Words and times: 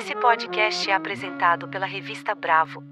Esse 0.00 0.16
podcast 0.16 0.88
é 0.88 0.94
apresentado 0.94 1.68
pela 1.68 1.84
revista 1.84 2.34
Bravo. 2.34 2.82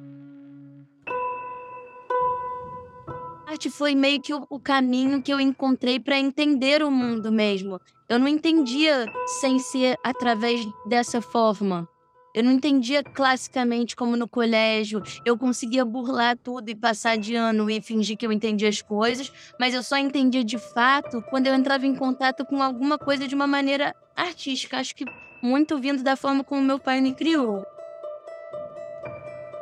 Arte 3.46 3.70
foi 3.70 3.94
meio 3.94 4.20
que 4.20 4.34
o, 4.34 4.46
o 4.50 4.60
caminho 4.60 5.22
que 5.22 5.32
eu 5.32 5.40
encontrei 5.40 5.98
para 5.98 6.18
entender 6.18 6.82
o 6.82 6.90
mundo 6.90 7.32
mesmo. 7.32 7.80
Eu 8.10 8.18
não 8.18 8.28
entendia 8.28 9.06
sem 9.40 9.58
ser 9.58 9.96
através 10.04 10.60
dessa 10.84 11.22
forma. 11.22 11.88
Eu 12.34 12.44
não 12.44 12.52
entendia 12.52 13.02
classicamente 13.02 13.96
como 13.96 14.14
no 14.14 14.28
colégio. 14.28 15.02
Eu 15.24 15.38
conseguia 15.38 15.86
burlar 15.86 16.36
tudo 16.36 16.68
e 16.68 16.74
passar 16.74 17.16
de 17.16 17.34
ano 17.34 17.70
e 17.70 17.80
fingir 17.80 18.18
que 18.18 18.26
eu 18.26 18.32
entendia 18.32 18.68
as 18.68 18.82
coisas, 18.82 19.32
mas 19.58 19.72
eu 19.72 19.82
só 19.82 19.96
entendia 19.96 20.44
de 20.44 20.58
fato 20.58 21.22
quando 21.30 21.46
eu 21.46 21.54
entrava 21.54 21.86
em 21.86 21.96
contato 21.96 22.44
com 22.44 22.62
alguma 22.62 22.98
coisa 22.98 23.26
de 23.26 23.34
uma 23.34 23.46
maneira 23.46 23.96
artística. 24.14 24.76
Acho 24.76 24.94
que 24.94 25.06
muito 25.42 25.78
vindo 25.78 26.02
da 26.02 26.16
forma 26.16 26.42
como 26.42 26.62
meu 26.62 26.78
pai 26.78 27.00
me 27.00 27.14
criou. 27.14 27.64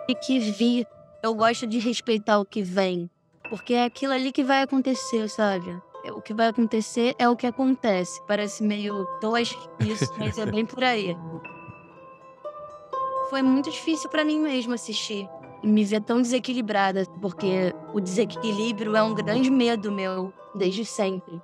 E 0.09 0.15
que 0.15 0.39
vi, 0.39 0.87
eu 1.23 1.35
gosto 1.35 1.67
de 1.67 1.79
respeitar 1.79 2.39
o 2.39 2.45
que 2.45 2.63
vem, 2.63 3.11
porque 3.49 3.75
é 3.75 3.85
aquilo 3.85 4.13
ali 4.13 4.33
que 4.33 4.45
vai 4.45 4.63
acontecer, 4.63 5.29
sabe? 5.29 5.77
É, 6.05 6.13
o 6.13 6.23
que 6.23 6.33
vai 6.33 6.47
acontecer 6.47 7.15
é 7.19 7.29
o 7.29 7.35
que 7.35 7.47
acontece. 7.47 8.23
Parece 8.27 8.63
meio 8.63 9.07
dois 9.21 9.57
isso, 9.81 10.13
mas 10.19 10.39
é 10.39 10.47
bem 10.47 10.65
por 10.65 10.85
aí. 10.85 11.17
Foi 13.29 13.43
muito 13.43 13.71
difícil 13.71 14.09
para 14.09 14.25
mim 14.25 14.39
mesmo 14.39 14.73
assistir 14.73 15.29
e 15.63 15.67
me 15.67 15.85
ver 15.85 16.01
tão 16.03 16.23
desequilibrada, 16.23 17.05
porque 17.21 17.75
o 17.93 18.01
desequilíbrio 18.01 18.95
é 18.95 19.03
um 19.03 19.15
grande 19.15 19.51
medo 19.51 19.91
meu 19.91 20.33
desde 20.55 20.85
sempre. 20.85 21.43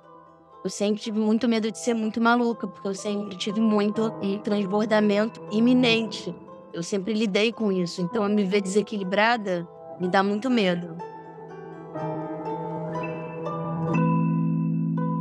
Eu 0.63 0.69
sempre 0.69 1.01
tive 1.01 1.19
muito 1.19 1.45
medo 1.45 1.69
de 1.69 1.77
ser 1.77 1.93
muito 1.93 2.21
maluca, 2.21 2.65
porque 2.65 2.87
eu 2.87 2.95
sempre 2.95 3.35
tive 3.35 3.59
muito 3.59 4.13
um 4.23 4.37
transbordamento 4.37 5.41
iminente. 5.51 6.33
Eu 6.71 6.81
sempre 6.81 7.13
lidei 7.13 7.51
com 7.51 7.69
isso. 7.69 8.01
Então, 8.01 8.27
me 8.29 8.45
ver 8.45 8.61
desequilibrada 8.61 9.67
me 9.99 10.07
dá 10.07 10.23
muito 10.23 10.49
medo. 10.49 10.95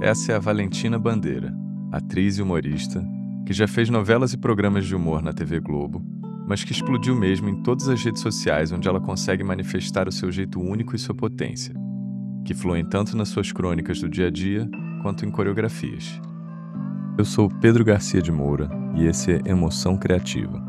Essa 0.00 0.32
é 0.32 0.36
a 0.36 0.38
Valentina 0.38 0.96
Bandeira, 0.96 1.52
atriz 1.90 2.38
e 2.38 2.42
humorista, 2.42 3.04
que 3.44 3.52
já 3.52 3.66
fez 3.66 3.90
novelas 3.90 4.32
e 4.32 4.38
programas 4.38 4.86
de 4.86 4.94
humor 4.94 5.22
na 5.22 5.32
TV 5.32 5.58
Globo, 5.58 6.00
mas 6.46 6.62
que 6.62 6.70
explodiu 6.70 7.16
mesmo 7.16 7.48
em 7.48 7.62
todas 7.64 7.88
as 7.88 8.00
redes 8.02 8.22
sociais 8.22 8.70
onde 8.70 8.88
ela 8.88 9.00
consegue 9.00 9.42
manifestar 9.42 10.06
o 10.06 10.12
seu 10.12 10.30
jeito 10.30 10.60
único 10.60 10.94
e 10.94 10.98
sua 11.00 11.16
potência, 11.16 11.74
que 12.44 12.54
fluem 12.54 12.84
tanto 12.84 13.16
nas 13.16 13.28
suas 13.28 13.50
crônicas 13.50 14.00
do 14.00 14.08
dia 14.08 14.28
a 14.28 14.30
dia 14.30 14.68
quanto 15.02 15.26
em 15.26 15.30
coreografias. 15.30 16.20
Eu 17.18 17.24
sou 17.24 17.50
Pedro 17.60 17.84
Garcia 17.84 18.22
de 18.22 18.30
Moura 18.32 18.70
e 18.94 19.04
esse 19.04 19.32
é 19.32 19.40
Emoção 19.44 19.98
Criativa, 19.98 20.62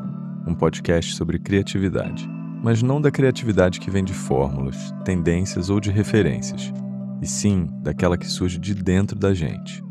um 0.46 0.56
podcast 0.56 1.16
sobre 1.16 1.40
criatividade, 1.40 2.28
mas 2.62 2.82
não 2.82 3.00
da 3.00 3.12
criatividade 3.12 3.80
que 3.80 3.92
vem 3.92 4.04
de 4.04 4.14
fórmulas, 4.14 4.94
tendências 5.06 5.70
ou 5.70 5.80
de 5.80 5.92
referências, 5.92 6.74
e 7.22 7.28
sim 7.28 7.70
daquela 7.82 8.18
que 8.18 8.28
surge 8.28 8.58
de 8.58 8.74
dentro 8.74 9.18
da 9.18 9.34
gente, 9.34 9.82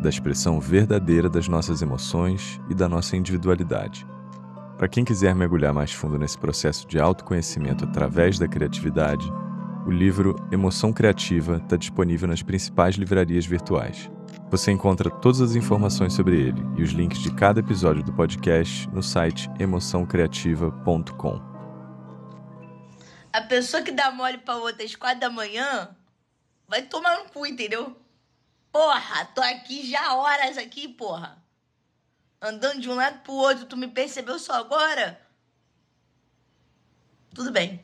da 0.00 0.08
expressão 0.08 0.58
verdadeira 0.60 1.28
das 1.28 1.48
nossas 1.48 1.82
emoções 1.82 2.60
e 2.70 2.74
da 2.74 2.88
nossa 2.88 3.16
individualidade. 3.16 4.06
Para 4.78 4.88
quem 4.88 5.04
quiser 5.04 5.34
mergulhar 5.34 5.74
mais 5.74 5.92
fundo 5.92 6.18
nesse 6.18 6.38
processo 6.38 6.88
de 6.88 6.98
autoconhecimento 6.98 7.84
através 7.84 8.38
da 8.38 8.48
criatividade, 8.48 9.30
o 9.86 9.90
livro 9.90 10.36
Emoção 10.52 10.92
Criativa 10.92 11.56
está 11.56 11.76
disponível 11.76 12.28
nas 12.28 12.42
principais 12.42 12.96
livrarias 12.96 13.46
virtuais. 13.46 14.10
Você 14.50 14.70
encontra 14.70 15.10
todas 15.10 15.40
as 15.40 15.54
informações 15.54 16.12
sobre 16.12 16.36
ele 16.36 16.60
e 16.76 16.82
os 16.82 16.90
links 16.90 17.18
de 17.20 17.34
cada 17.34 17.60
episódio 17.60 18.02
do 18.02 18.12
podcast 18.12 18.88
no 18.90 19.02
site 19.02 19.48
emoçãocreativa.com. 19.58 21.50
A 23.32 23.42
pessoa 23.42 23.82
que 23.82 23.92
dá 23.92 24.10
mole 24.10 24.38
pra 24.38 24.56
outra 24.56 24.84
às 24.84 24.94
quatro 24.94 25.20
da 25.20 25.30
manhã 25.30 25.96
vai 26.68 26.82
tomar 26.82 27.18
no 27.18 27.30
cu, 27.30 27.46
entendeu? 27.46 27.96
Porra, 28.72 29.24
tô 29.26 29.40
aqui 29.40 29.88
já 29.88 30.14
horas 30.14 30.58
aqui, 30.58 30.88
porra. 30.88 31.42
Andando 32.42 32.80
de 32.80 32.88
um 32.90 32.94
lado 32.94 33.20
pro 33.22 33.32
outro, 33.32 33.66
tu 33.66 33.76
me 33.76 33.88
percebeu 33.88 34.38
só 34.38 34.54
agora? 34.54 35.20
Tudo 37.34 37.52
bem. 37.52 37.80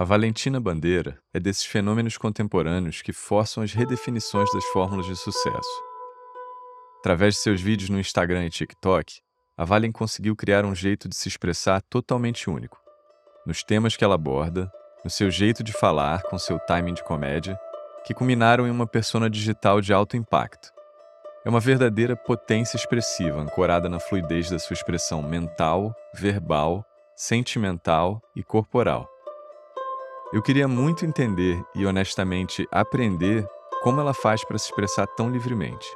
A 0.00 0.04
Valentina 0.04 0.60
Bandeira 0.60 1.18
é 1.34 1.40
desses 1.40 1.64
fenômenos 1.64 2.16
contemporâneos 2.16 3.02
que 3.02 3.12
forçam 3.12 3.64
as 3.64 3.72
redefinições 3.72 4.48
das 4.52 4.64
fórmulas 4.66 5.06
de 5.06 5.16
sucesso. 5.16 5.82
Através 7.00 7.34
de 7.34 7.40
seus 7.40 7.60
vídeos 7.60 7.90
no 7.90 7.98
Instagram 7.98 8.46
e 8.46 8.48
TikTok, 8.48 9.20
a 9.56 9.64
Valen 9.64 9.90
conseguiu 9.90 10.36
criar 10.36 10.64
um 10.64 10.72
jeito 10.72 11.08
de 11.08 11.16
se 11.16 11.26
expressar 11.26 11.82
totalmente 11.82 12.48
único. 12.48 12.80
Nos 13.44 13.64
temas 13.64 13.96
que 13.96 14.04
ela 14.04 14.14
aborda, 14.14 14.70
no 15.02 15.10
seu 15.10 15.32
jeito 15.32 15.64
de 15.64 15.72
falar, 15.72 16.22
com 16.22 16.38
seu 16.38 16.60
timing 16.60 16.94
de 16.94 17.02
comédia, 17.02 17.58
que 18.06 18.14
culminaram 18.14 18.68
em 18.68 18.70
uma 18.70 18.86
persona 18.86 19.28
digital 19.28 19.80
de 19.80 19.92
alto 19.92 20.16
impacto. 20.16 20.70
É 21.44 21.48
uma 21.48 21.58
verdadeira 21.58 22.14
potência 22.14 22.76
expressiva 22.76 23.40
ancorada 23.40 23.88
na 23.88 23.98
fluidez 23.98 24.48
da 24.48 24.60
sua 24.60 24.74
expressão 24.74 25.20
mental, 25.24 25.92
verbal, 26.14 26.84
sentimental 27.16 28.22
e 28.36 28.44
corporal. 28.44 29.17
Eu 30.30 30.42
queria 30.42 30.68
muito 30.68 31.06
entender 31.06 31.64
e 31.74 31.86
honestamente 31.86 32.68
aprender 32.70 33.48
como 33.82 33.98
ela 33.98 34.12
faz 34.12 34.44
para 34.44 34.58
se 34.58 34.66
expressar 34.66 35.06
tão 35.06 35.30
livremente. 35.30 35.88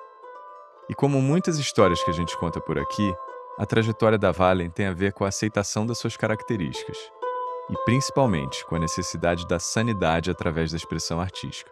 E 0.88 0.94
como 0.94 1.20
muitas 1.20 1.58
histórias 1.58 2.02
que 2.02 2.10
a 2.10 2.14
gente 2.14 2.34
conta 2.38 2.58
por 2.58 2.78
aqui, 2.78 3.14
a 3.58 3.66
trajetória 3.66 4.16
da 4.16 4.32
Valen 4.32 4.70
tem 4.70 4.86
a 4.86 4.94
ver 4.94 5.12
com 5.12 5.26
a 5.26 5.28
aceitação 5.28 5.84
das 5.84 5.98
suas 5.98 6.16
características 6.16 6.96
e 7.68 7.74
principalmente 7.84 8.64
com 8.64 8.74
a 8.74 8.78
necessidade 8.78 9.46
da 9.46 9.58
sanidade 9.58 10.30
através 10.30 10.70
da 10.70 10.78
expressão 10.78 11.20
artística. 11.20 11.70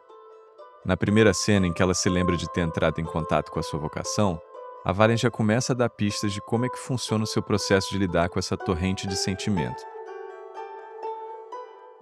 Na 0.85 0.99
primeira 0.99 1.33
cena 1.33 1.67
em 1.67 1.73
que 1.73 1.83
ela 1.83 1.95
se 1.95 2.11
lembra 2.11 2.37
de 2.37 2.47
ter 2.53 2.61
entrado 2.61 3.01
em 3.01 3.05
contato 3.05 3.51
com 3.51 3.59
a 3.59 3.63
sua 3.63 3.81
vocação, 3.81 4.39
a 4.85 4.93
Valen 4.93 5.17
já 5.17 5.31
começa 5.31 5.73
a 5.73 5.77
dar 5.77 5.89
pistas 5.89 6.31
de 6.31 6.43
como 6.43 6.67
é 6.67 6.69
que 6.69 6.79
funciona 6.79 7.25
o 7.25 7.27
seu 7.27 7.43
processo 7.43 7.89
de 7.91 7.97
lidar 7.97 8.29
com 8.29 8.39
essa 8.39 8.55
torrente 8.55 9.07
de 9.07 9.17
sentimento 9.17 9.83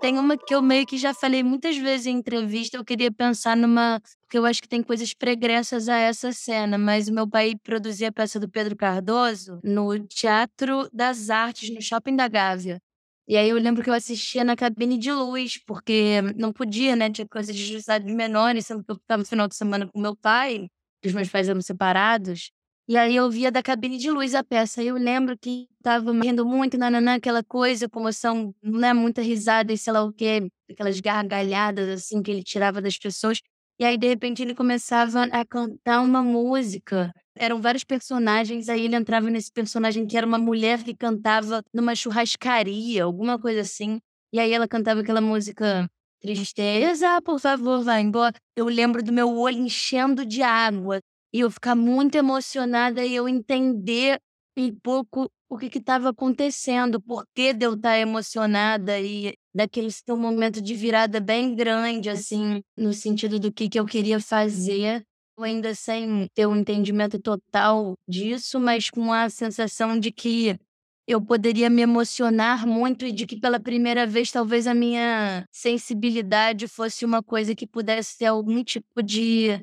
tem 0.01 0.19
uma 0.19 0.37
que 0.37 0.55
eu 0.55 0.63
meio 0.63 0.87
que 0.87 0.97
já 0.97 1.13
falei 1.13 1.43
muitas 1.43 1.77
vezes 1.77 2.07
em 2.07 2.17
entrevista, 2.17 2.77
eu 2.77 2.85
queria 2.85 3.11
pensar 3.13 3.57
numa. 3.57 4.01
Porque 4.23 4.39
eu 4.39 4.45
acho 4.45 4.63
que 4.63 4.69
tem 4.69 4.83
coisas 4.83 5.15
pregressas 5.15 5.89
a 5.89 5.97
essa 5.99 6.33
cena, 6.33 6.77
mas 6.79 7.09
o 7.09 7.13
meu 7.15 7.29
pai 7.29 7.55
produzia 7.63 8.09
a 8.09 8.13
peça 8.13 8.39
do 8.39 8.49
Pedro 8.49 8.77
Cardoso 8.77 9.61
no 9.65 9.99
Teatro 10.07 10.89
das 10.93 11.31
Artes, 11.31 11.71
no 11.75 11.81
Shopping 11.81 12.15
da 12.17 12.29
Gávea. 12.29 12.81
E 13.27 13.37
aí 13.37 13.49
eu 13.51 13.57
lembro 13.59 13.83
que 13.83 13.91
eu 13.91 13.95
assistia 13.95 14.45
na 14.45 14.57
cabine 14.57 14.97
de 14.99 15.13
luz, 15.13 15.59
porque 15.67 16.23
não 16.37 16.53
podia, 16.53 16.97
né? 16.97 17.11
Tinha 17.11 17.27
coisas 17.29 17.55
de 17.55 17.81
cidades 17.81 18.13
menores, 18.15 18.67
sendo 18.67 18.83
que 18.85 18.91
eu 18.91 18.97
ficava 18.97 19.23
no 19.23 19.27
final 19.29 19.49
de 19.49 19.55
semana 19.57 19.87
com 19.87 20.01
meu 20.01 20.17
pai, 20.17 20.69
os 21.05 21.13
meus 21.13 21.29
pais 21.29 21.49
eram 21.49 21.61
separados. 21.61 22.51
E 22.89 22.97
aí 22.97 23.17
eu 23.17 23.31
via 23.31 23.53
da 23.53 23.63
cabine 23.63 23.99
de 23.99 24.11
luz 24.11 24.35
a 24.35 24.43
peça. 24.43 24.83
Eu 24.83 24.97
lembro 24.97 25.37
que 25.37 25.69
tava 25.83 26.11
rindo 26.11 26.47
muito, 26.47 26.79
nananã, 26.79 27.17
aquela 27.17 27.45
coisa, 27.45 27.87
comoção, 27.87 28.55
não 28.63 28.89
é 28.89 28.95
muita 28.95 29.21
risada 29.21 29.71
e 29.71 29.77
sei 29.77 29.93
lá 29.93 30.03
o 30.03 30.11
quê, 30.11 30.49
aquelas 30.71 30.99
gargalhadas 30.99 31.87
assim 31.87 32.23
que 32.23 32.31
ele 32.31 32.43
tirava 32.43 32.81
das 32.81 32.97
pessoas. 32.97 33.43
E 33.79 33.85
aí, 33.85 33.99
de 33.99 34.09
repente, 34.09 34.43
ele 34.43 34.55
começava 34.55 35.25
a 35.25 35.45
cantar 35.45 36.01
uma 36.01 36.23
música. 36.23 37.13
Eram 37.37 37.61
vários 37.61 37.85
personagens, 37.85 38.71
aí 38.71 38.87
ele 38.87 38.97
entrava 38.97 39.29
nesse 39.29 39.53
personagem 39.53 40.07
que 40.07 40.17
era 40.17 40.27
uma 40.27 40.39
mulher 40.39 40.83
que 40.83 40.97
cantava 40.97 41.63
numa 41.75 41.95
churrascaria, 41.95 43.05
alguma 43.05 43.39
coisa 43.39 43.61
assim. 43.61 44.01
E 44.33 44.41
aí 44.41 44.51
ela 44.51 44.67
cantava 44.67 45.01
aquela 45.01 45.21
música 45.21 45.87
Tristeza, 46.21 47.21
por 47.23 47.39
favor, 47.39 47.85
vai 47.85 48.01
embora. 48.01 48.35
Eu 48.57 48.67
lembro 48.67 49.03
do 49.05 49.13
meu 49.13 49.37
olho 49.39 49.59
enchendo 49.59 50.27
de 50.27 50.43
água 50.43 51.01
e 51.33 51.41
eu 51.41 51.51
ficar 51.51 51.75
muito 51.75 52.17
emocionada 52.17 53.05
e 53.05 53.15
eu 53.15 53.29
entender 53.29 54.19
um 54.57 54.75
pouco 54.83 55.31
o 55.49 55.57
que 55.57 55.79
estava 55.79 56.11
acontecendo, 56.11 57.01
por 57.01 57.25
que 57.35 57.53
de 57.55 57.65
eu 57.65 57.75
estar 57.75 57.91
tá 57.91 57.99
emocionada 57.99 59.01
e 59.01 59.35
daquele 59.55 59.91
seu 59.91 60.17
momento 60.17 60.61
de 60.61 60.75
virada 60.75 61.21
bem 61.21 61.55
grande, 61.55 62.11
assim, 62.11 62.61
no 62.77 62.93
sentido 62.93 63.39
do 63.39 63.53
que, 63.53 63.69
que 63.69 63.79
eu 63.81 63.87
queria 63.87 64.21
fazer, 64.21 65.03
ainda 65.39 65.75
sem 65.75 66.27
ter 66.35 66.47
um 66.47 66.57
entendimento 66.57 67.19
total 67.19 67.95
disso, 68.07 68.61
mas 68.61 68.91
com 68.91 69.13
a 69.13 69.31
sensação 69.31 69.99
de 69.99 70.11
que 70.13 70.59
eu 71.07 71.23
poderia 71.23 71.71
me 71.71 71.81
emocionar 71.81 72.67
muito 72.67 73.07
e 73.07 73.13
de 73.13 73.27
que 73.27 73.41
pela 73.41 73.59
primeira 73.59 74.07
vez 74.07 74.31
talvez 74.31 74.67
a 74.67 74.75
minha 74.75 75.45
sensibilidade 75.51 76.69
fosse 76.69 77.05
uma 77.05 77.23
coisa 77.23 77.55
que 77.55 77.67
pudesse 77.67 78.19
ter 78.19 78.27
algum 78.27 78.63
tipo 78.63 79.03
de 79.03 79.59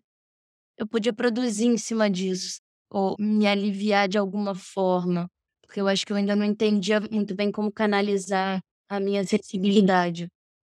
eu 0.77 0.87
podia 0.87 1.13
produzir 1.13 1.65
em 1.67 1.77
cima 1.77 2.09
disso, 2.09 2.59
ou 2.89 3.15
me 3.19 3.47
aliviar 3.47 4.07
de 4.07 4.17
alguma 4.17 4.55
forma, 4.55 5.27
porque 5.63 5.81
eu 5.81 5.87
acho 5.87 6.05
que 6.05 6.11
eu 6.13 6.17
ainda 6.17 6.35
não 6.35 6.45
entendia 6.45 6.99
muito 7.11 7.35
bem 7.35 7.51
como 7.51 7.71
canalizar 7.71 8.59
a 8.89 8.99
minha 8.99 9.23
sensibilidade. 9.25 10.27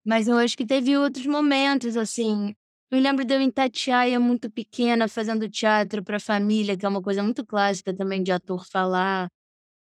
Mas 0.06 0.28
eu 0.28 0.38
acho 0.38 0.58
que 0.58 0.66
teve 0.66 0.98
outros 0.98 1.26
momentos, 1.26 1.98
assim, 1.98 2.54
Eu 2.92 3.00
lembro 3.00 3.26
de 3.26 3.34
eu 3.34 3.42
em 3.42 3.52
Tatiaia, 3.52 4.20
muito 4.20 4.50
pequena, 4.52 5.08
fazendo 5.08 5.50
teatro 5.50 6.04
para 6.04 6.20
família, 6.20 6.78
que 6.78 6.86
é 6.86 6.90
uma 6.90 7.02
coisa 7.02 7.24
muito 7.24 7.46
clássica 7.46 7.94
também 7.96 8.24
de 8.24 8.32
ator 8.32 8.66
falar. 8.68 9.28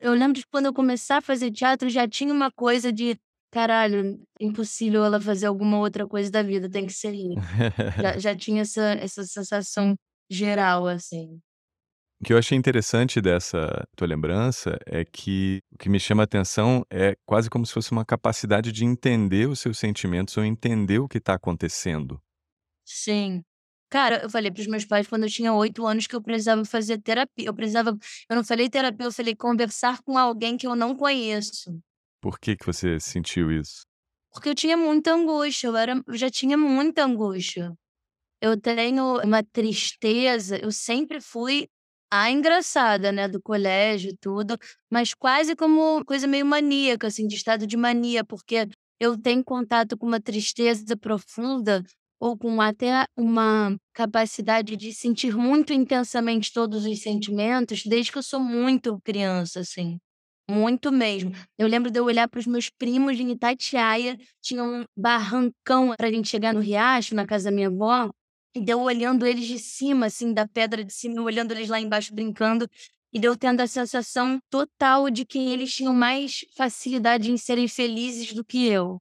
Eu 0.00 0.12
lembro 0.14 0.34
de 0.40 0.46
quando 0.46 0.66
eu 0.66 0.74
começar 0.74 1.18
a 1.18 1.20
fazer 1.22 1.50
teatro, 1.50 1.88
já 1.90 2.08
tinha 2.08 2.32
uma 2.32 2.50
coisa 2.50 2.92
de 2.92 3.16
caralho, 3.50 4.20
impossível 4.40 5.04
ela 5.04 5.20
fazer 5.20 5.46
alguma 5.46 5.78
outra 5.78 6.06
coisa 6.06 6.30
da 6.30 6.42
vida, 6.42 6.70
tem 6.70 6.86
que 6.86 6.92
ser 6.92 7.12
isso. 7.14 7.34
já, 8.00 8.18
já 8.18 8.36
tinha 8.36 8.62
essa, 8.62 8.92
essa 8.94 9.24
sensação 9.24 9.94
geral, 10.30 10.86
assim. 10.86 11.40
O 12.20 12.24
que 12.24 12.34
eu 12.34 12.38
achei 12.38 12.56
interessante 12.56 13.18
dessa 13.18 13.88
tua 13.96 14.06
lembrança 14.06 14.78
é 14.84 15.06
que 15.06 15.62
o 15.72 15.78
que 15.78 15.88
me 15.88 15.98
chama 15.98 16.22
a 16.22 16.24
atenção 16.24 16.84
é 16.90 17.16
quase 17.24 17.48
como 17.48 17.64
se 17.64 17.72
fosse 17.72 17.92
uma 17.92 18.04
capacidade 18.04 18.70
de 18.70 18.84
entender 18.84 19.48
os 19.48 19.58
seus 19.58 19.78
sentimentos 19.78 20.36
ou 20.36 20.44
entender 20.44 20.98
o 20.98 21.08
que 21.08 21.16
está 21.16 21.32
acontecendo. 21.34 22.20
Sim. 22.84 23.42
Cara, 23.88 24.22
eu 24.22 24.30
falei 24.30 24.50
para 24.50 24.60
os 24.60 24.66
meus 24.66 24.84
pais 24.84 25.06
quando 25.08 25.24
eu 25.24 25.30
tinha 25.30 25.52
oito 25.54 25.86
anos 25.86 26.06
que 26.06 26.14
eu 26.14 26.22
precisava 26.22 26.62
fazer 26.64 26.98
terapia. 26.98 27.46
Eu 27.46 27.54
precisava. 27.54 27.96
Eu 28.28 28.36
não 28.36 28.44
falei 28.44 28.68
terapia, 28.68 29.06
eu 29.06 29.12
falei 29.12 29.34
conversar 29.34 30.02
com 30.02 30.18
alguém 30.18 30.58
que 30.58 30.66
eu 30.66 30.76
não 30.76 30.94
conheço. 30.94 31.80
Por 32.20 32.38
que, 32.38 32.56
que 32.56 32.66
você 32.66 33.00
sentiu 33.00 33.50
isso? 33.50 33.82
Porque 34.32 34.48
eu 34.48 34.54
tinha 34.54 34.76
muita 34.76 35.12
angústia, 35.12 35.68
eu, 35.68 35.76
era, 35.76 36.02
eu 36.06 36.16
já 36.16 36.30
tinha 36.30 36.56
muita 36.56 37.04
angústia. 37.04 37.72
Eu 38.40 38.60
tenho 38.60 39.20
uma 39.22 39.42
tristeza, 39.42 40.58
eu 40.58 40.72
sempre 40.72 41.20
fui 41.20 41.68
a 42.12 42.30
engraçada, 42.30 43.12
né, 43.12 43.28
do 43.28 43.40
colégio 43.42 44.16
tudo, 44.20 44.56
mas 44.90 45.14
quase 45.14 45.56
como 45.56 46.04
coisa 46.04 46.26
meio 46.26 46.46
maníaca, 46.46 47.06
assim, 47.08 47.26
de 47.26 47.36
estado 47.36 47.66
de 47.66 47.76
mania, 47.76 48.24
porque 48.24 48.68
eu 49.00 49.18
tenho 49.20 49.44
contato 49.44 49.96
com 49.96 50.06
uma 50.06 50.20
tristeza 50.20 50.96
profunda 50.96 51.84
ou 52.20 52.36
com 52.36 52.60
até 52.60 53.06
uma 53.16 53.76
capacidade 53.94 54.76
de 54.76 54.92
sentir 54.92 55.36
muito 55.36 55.72
intensamente 55.72 56.52
todos 56.52 56.84
os 56.86 57.02
sentimentos 57.02 57.84
desde 57.86 58.12
que 58.12 58.18
eu 58.18 58.22
sou 58.22 58.40
muito 58.40 59.00
criança, 59.02 59.60
assim. 59.60 59.98
Muito 60.50 60.90
mesmo. 60.90 61.32
Eu 61.56 61.68
lembro 61.68 61.92
de 61.92 62.00
eu 62.00 62.04
olhar 62.04 62.28
para 62.28 62.40
os 62.40 62.46
meus 62.46 62.68
primos 62.68 63.18
em 63.20 63.30
Itatiaia, 63.30 64.18
tinha 64.42 64.64
um 64.64 64.84
barrancão 64.96 65.94
para 65.96 66.08
a 66.08 66.10
gente 66.10 66.28
chegar 66.28 66.52
no 66.52 66.60
riacho, 66.60 67.14
na 67.14 67.24
casa 67.24 67.44
da 67.44 67.54
minha 67.54 67.68
avó, 67.68 68.10
e 68.54 68.60
deu 68.60 68.80
olhando 68.80 69.24
eles 69.24 69.46
de 69.46 69.60
cima, 69.60 70.06
assim, 70.06 70.34
da 70.34 70.48
pedra 70.48 70.84
de 70.84 70.92
cima, 70.92 71.22
olhando 71.22 71.52
eles 71.52 71.68
lá 71.68 71.80
embaixo 71.80 72.12
brincando. 72.12 72.68
E 73.12 73.18
deu 73.18 73.36
tendo 73.36 73.60
a 73.60 73.66
sensação 73.66 74.38
total 74.50 75.08
de 75.08 75.24
que 75.24 75.38
eles 75.38 75.74
tinham 75.74 75.94
mais 75.94 76.44
facilidade 76.56 77.30
em 77.30 77.36
serem 77.36 77.68
felizes 77.68 78.32
do 78.32 78.44
que 78.44 78.66
eu. 78.66 78.98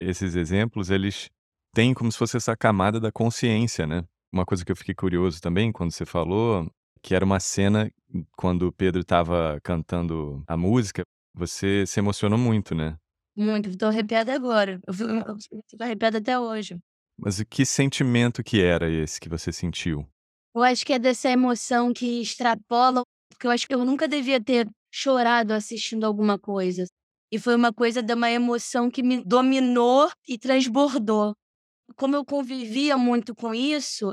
Esses 0.00 0.34
exemplos, 0.36 0.90
eles 0.90 1.28
têm 1.74 1.94
como 1.94 2.12
se 2.12 2.18
fosse 2.18 2.36
essa 2.36 2.56
camada 2.56 3.00
da 3.00 3.12
consciência, 3.12 3.86
né? 3.86 4.04
Uma 4.32 4.44
coisa 4.44 4.64
que 4.64 4.72
eu 4.72 4.76
fiquei 4.76 4.94
curioso 4.94 5.40
também 5.40 5.72
quando 5.72 5.92
você 5.92 6.04
falou, 6.04 6.70
que 7.06 7.14
era 7.14 7.24
uma 7.24 7.38
cena 7.38 7.88
quando 8.36 8.66
o 8.66 8.72
Pedro 8.72 9.02
estava 9.02 9.60
cantando 9.62 10.42
a 10.44 10.56
música, 10.56 11.04
você 11.32 11.86
se 11.86 12.00
emocionou 12.00 12.36
muito, 12.36 12.74
né? 12.74 12.98
Muito, 13.36 13.68
estou 13.68 13.88
arrepiada 13.88 14.34
agora. 14.34 14.80
Eu 14.84 14.92
fico, 14.92 15.10
eu 15.12 15.36
fico 15.70 15.82
arrepiada 15.84 16.18
até 16.18 16.36
hoje. 16.36 16.76
Mas 17.16 17.38
o 17.38 17.46
que 17.46 17.64
sentimento 17.64 18.42
que 18.42 18.60
era 18.60 18.90
esse 18.90 19.20
que 19.20 19.28
você 19.28 19.52
sentiu? 19.52 20.04
Eu 20.52 20.64
acho 20.64 20.84
que 20.84 20.94
é 20.94 20.98
dessa 20.98 21.30
emoção 21.30 21.92
que 21.92 22.20
extrapola, 22.20 23.02
porque 23.30 23.46
eu 23.46 23.52
acho 23.52 23.68
que 23.68 23.74
eu 23.74 23.84
nunca 23.84 24.08
devia 24.08 24.42
ter 24.42 24.68
chorado 24.92 25.52
assistindo 25.52 26.04
alguma 26.04 26.36
coisa. 26.36 26.86
E 27.30 27.38
foi 27.38 27.54
uma 27.54 27.72
coisa 27.72 28.02
de 28.02 28.14
uma 28.14 28.32
emoção 28.32 28.90
que 28.90 29.02
me 29.04 29.22
dominou 29.24 30.10
e 30.26 30.36
transbordou. 30.36 31.34
Como 31.94 32.16
eu 32.16 32.24
convivia 32.24 32.98
muito 32.98 33.32
com 33.32 33.54
isso, 33.54 34.12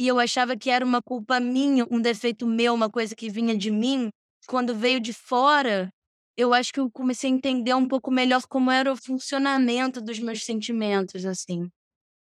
e 0.00 0.08
eu 0.08 0.18
achava 0.18 0.56
que 0.56 0.70
era 0.70 0.82
uma 0.82 1.02
culpa 1.02 1.38
minha, 1.38 1.86
um 1.90 2.00
defeito 2.00 2.46
meu, 2.46 2.72
uma 2.72 2.88
coisa 2.88 3.14
que 3.14 3.28
vinha 3.28 3.54
de 3.54 3.70
mim, 3.70 4.08
quando 4.46 4.74
veio 4.74 4.98
de 4.98 5.12
fora, 5.12 5.92
eu 6.38 6.54
acho 6.54 6.72
que 6.72 6.80
eu 6.80 6.90
comecei 6.90 7.30
a 7.30 7.34
entender 7.34 7.74
um 7.74 7.86
pouco 7.86 8.10
melhor 8.10 8.40
como 8.48 8.70
era 8.70 8.90
o 8.90 8.96
funcionamento 8.96 10.00
dos 10.00 10.18
meus 10.18 10.42
sentimentos, 10.42 11.26
assim. 11.26 11.68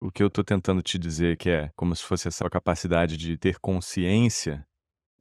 O 0.01 0.11
que 0.11 0.23
eu 0.23 0.31
tô 0.31 0.43
tentando 0.43 0.81
te 0.81 0.97
dizer 0.97 1.37
que 1.37 1.47
é 1.47 1.69
como 1.75 1.95
se 1.95 2.01
fosse 2.01 2.27
essa 2.27 2.49
capacidade 2.49 3.15
de 3.15 3.37
ter 3.37 3.59
consciência 3.59 4.65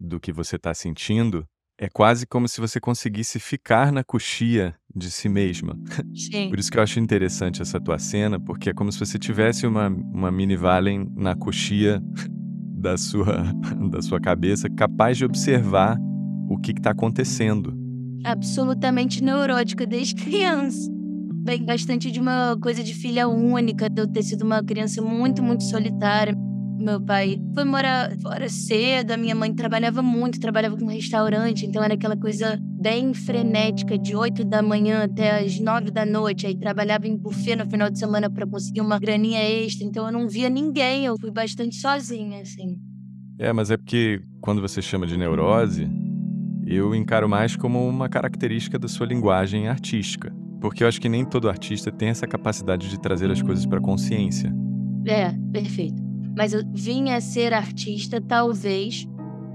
do 0.01 0.19
que 0.19 0.33
você 0.33 0.57
está 0.57 0.73
sentindo, 0.73 1.47
é 1.79 1.89
quase 1.89 2.27
como 2.27 2.49
se 2.49 2.61
você 2.61 2.81
conseguisse 2.81 3.39
ficar 3.39 3.93
na 3.93 4.03
coxia 4.03 4.75
de 4.95 5.11
si 5.11 5.29
mesma. 5.29 5.79
Sim. 6.13 6.51
Por 6.51 6.59
isso 6.59 6.71
que 6.71 6.79
eu 6.79 6.83
acho 6.83 6.99
interessante 6.99 7.63
essa 7.63 7.81
tua 7.81 7.99
cena, 7.99 8.41
porque 8.41 8.71
é 8.71 8.75
como 8.75 8.91
se 8.91 8.99
você 8.99 9.17
tivesse 9.19 9.65
uma, 9.65 9.89
uma 9.89 10.31
mini 10.31 10.57
Valen 10.57 11.09
na 11.17 11.37
coxia 11.37 12.03
da 12.77 12.97
sua, 12.97 13.53
da 13.91 14.03
sua 14.03 14.21
cabeça, 14.21 14.69
capaz 14.69 15.17
de 15.17 15.25
observar 15.25 15.97
o 16.51 16.59
que 16.59 16.73
está 16.73 16.91
acontecendo. 16.91 17.73
Absolutamente 18.25 19.23
neurótica 19.23 19.87
desde 19.87 20.17
criança 20.21 20.99
vem 21.45 21.65
bastante 21.65 22.11
de 22.11 22.21
uma 22.21 22.59
coisa 22.61 22.83
de 22.83 22.93
filha 22.93 23.27
única, 23.27 23.89
de 23.89 24.03
eu 24.03 24.07
ter 24.07 24.23
sido 24.23 24.43
uma 24.43 24.63
criança 24.63 25.01
muito, 25.01 25.43
muito 25.43 25.65
solitária. 25.65 26.35
Meu 26.79 27.01
pai 27.01 27.43
foi 27.55 27.65
morar 27.65 28.17
fora 28.19 28.49
cedo, 28.49 29.11
a 29.11 29.17
minha 29.17 29.35
mãe 29.35 29.53
trabalhava 29.53 30.01
muito, 30.01 30.39
trabalhava 30.39 30.77
com 30.77 30.85
um 30.85 30.89
restaurante, 30.89 31.67
então 31.67 31.83
era 31.83 31.95
aquela 31.95 32.17
coisa 32.17 32.57
bem 32.63 33.13
frenética, 33.13 33.99
de 33.99 34.15
8 34.15 34.45
da 34.45 34.63
manhã 34.63 35.03
até 35.03 35.45
as 35.45 35.59
9 35.59 35.91
da 35.91 36.07
noite. 36.07 36.47
Aí 36.47 36.57
trabalhava 36.57 37.09
em 37.09 37.17
buffet 37.17 37.57
no 37.57 37.69
final 37.69 37.91
de 37.91 37.99
semana 37.99 38.31
para 38.31 38.47
conseguir 38.47 38.81
uma 38.81 38.97
graninha 38.97 39.43
extra, 39.43 39.85
então 39.85 40.07
eu 40.07 40.13
não 40.13 40.29
via 40.29 40.49
ninguém, 40.49 41.05
eu 41.05 41.19
fui 41.19 41.33
bastante 41.33 41.75
sozinha, 41.75 42.43
assim. 42.43 42.79
É, 43.41 43.53
mas 43.53 43.73
é 43.73 43.77
porque 43.77 44.23
quando 44.41 44.61
você 44.61 44.81
chama 44.81 45.05
de 45.05 45.17
neurose, 45.17 45.89
eu 46.65 46.95
encaro 46.95 47.29
mais 47.29 47.57
como 47.57 47.89
uma 47.89 48.09
característica 48.09 48.79
da 48.79 48.87
sua 48.87 49.07
linguagem 49.07 49.67
artística. 49.67 50.33
Porque 50.61 50.85
eu 50.85 50.89
acho 50.89 51.01
que 51.01 51.09
nem 51.09 51.25
todo 51.25 51.49
artista 51.49 51.91
tem 51.91 52.09
essa 52.09 52.27
capacidade 52.27 52.89
de 52.89 53.01
trazer 53.01 53.31
as 53.31 53.43
coisas 53.43 53.67
para 53.67 53.81
consciência. 53.81 54.53
É, 55.07 55.33
perfeito. 55.53 56.08
Mas 56.39 56.53
eu 56.53 56.63
vim 56.73 57.11
a 57.11 57.21
ser 57.21 57.53
artista, 57.53 58.21
talvez, 58.21 59.05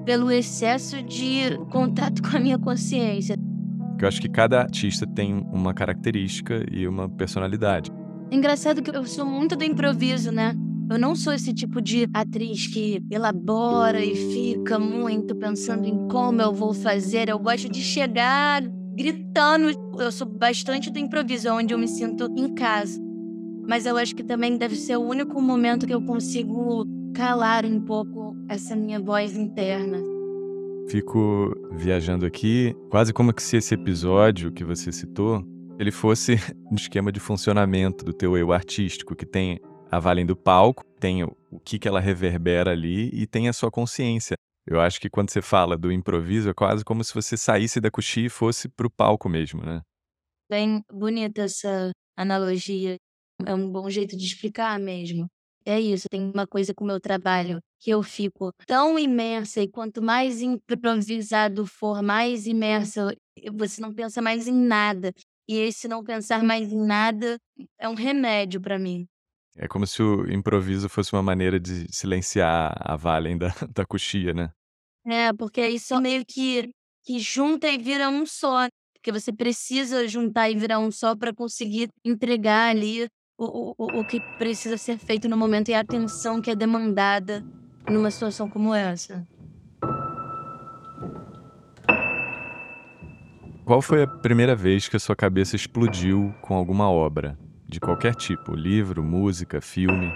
pelo 0.04 0.30
excesso 0.30 1.02
de 1.02 1.58
contato 1.72 2.22
com 2.22 2.36
a 2.36 2.40
minha 2.42 2.60
consciência. 2.60 3.38
Eu 3.98 4.06
acho 4.06 4.20
que 4.20 4.28
cada 4.28 4.60
artista 4.60 5.08
tem 5.08 5.48
uma 5.54 5.74
característica 5.74 6.66
e 6.70 6.86
uma 6.86 7.08
personalidade. 7.08 7.90
Engraçado 8.30 8.82
que 8.82 8.94
eu 8.94 9.06
sou 9.06 9.26
muito 9.26 9.56
do 9.56 9.64
improviso, 9.64 10.30
né? 10.30 10.54
Eu 10.92 11.00
não 11.00 11.16
sou 11.16 11.32
esse 11.32 11.54
tipo 11.54 11.82
de 11.82 12.10
atriz 12.14 12.68
que 12.68 13.02
elabora 13.10 14.04
e 14.04 14.14
fica 14.14 14.78
muito 14.78 15.34
pensando 15.38 15.88
em 15.88 16.10
como 16.10 16.42
eu 16.42 16.52
vou 16.52 16.74
fazer. 16.74 17.30
Eu 17.30 17.40
gosto 17.40 17.72
de 17.72 17.80
chegar 17.80 18.62
gritando. 18.94 19.72
Eu 19.98 20.12
sou 20.12 20.28
bastante 20.28 20.92
do 20.92 21.00
improviso, 21.00 21.50
onde 21.50 21.74
eu 21.74 21.78
me 21.78 21.88
sinto 21.88 22.30
em 22.36 22.54
casa. 22.54 23.02
Mas 23.68 23.86
eu 23.86 23.98
acho 23.98 24.16
que 24.16 24.24
também 24.24 24.58
deve 24.58 24.76
ser 24.76 24.98
o 24.98 25.02
único 25.02 25.42
momento 25.42 25.88
que 25.88 25.94
eu 25.94 26.02
consigo 26.02 26.86
calar 27.14 27.66
um 27.66 27.80
pouco 27.80 28.36
essa 28.50 28.76
minha 28.76 29.00
voz 29.00 29.36
interna. 29.38 29.98
Fico 30.90 31.56
viajando 31.72 32.26
aqui, 32.26 32.76
quase 32.90 33.14
como 33.14 33.34
se 33.38 33.58
esse 33.58 33.74
episódio 33.74 34.52
que 34.52 34.64
você 34.64 34.92
citou, 34.92 35.44
ele 35.80 35.92
fosse 35.92 36.36
um 36.72 36.76
esquema 36.76 37.12
de 37.12 37.20
funcionamento 37.20 38.04
do 38.04 38.14
teu 38.14 38.38
eu 38.38 38.52
artístico, 38.52 39.16
que 39.16 39.26
tem 39.26 39.60
a 39.90 40.00
valem 40.00 40.26
do 40.26 40.36
palco, 40.36 40.84
tem 41.00 41.24
o 41.24 41.60
que, 41.64 41.80
que 41.80 41.88
ela 41.88 42.00
reverbera 42.00 42.72
ali 42.72 43.10
e 43.14 43.28
tem 43.28 43.48
a 43.48 43.54
sua 43.54 43.72
consciência. 43.72 44.36
Eu 44.66 44.80
acho 44.80 45.00
que 45.00 45.10
quando 45.10 45.30
você 45.30 45.42
fala 45.42 45.78
do 45.78 45.92
improviso, 45.92 46.50
é 46.50 46.54
quase 46.54 46.84
como 46.84 47.04
se 47.04 47.14
você 47.14 47.38
saísse 47.38 47.80
da 47.80 47.92
coxia 47.92 48.26
e 48.26 48.30
fosse 48.30 48.68
pro 48.70 48.90
palco 48.90 49.30
mesmo, 49.30 49.62
né? 49.62 49.82
Bem 50.50 50.84
bonita 50.92 51.44
essa 51.44 51.92
analogia. 52.18 52.98
É 53.46 53.54
um 53.54 53.72
bom 53.72 53.90
jeito 53.90 54.16
de 54.16 54.26
explicar 54.26 54.80
mesmo. 54.80 55.28
É 55.66 55.80
isso, 55.80 56.08
tem 56.10 56.30
uma 56.34 56.46
coisa 56.46 56.74
com 56.74 56.84
o 56.84 56.88
meu 56.88 57.00
trabalho 57.00 57.60
que 57.80 57.90
eu 57.90 58.04
fico 58.04 58.52
tão 58.68 59.00
imersa 59.00 59.62
e 59.62 59.68
quanto 59.68 60.02
mais 60.02 60.42
improvisado 60.42 61.66
for, 61.66 62.02
mais 62.02 62.46
imersa, 62.46 63.16
você 63.54 63.82
não 63.82 63.94
pensa 63.94 64.22
mais 64.22 64.48
em 64.48 64.54
nada. 64.54 65.14
E 65.48 65.58
esse 65.58 65.88
não 65.88 66.04
pensar 66.04 66.44
mais 66.44 66.72
em 66.72 66.86
nada 66.86 67.38
é 67.80 67.88
um 67.88 67.94
remédio 67.94 68.62
para 68.62 68.78
mim. 68.78 69.06
É 69.56 69.68
como 69.68 69.86
se 69.86 70.02
o 70.02 70.30
improviso 70.32 70.90
fosse 70.90 71.14
uma 71.14 71.22
maneira 71.22 71.60
de 71.60 71.86
silenciar 71.94 72.76
a 72.80 72.96
Valen 72.96 73.38
da, 73.38 73.48
da 73.74 73.86
coxia, 73.86 74.34
né? 74.34 74.52
É, 75.06 75.32
porque 75.34 75.66
isso 75.68 76.00
meio 76.00 76.24
que, 76.26 76.70
que 77.06 77.20
junta 77.20 77.68
e 77.68 77.78
vira 77.78 78.10
um 78.10 78.26
só. 78.26 78.68
Porque 78.96 79.12
você 79.12 79.34
precisa 79.34 80.08
juntar 80.08 80.50
e 80.50 80.56
virar 80.56 80.80
um 80.80 80.90
só 80.90 81.16
para 81.16 81.34
conseguir 81.34 81.90
entregar 82.06 82.70
ali 82.70 83.08
o, 83.46 83.76
o, 83.78 84.00
o 84.00 84.06
que 84.06 84.20
precisa 84.38 84.78
ser 84.78 84.98
feito 84.98 85.28
no 85.28 85.38
momento 85.38 85.70
e 85.70 85.74
a 85.74 85.80
atenção 85.80 86.42
que 86.42 86.52
é 86.52 86.56
demandada 86.56 87.44
numa 87.90 88.10
situação 88.12 88.50
como 88.50 88.74
essa. 88.74 89.28
Qual 93.66 93.82
foi 93.82 94.04
a 94.04 94.08
primeira 94.08 94.56
vez 94.56 94.90
que 94.90 94.98
a 94.98 95.00
sua 95.00 95.16
cabeça 95.16 95.56
explodiu 95.56 96.36
com 96.42 96.54
alguma 96.54 96.90
obra? 96.92 97.38
De 97.66 97.80
qualquer 97.80 98.14
tipo, 98.14 98.54
livro, 98.54 99.02
música, 99.02 99.62
filme. 99.62 100.12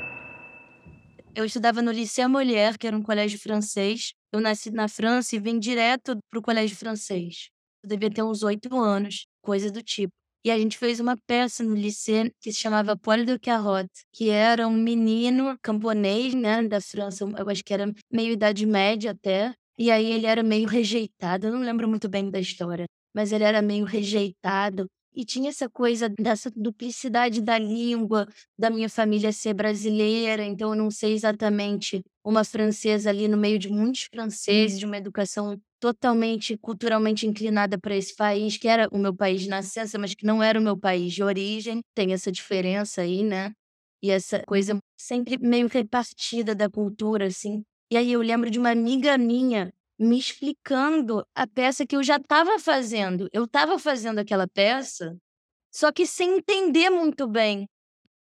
Eu 1.34 1.46
estudava 1.46 1.82
no 1.82 1.92
Lycée 1.92 2.28
Molière, 2.28 2.78
que 2.78 2.86
era 2.86 2.98
um 2.98 3.02
colégio 3.02 3.40
francês. 3.40 4.14
Eu 4.34 4.42
nasci 4.42 4.70
na 4.70 4.88
França 4.88 5.36
e 5.36 5.40
vim 5.40 5.60
direto 5.60 6.18
para 6.30 6.40
o 6.40 6.42
colégio 6.42 6.76
francês. 6.76 7.50
Eu 7.82 7.90
devia 7.90 8.10
ter 8.10 8.22
uns 8.22 8.44
oito 8.44 8.76
anos, 8.78 9.28
coisa 9.42 9.72
do 9.72 9.82
tipo. 9.82 10.14
E 10.48 10.52
a 10.52 10.58
gente 10.58 10.78
fez 10.78 11.02
uma 11.02 11.18
peça 11.18 11.62
no 11.62 11.76
lycée 11.76 12.32
que 12.40 12.54
se 12.54 12.60
chamava 12.62 12.96
Paul 12.96 13.26
de 13.26 13.38
Carotte, 13.38 14.06
que 14.14 14.30
era 14.30 14.66
um 14.66 14.78
menino 14.78 15.58
camponês, 15.62 16.34
né, 16.34 16.64
da 16.66 16.80
França, 16.80 17.26
eu 17.26 17.50
acho 17.50 17.62
que 17.66 17.74
era 17.74 17.94
meio 18.10 18.32
idade 18.32 18.66
média 18.66 19.12
até. 19.12 19.54
E 19.78 19.92
aí 19.92 20.10
ele 20.10 20.26
era 20.26 20.42
meio 20.42 20.66
rejeitado, 20.66 21.48
eu 21.48 21.52
não 21.52 21.60
lembro 21.60 21.86
muito 21.86 22.08
bem 22.08 22.30
da 22.32 22.40
história, 22.40 22.86
mas 23.14 23.34
ele 23.34 23.44
era 23.44 23.62
meio 23.62 23.84
rejeitado 23.84 24.88
e 25.14 25.26
tinha 25.26 25.50
essa 25.50 25.68
coisa 25.68 26.08
dessa 26.08 26.50
duplicidade 26.56 27.42
da 27.42 27.58
língua, 27.58 28.26
da 28.58 28.70
minha 28.70 28.88
família 28.88 29.34
ser 29.34 29.54
brasileira, 29.54 30.46
então 30.46 30.70
eu 30.70 30.76
não 30.78 30.90
sei 30.90 31.12
exatamente 31.14 32.04
uma 32.24 32.46
francesa 32.46 33.10
ali 33.10 33.28
no 33.28 33.36
meio 33.36 33.60
de 33.60 33.68
muitos 33.68 34.04
franceses, 34.04 34.80
de 34.80 34.86
uma 34.86 34.96
educação 34.96 35.60
totalmente 35.80 36.58
culturalmente 36.58 37.28
inclinada 37.28 37.78
para 37.80 37.96
esse 37.96 38.16
país, 38.16 38.58
que 38.58 38.68
era 38.68 38.88
o 38.92 38.98
meu 38.98 39.16
país 39.16 39.42
de 39.42 39.50
nascença, 39.50 39.98
mas 40.00 40.14
que 40.16 40.26
não 40.26 40.42
era 40.42 40.60
o 40.60 40.64
meu 40.64 40.78
país 40.78 41.14
de 41.14 41.24
origem. 41.24 41.82
Tem 41.96 42.14
essa 42.14 42.32
diferença 42.32 43.02
aí, 43.02 43.24
né? 43.24 43.54
E 44.02 44.12
essa 44.12 44.44
coisa 44.46 44.78
sempre 44.98 45.38
meio 45.40 45.68
repartida 45.68 46.54
da 46.56 46.70
cultura, 46.70 47.28
assim. 47.28 47.64
E 47.92 47.98
aí 47.98 48.12
eu 48.12 48.22
lembro 48.22 48.50
de 48.50 48.60
uma 48.60 48.72
amiga 48.72 49.18
minha 49.18 49.72
me 50.00 50.20
explicando 50.20 51.26
a 51.36 51.48
peça 51.48 51.86
que 51.86 51.96
eu 51.96 52.04
já 52.04 52.18
estava 52.18 52.60
fazendo. 52.60 53.28
Eu 53.34 53.46
estava 53.46 53.80
fazendo 53.80 54.20
aquela 54.20 54.48
peça, 54.48 55.18
só 55.74 55.92
que 55.92 56.06
sem 56.06 56.38
entender 56.40 56.90
muito 56.90 57.28
bem. 57.28 57.68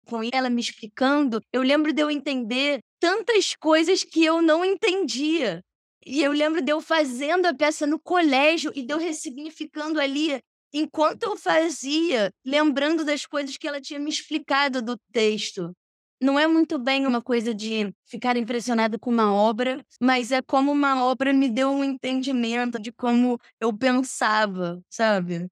Com 0.05 0.21
ela 0.33 0.49
me 0.49 0.61
explicando, 0.61 1.41
eu 1.53 1.61
lembro 1.61 1.93
de 1.93 2.01
eu 2.01 2.11
entender 2.11 2.79
tantas 2.99 3.55
coisas 3.55 4.03
que 4.03 4.25
eu 4.25 4.41
não 4.41 4.65
entendia. 4.65 5.61
E 6.05 6.21
eu 6.21 6.31
lembro 6.31 6.61
de 6.61 6.71
eu 6.71 6.81
fazendo 6.81 7.45
a 7.45 7.53
peça 7.53 7.85
no 7.85 7.99
colégio 7.99 8.71
e 8.75 8.83
de 8.83 8.93
eu 8.93 8.97
ressignificando 8.97 9.99
ali 9.99 10.39
enquanto 10.73 11.23
eu 11.23 11.35
fazia, 11.37 12.31
lembrando 12.45 13.03
das 13.03 13.25
coisas 13.25 13.57
que 13.57 13.67
ela 13.67 13.81
tinha 13.81 13.99
me 13.99 14.09
explicado 14.09 14.81
do 14.81 14.97
texto 15.11 15.73
não 16.21 16.37
é 16.37 16.45
muito 16.45 16.77
bem 16.77 17.07
uma 17.07 17.21
coisa 17.21 17.53
de 17.53 17.91
ficar 18.05 18.37
impressionado 18.37 18.99
com 18.99 19.09
uma 19.09 19.33
obra, 19.33 19.83
mas 19.99 20.31
é 20.31 20.41
como 20.41 20.71
uma 20.71 21.03
obra 21.03 21.33
me 21.33 21.49
deu 21.49 21.69
um 21.69 21.83
entendimento 21.83 22.79
de 22.79 22.91
como 22.91 23.39
eu 23.59 23.75
pensava, 23.75 24.79
sabe? 24.87 25.47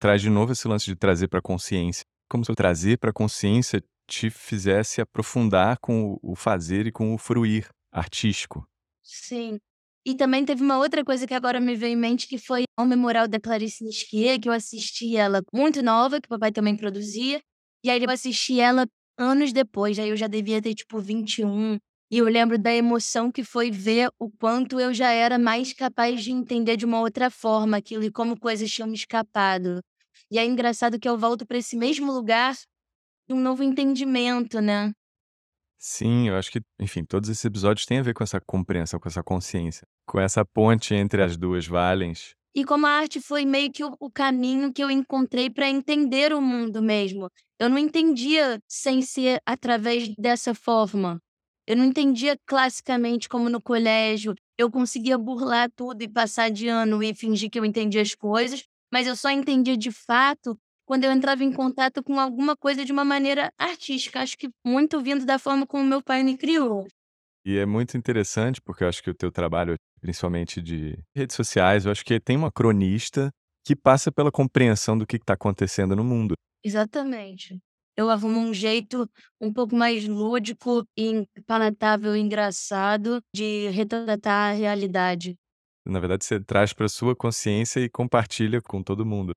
Traz 0.00 0.20
de 0.20 0.28
novo 0.28 0.52
esse 0.52 0.66
lance 0.66 0.86
de 0.86 0.96
trazer 0.96 1.28
para 1.28 1.38
a 1.38 1.42
consciência. 1.42 2.04
Como 2.28 2.44
se 2.44 2.50
eu 2.50 2.56
trazer 2.56 2.98
para 2.98 3.10
a 3.10 3.12
consciência 3.12 3.82
te 4.08 4.28
fizesse 4.28 5.00
aprofundar 5.00 5.78
com 5.78 6.18
o 6.20 6.34
fazer 6.34 6.88
e 6.88 6.92
com 6.92 7.14
o 7.14 7.18
fruir 7.18 7.68
artístico. 7.92 8.66
Sim. 9.04 9.58
E 10.06 10.14
também 10.14 10.44
teve 10.44 10.62
uma 10.62 10.78
outra 10.78 11.04
coisa 11.04 11.26
que 11.26 11.34
agora 11.34 11.60
me 11.60 11.74
veio 11.74 11.92
em 11.92 11.96
mente, 11.96 12.26
que 12.26 12.38
foi 12.38 12.64
o 12.78 12.84
Memorial 12.84 13.26
da 13.28 13.40
Clarice 13.40 13.84
Lispector, 13.84 14.40
que 14.40 14.48
eu 14.48 14.52
assisti 14.52 15.16
ela 15.16 15.42
muito 15.52 15.82
nova, 15.82 16.20
que 16.20 16.26
o 16.26 16.28
papai 16.28 16.52
também 16.52 16.76
produzia. 16.76 17.40
E 17.82 17.90
aí 17.90 18.02
eu 18.02 18.10
assisti 18.10 18.60
ela 18.60 18.86
anos 19.18 19.52
depois, 19.52 19.98
aí 19.98 20.08
eu 20.10 20.16
já 20.16 20.26
devia 20.26 20.60
ter 20.60 20.74
tipo 20.74 20.98
21. 21.00 21.78
E 22.10 22.18
eu 22.18 22.26
lembro 22.26 22.58
da 22.58 22.72
emoção 22.74 23.30
que 23.32 23.42
foi 23.42 23.70
ver 23.70 24.10
o 24.18 24.30
quanto 24.30 24.78
eu 24.78 24.92
já 24.92 25.10
era 25.10 25.38
mais 25.38 25.72
capaz 25.72 26.22
de 26.22 26.32
entender 26.32 26.76
de 26.76 26.84
uma 26.84 27.00
outra 27.00 27.30
forma 27.30 27.76
aquilo 27.78 28.04
e 28.04 28.10
como 28.10 28.38
coisas 28.38 28.70
tinham 28.70 28.88
me 28.88 28.94
escapado. 28.94 29.80
E 30.30 30.38
é 30.38 30.44
engraçado 30.44 30.98
que 30.98 31.08
eu 31.08 31.16
volto 31.18 31.46
para 31.46 31.58
esse 31.58 31.76
mesmo 31.76 32.12
lugar 32.12 32.54
de 33.28 33.34
um 33.34 33.40
novo 33.40 33.62
entendimento, 33.64 34.60
né? 34.60 34.92
Sim, 35.86 36.28
eu 36.28 36.36
acho 36.36 36.50
que, 36.50 36.62
enfim, 36.80 37.04
todos 37.04 37.28
esses 37.28 37.44
episódios 37.44 37.84
têm 37.84 37.98
a 37.98 38.02
ver 38.02 38.14
com 38.14 38.24
essa 38.24 38.40
compreensão, 38.40 38.98
com 38.98 39.06
essa 39.06 39.22
consciência, 39.22 39.86
com 40.06 40.18
essa 40.18 40.42
ponte 40.42 40.94
entre 40.94 41.22
as 41.22 41.36
duas 41.36 41.66
valens. 41.66 42.34
E 42.54 42.64
como 42.64 42.86
a 42.86 42.90
arte 42.90 43.20
foi 43.20 43.44
meio 43.44 43.70
que 43.70 43.84
o, 43.84 44.10
caminho 44.10 44.72
que 44.72 44.82
eu 44.82 44.90
encontrei 44.90 45.50
para 45.50 45.68
entender 45.68 46.32
o 46.32 46.40
mundo 46.40 46.80
mesmo. 46.80 47.28
Eu 47.60 47.68
não 47.68 47.76
entendia 47.76 48.58
sem 48.66 49.02
ser 49.02 49.42
através 49.44 50.08
dessa 50.16 50.54
forma. 50.54 51.20
Eu 51.66 51.76
não 51.76 51.84
entendia 51.84 52.34
classicamente 52.46 53.28
como 53.28 53.50
no 53.50 53.60
colégio. 53.60 54.34
Eu 54.56 54.70
conseguia 54.70 55.18
burlar 55.18 55.70
tudo 55.76 56.00
e 56.00 56.08
passar 56.08 56.50
de 56.50 56.66
ano 56.66 57.02
e 57.02 57.14
fingir 57.14 57.50
que 57.50 57.58
eu 57.58 57.64
entendia 57.64 58.00
as 58.00 58.14
coisas, 58.14 58.64
mas 58.90 59.06
eu 59.06 59.14
só 59.14 59.28
entendia 59.28 59.76
de 59.76 59.92
fato 59.92 60.58
quando 60.84 61.04
eu 61.04 61.12
entrava 61.12 61.44
em 61.44 61.52
contato 61.52 62.02
com 62.02 62.18
alguma 62.18 62.56
coisa 62.56 62.84
de 62.84 62.92
uma 62.92 63.04
maneira 63.04 63.52
artística. 63.58 64.20
Acho 64.20 64.36
que 64.36 64.48
muito 64.64 65.00
vindo 65.00 65.24
da 65.24 65.38
forma 65.38 65.66
como 65.66 65.84
meu 65.84 66.02
pai 66.02 66.22
me 66.22 66.36
criou. 66.36 66.86
E 67.46 67.58
é 67.58 67.66
muito 67.66 67.96
interessante, 67.96 68.60
porque 68.62 68.84
eu 68.84 68.88
acho 68.88 69.02
que 69.02 69.10
o 69.10 69.14
teu 69.14 69.30
trabalho, 69.30 69.76
principalmente 70.00 70.62
de 70.62 70.98
redes 71.14 71.36
sociais, 71.36 71.84
eu 71.84 71.92
acho 71.92 72.04
que 72.04 72.18
tem 72.18 72.36
uma 72.36 72.50
cronista 72.50 73.30
que 73.66 73.76
passa 73.76 74.10
pela 74.10 74.32
compreensão 74.32 74.96
do 74.96 75.06
que 75.06 75.16
está 75.16 75.34
acontecendo 75.34 75.94
no 75.94 76.04
mundo. 76.04 76.34
Exatamente. 76.64 77.58
Eu 77.96 78.10
arrumo 78.10 78.40
um 78.40 78.52
jeito 78.52 79.08
um 79.40 79.52
pouco 79.52 79.76
mais 79.76 80.08
lúdico 80.08 80.84
e 80.98 81.26
palatável 81.46 82.16
e 82.16 82.20
engraçado 82.20 83.20
de 83.32 83.68
retratar 83.68 84.50
a 84.50 84.54
realidade. 84.54 85.36
Na 85.86 86.00
verdade, 86.00 86.24
você 86.24 86.40
traz 86.40 86.72
para 86.72 86.88
sua 86.88 87.14
consciência 87.14 87.78
e 87.80 87.90
compartilha 87.90 88.60
com 88.60 88.82
todo 88.82 89.04
mundo. 89.04 89.32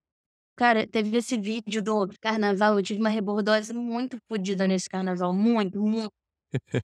Cara, 0.58 0.88
teve 0.88 1.16
esse 1.16 1.38
vídeo 1.38 1.84
do 1.84 2.10
carnaval, 2.20 2.78
eu 2.78 2.84
tive 2.84 3.00
uma 3.00 3.10
rebordose 3.10 3.72
muito 3.74 4.18
fodida 4.28 4.68
nesse 4.68 4.90
carnaval, 4.90 5.32
muito, 5.32 5.80
muito. 5.80 6.12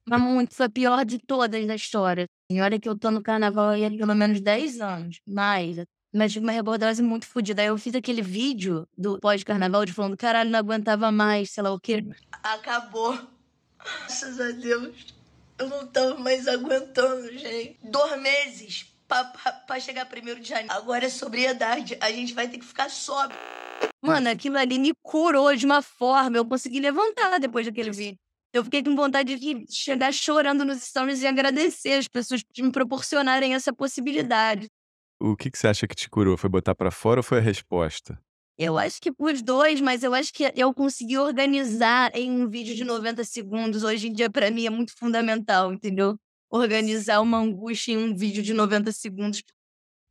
Mas 0.08 0.20
muito, 0.20 0.54
foi 0.54 0.66
a 0.66 0.70
pior 0.70 1.04
de 1.04 1.18
todas 1.18 1.66
da 1.66 1.74
história. 1.74 2.26
E 2.48 2.60
olha 2.60 2.78
que 2.78 2.88
eu 2.88 2.96
tô 2.96 3.10
no 3.10 3.20
carnaval 3.20 3.70
há 3.70 3.90
pelo 3.90 4.14
menos 4.14 4.40
10 4.40 4.80
anos, 4.80 5.18
mais. 5.26 5.84
Mas 6.14 6.32
tive 6.32 6.46
uma 6.46 6.52
rebordose 6.52 7.02
muito 7.02 7.26
fodida. 7.26 7.62
Aí 7.62 7.68
eu 7.68 7.76
fiz 7.76 7.92
aquele 7.96 8.22
vídeo 8.22 8.86
do 8.96 9.18
pós-carnaval 9.18 9.84
de 9.84 9.92
falando, 9.92 10.16
caralho, 10.16 10.50
não 10.50 10.60
aguentava 10.60 11.10
mais, 11.10 11.50
sei 11.50 11.64
lá 11.64 11.72
o 11.72 11.80
quê. 11.80 12.04
Acabou. 12.44 13.18
Graças 13.76 14.40
a 14.40 14.52
Deus. 14.52 15.12
Eu 15.58 15.68
não 15.68 15.84
tava 15.88 16.16
mais 16.16 16.46
aguentando, 16.46 17.36
gente. 17.36 17.76
Dois 17.82 18.22
meses 18.22 18.93
pra, 19.08 19.24
pra, 19.24 19.52
pra 19.52 19.80
chegar 19.80 20.06
primeiro 20.06 20.40
de 20.40 20.48
janeiro. 20.48 20.72
Agora 20.72 21.06
é 21.06 21.08
sobriedade. 21.08 21.96
A 22.00 22.10
gente 22.10 22.34
vai 22.34 22.48
ter 22.48 22.58
que 22.58 22.64
ficar 22.64 22.90
sóbrio. 22.90 23.38
Mano, 24.02 24.28
aquilo 24.28 24.58
ali 24.58 24.78
me 24.78 24.92
curou 25.02 25.54
de 25.54 25.64
uma 25.64 25.82
forma. 25.82 26.36
Eu 26.36 26.44
consegui 26.44 26.80
levantar 26.80 27.38
depois 27.38 27.66
daquele 27.66 27.90
vídeo. 27.90 28.18
Eu 28.52 28.62
fiquei 28.62 28.84
com 28.84 28.94
vontade 28.94 29.36
de 29.36 29.66
chegar 29.68 30.12
chorando 30.12 30.64
nos 30.64 30.82
stories 30.82 31.22
e 31.22 31.26
agradecer 31.26 31.94
as 31.94 32.06
pessoas 32.06 32.42
por 32.42 32.62
me 32.62 32.70
proporcionarem 32.70 33.54
essa 33.54 33.72
possibilidade. 33.72 34.68
O 35.20 35.36
que, 35.36 35.50
que 35.50 35.58
você 35.58 35.66
acha 35.66 35.88
que 35.88 35.94
te 35.94 36.08
curou? 36.08 36.36
Foi 36.36 36.48
botar 36.48 36.74
para 36.74 36.90
fora 36.90 37.18
ou 37.18 37.24
foi 37.24 37.38
a 37.38 37.40
resposta? 37.40 38.16
Eu 38.56 38.78
acho 38.78 39.00
que 39.00 39.12
os 39.18 39.42
dois, 39.42 39.80
mas 39.80 40.04
eu 40.04 40.14
acho 40.14 40.32
que 40.32 40.52
eu 40.54 40.72
consegui 40.72 41.18
organizar 41.18 42.14
em 42.14 42.30
um 42.30 42.48
vídeo 42.48 42.76
de 42.76 42.84
90 42.84 43.24
segundos. 43.24 43.82
Hoje 43.82 44.08
em 44.08 44.12
dia, 44.12 44.30
para 44.30 44.50
mim, 44.50 44.66
é 44.66 44.70
muito 44.70 44.96
fundamental, 44.96 45.72
entendeu? 45.72 46.16
Organizar 46.54 47.20
uma 47.20 47.38
angústia 47.38 47.94
em 47.94 47.96
um 47.96 48.14
vídeo 48.14 48.40
de 48.40 48.54
90 48.54 48.92
segundos 48.92 49.42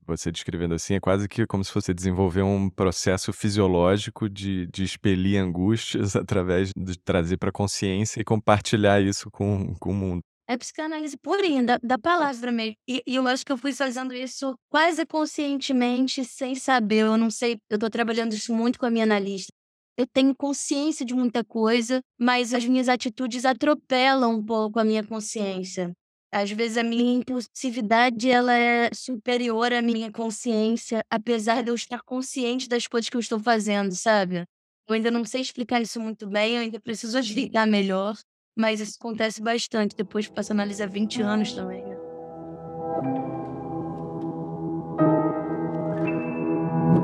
você 0.05 0.31
descrevendo 0.31 0.75
assim, 0.75 0.95
é 0.95 0.99
quase 0.99 1.27
que 1.27 1.47
como 1.47 1.63
se 1.63 1.71
fosse 1.71 1.93
desenvolver 1.93 2.41
um 2.41 2.69
processo 2.69 3.31
fisiológico 3.31 4.29
de, 4.29 4.67
de 4.67 4.83
expelir 4.83 5.41
angústias 5.41 6.13
através 6.17 6.71
de 6.75 6.99
trazer 6.99 7.37
para 7.37 7.49
a 7.49 7.53
consciência 7.53 8.19
e 8.19 8.23
compartilhar 8.23 9.01
isso 9.01 9.31
com, 9.31 9.73
com 9.75 9.91
o 9.91 9.95
mundo. 9.95 10.21
É 10.45 10.57
psicanálise 10.57 11.15
purinha, 11.17 11.63
da, 11.63 11.79
da 11.81 11.97
palavra 11.97 12.51
mesmo. 12.51 12.75
E, 12.87 13.01
e, 13.07 13.15
eu 13.15 13.25
acho 13.27 13.45
que 13.45 13.51
eu 13.51 13.57
fui 13.57 13.71
fazendo 13.71 14.13
isso 14.13 14.53
quase 14.69 15.05
conscientemente, 15.05 16.25
sem 16.25 16.53
saber. 16.53 17.05
Eu 17.05 17.17
não 17.17 17.31
sei, 17.31 17.57
eu 17.69 17.75
estou 17.75 17.89
trabalhando 17.89 18.33
isso 18.33 18.53
muito 18.53 18.77
com 18.77 18.85
a 18.85 18.91
minha 18.91 19.05
analista. 19.05 19.53
Eu 19.97 20.05
tenho 20.05 20.35
consciência 20.35 21.05
de 21.05 21.13
muita 21.13 21.45
coisa, 21.45 22.01
mas 22.19 22.53
as 22.53 22.65
minhas 22.65 22.89
atitudes 22.89 23.45
atropelam 23.45 24.35
um 24.35 24.45
pouco 24.45 24.79
a 24.79 24.83
minha 24.83 25.03
consciência. 25.03 25.93
Às 26.33 26.49
vezes 26.49 26.77
a 26.77 26.83
minha 26.83 27.13
impulsividade 27.13 28.27
ela 28.27 28.55
é 28.55 28.89
superior 28.91 29.71
à 29.71 29.83
minha 29.83 30.11
consciência, 30.11 31.05
apesar 31.07 31.61
de 31.61 31.69
eu 31.69 31.75
estar 31.75 32.01
consciente 32.01 32.67
das 32.67 32.87
coisas 32.87 33.07
que 33.07 33.15
eu 33.15 33.19
estou 33.19 33.39
fazendo, 33.39 33.93
sabe? 33.93 34.43
Eu 34.87 34.95
ainda 34.95 35.11
não 35.11 35.23
sei 35.25 35.41
explicar 35.41 35.79
isso 35.79 35.99
muito 35.99 36.25
bem, 36.25 36.55
eu 36.55 36.61
ainda 36.61 36.79
preciso 36.79 37.19
explicar 37.21 37.67
melhor, 37.67 38.15
mas 38.57 38.79
isso 38.79 38.97
acontece 38.99 39.43
bastante 39.43 39.95
depois 39.95 40.25
que 40.25 40.33
passo 40.33 40.51
a 40.51 40.55
analisar 40.55 40.89
20 40.89 41.21
anos 41.21 41.53
também. 41.53 41.85
Né? 41.85 41.97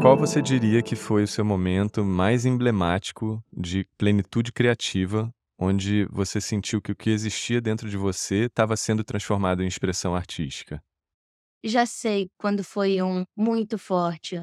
Qual 0.01 0.17
você 0.17 0.41
diria 0.41 0.81
que 0.81 0.95
foi 0.95 1.21
o 1.21 1.27
seu 1.27 1.45
momento 1.45 2.03
mais 2.03 2.45
emblemático 2.45 3.43
de 3.55 3.85
plenitude 3.95 4.51
criativa 4.51 5.31
onde 5.59 6.05
você 6.05 6.39
sentiu 6.39 6.81
que 6.81 6.91
o 6.91 6.95
que 6.95 7.09
existia 7.09 7.59
dentro 7.59 7.89
de 7.89 7.97
você 7.97 8.45
estava 8.45 8.77
sendo 8.77 9.03
transformado 9.03 9.61
em 9.61 9.67
expressão 9.67 10.15
artística? 10.15 10.81
Já 11.63 11.85
sei 11.85 12.29
quando 12.37 12.63
foi 12.63 13.01
um 13.01 13.25
muito 13.35 13.77
forte. 13.77 14.41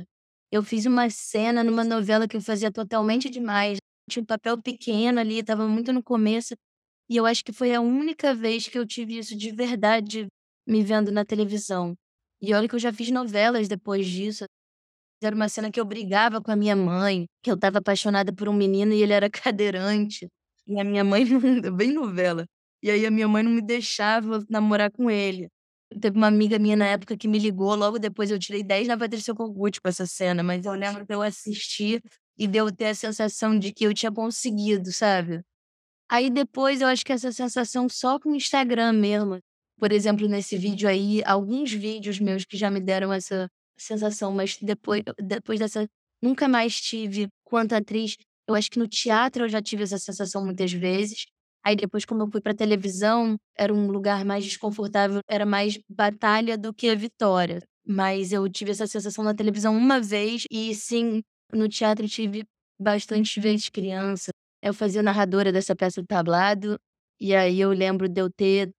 Eu 0.52 0.62
fiz 0.62 0.84
uma 0.84 1.08
cena 1.08 1.64
numa 1.64 1.82
novela 1.82 2.28
que 2.28 2.36
eu 2.36 2.42
fazia 2.42 2.70
totalmente 2.70 3.30
demais. 3.30 3.78
Tinha 4.08 4.22
um 4.22 4.26
papel 4.26 4.60
pequeno 4.60 5.18
ali, 5.18 5.38
estava 5.38 5.66
muito 5.66 5.92
no 5.92 6.02
começo. 6.02 6.54
E 7.08 7.16
eu 7.16 7.24
acho 7.24 7.42
que 7.42 7.52
foi 7.52 7.74
a 7.74 7.80
única 7.80 8.34
vez 8.34 8.68
que 8.68 8.78
eu 8.78 8.86
tive 8.86 9.16
isso 9.18 9.36
de 9.36 9.50
verdade 9.50 10.26
me 10.68 10.82
vendo 10.82 11.10
na 11.10 11.24
televisão. 11.24 11.94
E 12.42 12.52
olha 12.52 12.68
que 12.68 12.74
eu 12.74 12.78
já 12.78 12.92
fiz 12.92 13.10
novelas 13.10 13.68
depois 13.68 14.06
disso. 14.06 14.44
Era 15.22 15.34
uma 15.34 15.48
cena 15.48 15.70
que 15.70 15.80
eu 15.80 15.84
brigava 15.84 16.42
com 16.42 16.50
a 16.50 16.56
minha 16.56 16.76
mãe, 16.76 17.24
que 17.42 17.50
eu 17.50 17.54
estava 17.54 17.78
apaixonada 17.78 18.34
por 18.34 18.48
um 18.48 18.52
menino 18.52 18.92
e 18.92 19.02
ele 19.02 19.14
era 19.14 19.30
cadeirante. 19.30 20.28
E 20.66 20.80
a 20.80 20.84
minha 20.84 21.04
mãe, 21.04 21.24
bem 21.76 21.92
novela. 21.92 22.46
E 22.82 22.90
aí 22.90 23.06
a 23.06 23.10
minha 23.10 23.28
mãe 23.28 23.42
não 23.42 23.50
me 23.50 23.62
deixava 23.62 24.44
namorar 24.48 24.90
com 24.90 25.10
ele. 25.10 25.48
Teve 26.00 26.16
uma 26.16 26.26
amiga 26.26 26.58
minha 26.58 26.76
na 26.76 26.86
época 26.86 27.16
que 27.16 27.28
me 27.28 27.38
ligou, 27.38 27.74
logo 27.74 27.98
depois 27.98 28.30
eu 28.30 28.38
tirei 28.38 28.62
10 28.62 28.88
na 28.88 28.98
Patrícia 28.98 29.34
Kogut 29.34 29.80
com 29.80 29.88
essa 29.88 30.04
cena, 30.06 30.42
mas 30.42 30.64
eu 30.66 30.72
lembro 30.72 31.04
de 31.06 31.14
eu 31.14 31.22
assistir 31.22 32.02
e 32.36 32.46
de 32.46 32.58
eu 32.58 32.70
ter 32.74 32.86
a 32.86 32.94
sensação 32.94 33.58
de 33.58 33.72
que 33.72 33.84
eu 33.84 33.94
tinha 33.94 34.10
conseguido, 34.12 34.92
sabe? 34.92 35.42
Aí 36.08 36.30
depois 36.30 36.80
eu 36.80 36.88
acho 36.88 37.04
que 37.04 37.12
essa 37.12 37.32
sensação 37.32 37.88
só 37.88 38.18
com 38.18 38.30
o 38.30 38.36
Instagram 38.36 38.92
mesmo. 38.92 39.40
Por 39.78 39.92
exemplo, 39.92 40.28
nesse 40.28 40.56
vídeo 40.56 40.88
aí, 40.88 41.22
alguns 41.24 41.72
vídeos 41.72 42.18
meus 42.20 42.44
que 42.44 42.56
já 42.56 42.70
me 42.70 42.80
deram 42.80 43.12
essa 43.12 43.48
sensação, 43.78 44.32
mas 44.32 44.56
depois, 44.60 45.02
depois 45.18 45.58
dessa. 45.60 45.86
Nunca 46.22 46.48
mais 46.48 46.80
tive 46.80 47.28
quanto 47.44 47.74
atriz. 47.74 48.16
Eu 48.48 48.54
acho 48.54 48.70
que 48.70 48.78
no 48.78 48.86
teatro 48.88 49.44
eu 49.44 49.48
já 49.48 49.60
tive 49.62 49.82
essa 49.82 49.98
sensação 49.98 50.44
muitas 50.44 50.72
vezes. 50.72 51.26
Aí 51.64 51.74
depois, 51.76 52.04
como 52.04 52.22
eu 52.22 52.28
fui 52.30 52.40
pra 52.40 52.54
televisão, 52.54 53.36
era 53.56 53.74
um 53.74 53.88
lugar 53.90 54.24
mais 54.24 54.44
desconfortável, 54.44 55.20
era 55.28 55.44
mais 55.44 55.78
batalha 55.88 56.56
do 56.56 56.72
que 56.72 56.94
vitória. 56.94 57.60
Mas 57.86 58.32
eu 58.32 58.48
tive 58.48 58.70
essa 58.72 58.86
sensação 58.86 59.24
na 59.24 59.34
televisão 59.34 59.76
uma 59.76 60.00
vez, 60.00 60.44
e 60.50 60.74
sim, 60.74 61.22
no 61.52 61.68
teatro 61.68 62.06
tive 62.08 62.44
bastante 62.80 63.40
vezes 63.40 63.68
criança. 63.68 64.30
Eu 64.62 64.72
fazia 64.74 65.02
narradora 65.02 65.52
dessa 65.52 65.74
peça 65.74 66.00
do 66.00 66.06
tablado, 66.06 66.76
e 67.20 67.34
aí 67.34 67.60
eu 67.60 67.70
lembro 67.72 68.08
de 68.08 68.20
eu 68.20 68.30
ter 68.30 68.70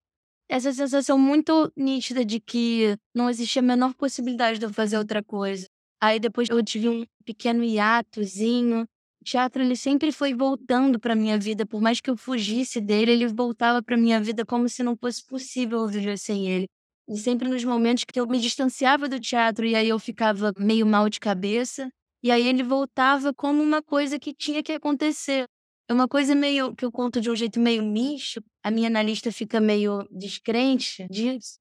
essa 0.48 0.72
sensação 0.72 1.18
muito 1.18 1.70
nítida 1.76 2.24
de 2.24 2.40
que 2.40 2.96
não 3.14 3.28
existia 3.30 3.60
a 3.62 3.64
menor 3.64 3.94
possibilidade 3.94 4.58
de 4.58 4.66
eu 4.66 4.72
fazer 4.72 4.98
outra 4.98 5.22
coisa. 5.22 5.66
Aí 6.00 6.18
depois 6.20 6.48
eu 6.50 6.62
tive 6.64 6.88
um 6.88 7.04
pequeno 7.24 7.64
hiatozinho. 7.64 8.86
Teatro 9.28 9.62
ele 9.62 9.76
sempre 9.76 10.10
foi 10.10 10.32
voltando 10.32 10.98
para 10.98 11.14
minha 11.14 11.38
vida, 11.38 11.66
por 11.66 11.82
mais 11.82 12.00
que 12.00 12.08
eu 12.08 12.16
fugisse 12.16 12.80
dele, 12.80 13.12
ele 13.12 13.28
voltava 13.28 13.82
para 13.82 13.94
minha 13.94 14.18
vida 14.18 14.42
como 14.42 14.66
se 14.70 14.82
não 14.82 14.96
fosse 14.96 15.22
possível 15.22 15.86
viver 15.86 16.18
sem 16.18 16.48
ele. 16.48 16.66
E 17.06 17.14
sempre 17.18 17.46
nos 17.46 17.62
momentos 17.62 18.04
que 18.04 18.18
eu 18.18 18.26
me 18.26 18.40
distanciava 18.40 19.06
do 19.06 19.20
teatro 19.20 19.66
e 19.66 19.74
aí 19.74 19.90
eu 19.90 19.98
ficava 19.98 20.54
meio 20.58 20.86
mal 20.86 21.10
de 21.10 21.20
cabeça, 21.20 21.90
e 22.22 22.30
aí 22.30 22.46
ele 22.48 22.62
voltava 22.62 23.34
como 23.34 23.62
uma 23.62 23.82
coisa 23.82 24.18
que 24.18 24.32
tinha 24.32 24.62
que 24.62 24.72
acontecer. 24.72 25.44
É 25.86 25.92
uma 25.92 26.08
coisa 26.08 26.34
meio 26.34 26.74
que 26.74 26.86
eu 26.86 26.90
conto 26.90 27.20
de 27.20 27.30
um 27.30 27.36
jeito 27.36 27.60
meio 27.60 27.82
místico. 27.82 28.46
A 28.64 28.70
minha 28.70 28.88
analista 28.88 29.30
fica 29.30 29.60
meio 29.60 30.08
descrente 30.10 31.06
disso. 31.10 31.58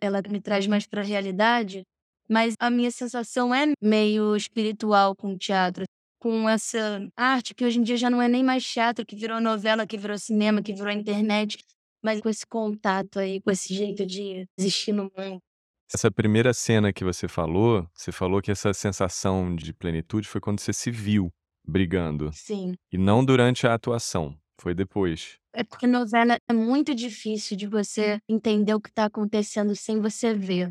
Ela 0.00 0.20
me 0.28 0.40
traz 0.40 0.66
mais 0.66 0.84
para 0.84 1.00
a 1.00 1.04
realidade, 1.04 1.84
mas 2.28 2.54
a 2.58 2.68
minha 2.70 2.90
sensação 2.90 3.54
é 3.54 3.72
meio 3.80 4.34
espiritual 4.34 5.14
com 5.14 5.32
o 5.32 5.38
teatro, 5.38 5.84
com 6.26 6.48
essa 6.48 7.08
arte 7.16 7.54
que 7.54 7.64
hoje 7.64 7.78
em 7.78 7.84
dia 7.84 7.96
já 7.96 8.10
não 8.10 8.20
é 8.20 8.26
nem 8.26 8.42
mais 8.42 8.66
teatro, 8.66 9.06
que 9.06 9.14
virou 9.14 9.40
novela, 9.40 9.86
que 9.86 9.96
virou 9.96 10.18
cinema, 10.18 10.60
que 10.60 10.72
virou 10.72 10.90
internet, 10.90 11.56
mas 12.02 12.20
com 12.20 12.28
esse 12.28 12.44
contato 12.44 13.20
aí, 13.20 13.40
com 13.40 13.48
esse 13.48 13.72
jeito 13.72 14.04
de 14.04 14.44
existir 14.58 14.90
no 14.90 15.04
mundo. 15.16 15.40
Essa 15.94 16.10
primeira 16.10 16.52
cena 16.52 16.92
que 16.92 17.04
você 17.04 17.28
falou, 17.28 17.88
você 17.94 18.10
falou 18.10 18.42
que 18.42 18.50
essa 18.50 18.74
sensação 18.74 19.54
de 19.54 19.72
plenitude 19.72 20.26
foi 20.26 20.40
quando 20.40 20.58
você 20.58 20.72
se 20.72 20.90
viu 20.90 21.30
brigando. 21.64 22.32
Sim. 22.32 22.74
E 22.90 22.98
não 22.98 23.24
durante 23.24 23.64
a 23.64 23.74
atuação, 23.74 24.36
foi 24.60 24.74
depois. 24.74 25.38
É 25.52 25.62
porque 25.62 25.86
novela 25.86 26.36
é 26.50 26.52
muito 26.52 26.92
difícil 26.92 27.56
de 27.56 27.68
você 27.68 28.18
entender 28.28 28.74
o 28.74 28.80
que 28.80 28.88
está 28.88 29.04
acontecendo 29.04 29.76
sem 29.76 30.00
você 30.00 30.34
ver. 30.34 30.70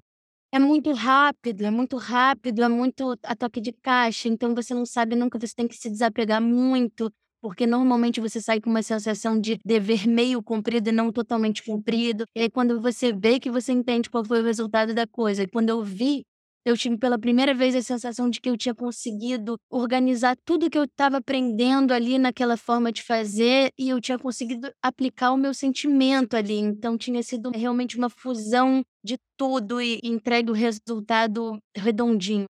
É 0.52 0.60
muito 0.60 0.94
rápido, 0.94 1.66
é 1.66 1.72
muito 1.72 1.98
rápido, 1.98 2.64
é 2.64 2.70
muito 2.70 3.16
a 3.24 3.36
toque 3.36 3.60
de 3.60 3.74
caixa, 3.74 4.30
então 4.30 4.56
você 4.56 4.74
não 4.74 4.86
sabe 4.86 5.16
nunca, 5.16 5.38
você 5.40 5.54
tem 5.54 5.68
que 5.68 5.76
se 5.76 5.90
desapegar 5.90 6.42
muito, 6.42 7.12
porque 7.42 7.68
normalmente 7.68 8.22
você 8.22 8.40
sai 8.42 8.62
com 8.62 8.70
uma 8.70 8.82
sensação 8.82 9.40
de 9.40 9.60
dever 9.66 10.08
meio 10.08 10.42
cumprido 10.42 10.90
e 10.90 10.92
não 10.94 11.12
totalmente 11.12 11.62
cumprido. 11.64 12.26
E 12.36 12.42
aí 12.42 12.50
quando 12.50 12.80
você 12.82 13.12
vê 13.12 13.40
que 13.40 13.52
você 13.52 13.74
entende 13.74 14.10
qual 14.10 14.24
foi 14.24 14.42
o 14.42 14.46
resultado 14.46 14.94
da 14.94 15.06
coisa. 15.06 15.44
E 15.44 15.48
quando 15.48 15.70
eu 15.70 15.84
vi 15.84 16.24
eu 16.66 16.76
tive 16.76 16.98
pela 16.98 17.20
primeira 17.20 17.54
vez 17.54 17.76
a 17.76 17.82
sensação 17.82 18.28
de 18.28 18.42
que 18.42 18.50
eu 18.50 18.58
tinha 18.58 18.74
conseguido 18.74 19.58
organizar 19.70 20.36
tudo 20.44 20.70
que 20.70 20.78
eu 20.78 20.86
estava 20.86 21.18
aprendendo 21.18 21.94
ali 21.94 22.18
naquela 22.18 22.58
forma 22.58 22.92
de 22.92 23.04
fazer 23.04 23.72
e 23.78 23.90
eu 23.90 24.02
tinha 24.02 24.18
conseguido 24.18 24.72
aplicar 24.82 25.32
o 25.32 25.38
meu 25.38 25.54
sentimento 25.54 26.36
ali. 26.36 26.58
Então 26.58 26.98
tinha 26.98 27.22
sido 27.22 27.52
realmente 27.52 27.98
uma 27.98 28.10
fusão 28.10 28.84
de 29.04 29.18
tudo 29.38 29.80
e 29.80 30.00
entregue 30.04 30.50
o 30.50 30.56
resultado 30.56 31.60
redondinho. 31.78 32.46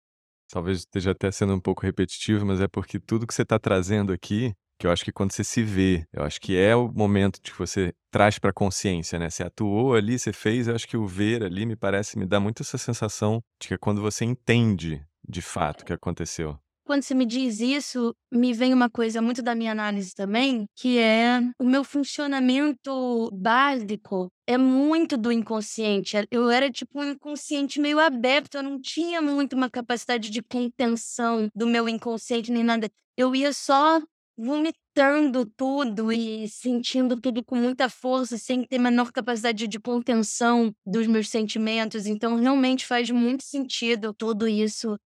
Talvez 0.49 0.79
esteja 0.79 1.11
até 1.11 1.29
sendo 1.31 1.53
um 1.53 1.59
pouco 1.59 1.81
repetitivo, 1.81 2.45
mas 2.45 2.61
é 2.61 2.67
porque 2.67 2.99
tudo 2.99 3.27
que 3.27 3.33
você 3.33 3.41
está 3.41 3.59
trazendo 3.59 4.13
aqui 4.13 4.53
que 4.77 4.87
eu 4.87 4.91
acho 4.91 5.03
que 5.03 5.11
quando 5.11 5.31
você 5.31 5.43
se 5.43 5.63
vê, 5.63 6.05
eu 6.11 6.23
acho 6.23 6.39
que 6.39 6.57
é 6.57 6.75
o 6.75 6.91
momento 6.91 7.39
de 7.41 7.51
que 7.51 7.57
você 7.57 7.93
traz 8.11 8.37
para 8.39 8.53
consciência, 8.53 9.17
né? 9.17 9.29
Você 9.29 9.43
atuou 9.43 9.95
ali, 9.95 10.17
você 10.19 10.33
fez, 10.33 10.67
eu 10.67 10.75
acho 10.75 10.87
que 10.87 10.97
o 10.97 11.07
ver 11.07 11.43
ali 11.43 11.65
me 11.65 11.75
parece, 11.75 12.17
me 12.17 12.25
dá 12.25 12.39
muito 12.39 12.63
essa 12.63 12.77
sensação 12.77 13.41
de 13.59 13.69
que 13.69 13.73
é 13.73 13.77
quando 13.77 14.01
você 14.01 14.25
entende 14.25 15.01
de 15.27 15.41
fato 15.41 15.81
o 15.81 15.85
que 15.85 15.93
aconteceu. 15.93 16.57
Quando 16.85 17.01
você 17.01 17.15
me 17.15 17.25
diz 17.25 17.61
isso, 17.61 18.15
me 18.31 18.53
vem 18.53 18.71
uma 18.71 18.87
coisa 18.87 19.19
muito 19.19 19.41
da 19.41 19.55
minha 19.55 19.71
análise 19.71 20.13
também, 20.13 20.67
que 20.75 20.99
é 20.99 21.41
o 21.59 21.65
meu 21.65 21.83
funcionamento 21.83 23.27
básico 23.33 24.29
é 24.47 24.55
muito 24.55 25.17
do 25.17 25.31
inconsciente. 25.31 26.15
Eu 26.29 26.47
era 26.47 26.69
tipo 26.69 26.99
um 26.99 27.11
inconsciente 27.11 27.79
meio 27.79 27.97
aberto, 27.97 28.55
eu 28.55 28.63
não 28.63 28.79
tinha 28.79 29.19
muito 29.19 29.55
uma 29.55 29.67
capacidade 29.67 30.29
de 30.29 30.43
contenção 30.43 31.49
do 31.55 31.65
meu 31.65 31.89
inconsciente 31.89 32.51
nem 32.51 32.63
nada. 32.63 32.87
Eu 33.17 33.35
ia 33.35 33.51
só 33.51 33.99
vomitando 34.37 35.45
tudo 35.45 36.11
e 36.11 36.47
sentindo 36.49 37.19
tudo 37.19 37.43
com 37.43 37.55
muita 37.55 37.89
força, 37.89 38.37
sem 38.37 38.63
ter 38.65 38.79
menor 38.79 39.11
capacidade 39.11 39.67
de 39.67 39.79
contenção 39.79 40.73
dos 40.85 41.07
meus 41.07 41.29
sentimentos. 41.29 42.05
Então, 42.05 42.35
realmente 42.35 42.85
faz 42.85 43.09
muito 43.09 43.43
sentido 43.43 44.13
tudo 44.13 44.47
isso. 44.47 44.97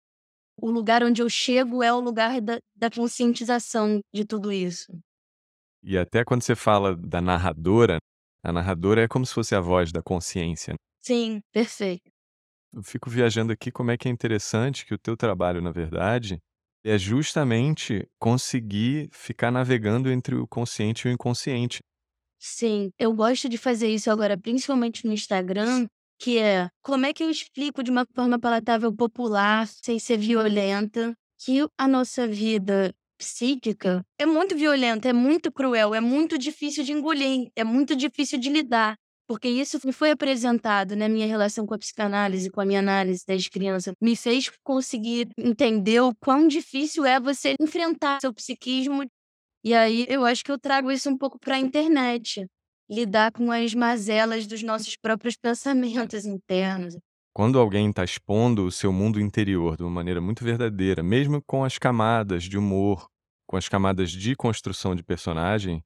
O 0.61 0.69
lugar 0.69 1.03
onde 1.03 1.21
eu 1.21 1.29
chego 1.29 1.81
é 1.83 1.93
o 1.93 1.99
lugar 1.99 2.41
da, 2.41 2.59
da 2.75 2.89
conscientização 2.89 3.99
de 4.13 4.25
tudo 4.25 4.51
isso. 4.51 4.91
E 5.81 5.97
até 5.97 6.25
quando 6.25 6.43
você 6.43 6.55
fala 6.55 6.95
da 6.95 7.21
narradora, 7.21 7.97
a 8.43 8.51
narradora 8.51 9.03
é 9.03 9.07
como 9.07 9.25
se 9.25 9.33
fosse 9.33 9.55
a 9.55 9.61
voz 9.61 9.91
da 9.91 10.01
consciência. 10.01 10.75
Sim, 11.01 11.41
perfeito. 11.51 12.09
Eu 12.73 12.83
fico 12.83 13.09
viajando 13.09 13.51
aqui 13.51 13.71
como 13.71 13.89
é 13.91 13.97
que 13.97 14.07
é 14.07 14.11
interessante 14.11 14.85
que 14.85 14.93
o 14.93 14.97
teu 14.97 15.17
trabalho, 15.17 15.61
na 15.61 15.71
verdade, 15.71 16.39
é 16.83 16.97
justamente 16.97 18.07
conseguir 18.19 19.09
ficar 19.11 19.51
navegando 19.51 20.11
entre 20.11 20.35
o 20.35 20.47
consciente 20.47 21.07
e 21.07 21.11
o 21.11 21.13
inconsciente. 21.13 21.79
Sim, 22.41 22.91
eu 22.97 23.13
gosto 23.13 23.49
de 23.49 23.57
fazer 23.57 23.89
isso 23.89 24.09
agora, 24.09 24.37
principalmente 24.37 25.05
no 25.05 25.13
Instagram, 25.13 25.87
que 26.17 26.37
é 26.37 26.69
como 26.81 27.05
é 27.05 27.13
que 27.13 27.23
eu 27.23 27.29
explico 27.29 27.83
de 27.83 27.91
uma 27.91 28.05
forma 28.15 28.39
palatável 28.39 28.93
popular, 28.95 29.67
sem 29.67 29.99
ser 29.99 30.17
violenta, 30.17 31.13
que 31.37 31.59
a 31.77 31.87
nossa 31.87 32.27
vida 32.27 32.93
psíquica 33.17 34.01
é 34.17 34.25
muito 34.25 34.55
violenta, 34.55 35.09
é 35.09 35.13
muito 35.13 35.51
cruel, 35.51 35.93
é 35.93 35.99
muito 35.99 36.37
difícil 36.37 36.83
de 36.83 36.93
engolir, 36.93 37.49
é 37.55 37.63
muito 37.63 37.95
difícil 37.95 38.39
de 38.39 38.49
lidar. 38.49 38.95
Porque 39.29 39.47
isso 39.47 39.79
me 39.85 39.93
foi 39.93 40.09
apresentado 40.09 40.95
na 40.95 41.07
minha 41.07 41.27
relação 41.27 41.63
com 41.67 41.75
a 41.75 41.77
psicanálise, 41.77 42.49
com 42.49 42.61
a 42.61 42.65
minha 42.65 42.79
análise 42.79 43.23
desde 43.27 43.47
criança. 43.47 43.93
Me 44.01 44.15
fez 44.15 44.49
conseguir 44.63 45.29
entender 45.37 46.01
o 46.01 46.15
quão 46.15 46.47
difícil 46.47 47.05
é 47.05 47.19
você 47.19 47.53
enfrentar 47.61 48.17
seu 48.21 48.33
psiquismo. 48.33 49.05
E 49.63 49.75
aí 49.75 50.07
eu 50.09 50.25
acho 50.25 50.43
que 50.43 50.51
eu 50.51 50.57
trago 50.57 50.89
isso 50.89 51.07
um 51.11 51.15
pouco 51.15 51.37
para 51.37 51.57
a 51.57 51.59
internet. 51.59 52.47
Lidar 52.89 53.31
com 53.31 53.51
as 53.51 53.75
mazelas 53.75 54.47
dos 54.47 54.63
nossos 54.63 54.97
próprios 54.97 55.35
pensamentos 55.37 56.25
internos. 56.25 56.97
Quando 57.31 57.59
alguém 57.59 57.91
está 57.91 58.03
expondo 58.03 58.65
o 58.65 58.71
seu 58.71 58.91
mundo 58.91 59.21
interior 59.21 59.77
de 59.77 59.83
uma 59.83 59.91
maneira 59.91 60.19
muito 60.19 60.43
verdadeira, 60.43 61.03
mesmo 61.03 61.39
com 61.45 61.63
as 61.63 61.77
camadas 61.77 62.45
de 62.45 62.57
humor, 62.57 63.07
com 63.47 63.57
as 63.57 63.69
camadas 63.69 64.09
de 64.09 64.35
construção 64.35 64.95
de 64.95 65.03
personagem, 65.03 65.83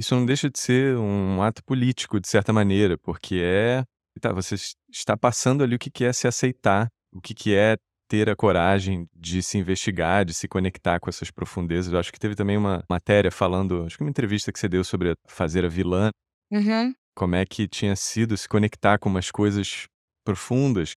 isso 0.00 0.14
não 0.14 0.24
deixa 0.24 0.48
de 0.48 0.58
ser 0.58 0.96
um 0.96 1.42
ato 1.42 1.62
político, 1.62 2.18
de 2.18 2.26
certa 2.26 2.54
maneira, 2.54 2.96
porque 2.96 3.42
é. 3.42 3.84
Tá, 4.18 4.32
você 4.32 4.54
está 4.90 5.16
passando 5.16 5.62
ali 5.62 5.76
o 5.76 5.78
que 5.78 6.04
é 6.04 6.12
se 6.12 6.26
aceitar, 6.26 6.88
o 7.12 7.20
que 7.20 7.54
é 7.54 7.76
ter 8.08 8.28
a 8.28 8.36
coragem 8.36 9.06
de 9.14 9.42
se 9.42 9.56
investigar, 9.56 10.24
de 10.24 10.34
se 10.34 10.48
conectar 10.48 10.98
com 10.98 11.08
essas 11.08 11.30
profundezas. 11.30 11.92
Eu 11.92 11.98
acho 11.98 12.12
que 12.12 12.18
teve 12.18 12.34
também 12.34 12.56
uma 12.56 12.82
matéria 12.90 13.30
falando, 13.30 13.84
acho 13.84 13.96
que 13.96 14.02
uma 14.02 14.10
entrevista 14.10 14.50
que 14.50 14.58
você 14.58 14.68
deu 14.68 14.82
sobre 14.82 15.14
fazer 15.28 15.64
a 15.64 15.68
vilã. 15.68 16.10
Uhum. 16.50 16.92
Como 17.14 17.34
é 17.34 17.44
que 17.46 17.68
tinha 17.68 17.94
sido 17.94 18.36
se 18.36 18.48
conectar 18.48 18.98
com 18.98 19.08
umas 19.08 19.30
coisas 19.30 19.86
profundas. 20.24 20.92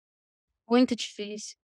Muito 0.69 0.95
difícil. 0.95 1.57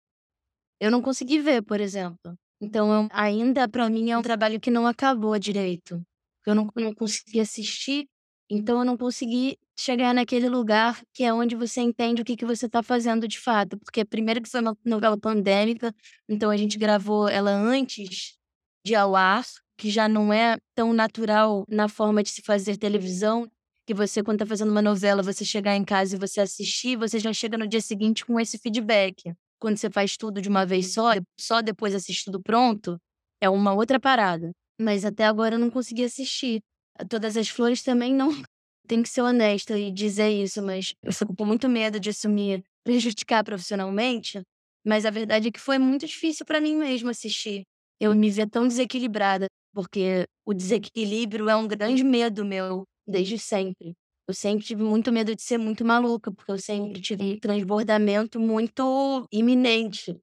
Eu 0.79 0.91
não 0.91 1.01
consegui 1.01 1.39
ver, 1.39 1.61
por 1.61 1.79
exemplo. 1.79 2.35
Então, 2.59 2.91
eu, 2.91 3.07
ainda 3.11 3.69
para 3.69 3.89
mim 3.89 4.09
é 4.09 4.17
um 4.17 4.21
trabalho 4.21 4.59
que 4.59 4.71
não 4.71 4.85
acabou 4.85 5.37
direito 5.39 6.03
eu 6.49 6.55
não, 6.55 6.67
não 6.75 6.93
consegui 6.93 7.39
assistir 7.39 8.07
Então 8.49 8.79
eu 8.79 8.85
não 8.85 8.97
consegui 8.97 9.57
chegar 9.77 10.13
naquele 10.13 10.49
lugar 10.49 11.01
que 11.13 11.23
é 11.23 11.33
onde 11.33 11.55
você 11.55 11.81
entende 11.81 12.21
o 12.21 12.25
que, 12.25 12.37
que 12.37 12.45
você 12.45 12.65
está 12.67 12.81
fazendo 12.83 13.27
de 13.27 13.39
fato. 13.39 13.77
Porque 13.79 14.05
primeiro 14.05 14.41
que 14.41 14.49
foi 14.49 14.61
uma 14.61 14.75
novela 14.85 15.17
pandêmica, 15.19 15.93
então 16.29 16.49
a 16.49 16.57
gente 16.57 16.77
gravou 16.77 17.27
ela 17.29 17.51
antes 17.51 18.37
de 18.85 18.95
ao 18.95 19.15
ar, 19.15 19.43
que 19.77 19.89
já 19.89 20.07
não 20.07 20.31
é 20.33 20.57
tão 20.75 20.93
natural 20.93 21.65
na 21.69 21.87
forma 21.89 22.23
de 22.23 22.29
se 22.29 22.41
fazer 22.41 22.77
televisão, 22.77 23.47
que 23.85 23.93
você, 23.93 24.23
quando 24.23 24.37
está 24.37 24.45
fazendo 24.45 24.71
uma 24.71 24.81
novela, 24.81 25.23
você 25.23 25.45
chegar 25.45 25.75
em 25.75 25.83
casa 25.85 26.15
e 26.15 26.19
você 26.19 26.41
assistir, 26.41 26.97
você 26.97 27.19
já 27.19 27.33
chega 27.33 27.57
no 27.57 27.67
dia 27.67 27.81
seguinte 27.81 28.25
com 28.25 28.39
esse 28.39 28.57
feedback. 28.57 29.33
Quando 29.59 29.77
você 29.77 29.89
faz 29.89 30.17
tudo 30.17 30.41
de 30.41 30.49
uma 30.49 30.65
vez 30.65 30.93
só, 30.93 31.11
só 31.39 31.61
depois 31.61 31.95
assiste 31.95 32.25
tudo 32.25 32.41
pronto, 32.41 32.97
é 33.41 33.49
uma 33.49 33.73
outra 33.73 33.99
parada. 33.99 34.51
Mas 34.79 35.03
até 35.05 35.25
agora 35.25 35.55
eu 35.55 35.59
não 35.59 35.69
consegui 35.69 36.03
assistir. 36.03 36.61
Todas 37.09 37.37
as 37.37 37.49
flores 37.49 37.81
também 37.81 38.13
não. 38.13 38.29
Tem 38.87 39.03
que 39.03 39.09
ser 39.09 39.21
honesta 39.21 39.77
e 39.77 39.91
dizer 39.91 40.29
isso, 40.29 40.61
mas 40.61 40.93
eu 41.03 41.11
fico 41.11 41.35
com 41.35 41.45
muito 41.45 41.67
medo 41.67 41.99
de 41.99 42.09
assumir, 42.09 42.63
prejudicar 42.85 43.43
profissionalmente. 43.43 44.41
Mas 44.85 45.05
a 45.05 45.09
verdade 45.09 45.49
é 45.49 45.51
que 45.51 45.59
foi 45.59 45.77
muito 45.77 46.05
difícil 46.07 46.45
para 46.45 46.61
mim 46.61 46.77
mesmo 46.77 47.09
assistir. 47.09 47.63
Eu 47.99 48.15
me 48.15 48.29
ver 48.29 48.49
tão 48.49 48.67
desequilibrada, 48.67 49.47
porque 49.73 50.25
o 50.45 50.53
desequilíbrio 50.53 51.49
é 51.49 51.55
um 51.55 51.67
grande 51.67 52.03
medo 52.03 52.45
meu, 52.45 52.83
desde 53.05 53.37
sempre. 53.37 53.93
Eu 54.27 54.33
sempre 54.33 54.65
tive 54.65 54.83
muito 54.83 55.11
medo 55.11 55.35
de 55.35 55.41
ser 55.41 55.57
muito 55.57 55.83
maluca, 55.83 56.31
porque 56.31 56.51
eu 56.51 56.57
sempre 56.57 57.01
tive 57.01 57.39
transbordamento 57.39 58.39
muito 58.39 59.27
iminente. 59.31 60.17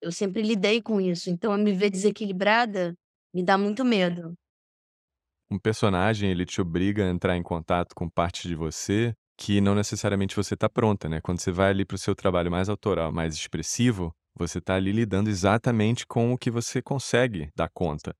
Eu 0.00 0.12
sempre 0.12 0.42
lidei 0.42 0.80
com 0.80 1.00
isso. 1.00 1.30
Então, 1.30 1.52
eu 1.52 1.58
me 1.58 1.72
ver 1.72 1.90
desequilibrada 1.90 2.94
me 3.36 3.44
dá 3.44 3.58
muito 3.58 3.84
medo. 3.84 4.34
Um 5.50 5.58
personagem, 5.58 6.30
ele 6.30 6.46
te 6.46 6.58
obriga 6.58 7.04
a 7.04 7.10
entrar 7.10 7.36
em 7.36 7.42
contato 7.42 7.94
com 7.94 8.08
parte 8.08 8.48
de 8.48 8.54
você 8.54 9.12
que 9.38 9.60
não 9.60 9.74
necessariamente 9.74 10.34
você 10.34 10.54
está 10.54 10.70
pronta, 10.70 11.06
né? 11.06 11.20
Quando 11.20 11.38
você 11.38 11.52
vai 11.52 11.68
ali 11.68 11.84
para 11.84 11.96
o 11.96 11.98
seu 11.98 12.14
trabalho 12.14 12.50
mais 12.50 12.70
autoral, 12.70 13.12
mais 13.12 13.34
expressivo, 13.34 14.10
você 14.34 14.56
está 14.56 14.76
ali 14.76 14.90
lidando 14.90 15.28
exatamente 15.28 16.06
com 16.06 16.32
o 16.32 16.38
que 16.38 16.50
você 16.50 16.80
consegue 16.80 17.50
dar 17.54 17.68
conta. 17.68 18.14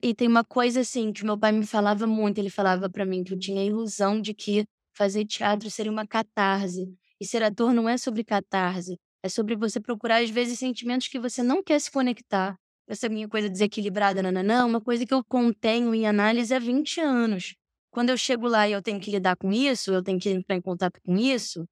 E 0.00 0.14
tem 0.14 0.28
uma 0.28 0.44
coisa 0.44 0.82
assim 0.82 1.12
que 1.12 1.24
meu 1.24 1.36
pai 1.36 1.50
me 1.50 1.66
falava 1.66 2.06
muito, 2.06 2.38
ele 2.38 2.48
falava 2.48 2.88
para 2.88 3.04
mim 3.04 3.24
que 3.24 3.34
eu 3.34 3.38
tinha 3.38 3.62
a 3.62 3.64
ilusão 3.64 4.20
de 4.20 4.32
que 4.32 4.64
fazer 4.96 5.24
teatro 5.24 5.68
seria 5.68 5.90
uma 5.90 6.06
catarse. 6.06 6.86
E 7.20 7.26
ser 7.26 7.42
ator 7.42 7.74
não 7.74 7.88
é 7.88 7.98
sobre 7.98 8.22
catarse, 8.22 8.96
é 9.24 9.28
sobre 9.28 9.56
você 9.56 9.80
procurar 9.80 10.22
às 10.22 10.30
vezes 10.30 10.60
sentimentos 10.60 11.08
que 11.08 11.18
você 11.18 11.42
não 11.42 11.64
quer 11.64 11.80
se 11.80 11.90
conectar. 11.90 12.56
Essa 12.88 13.08
minha 13.08 13.28
coisa 13.28 13.48
desequilibrada, 13.48 14.22
nananã, 14.22 14.66
uma 14.66 14.80
coisa 14.80 15.06
que 15.06 15.14
eu 15.14 15.24
contenho 15.24 15.94
em 15.94 16.06
análise 16.06 16.54
há 16.54 16.58
20 16.58 17.00
anos. 17.00 17.54
Quando 17.90 18.10
eu 18.10 18.16
chego 18.16 18.48
lá 18.48 18.68
e 18.68 18.72
eu 18.72 18.82
tenho 18.82 19.00
que 19.00 19.10
lidar 19.10 19.36
com 19.36 19.52
isso, 19.52 19.92
eu 19.92 20.02
tenho 20.02 20.18
que 20.18 20.30
entrar 20.30 20.56
em 20.56 20.60
contato 20.60 21.00
com 21.04 21.16
isso, 21.16 21.66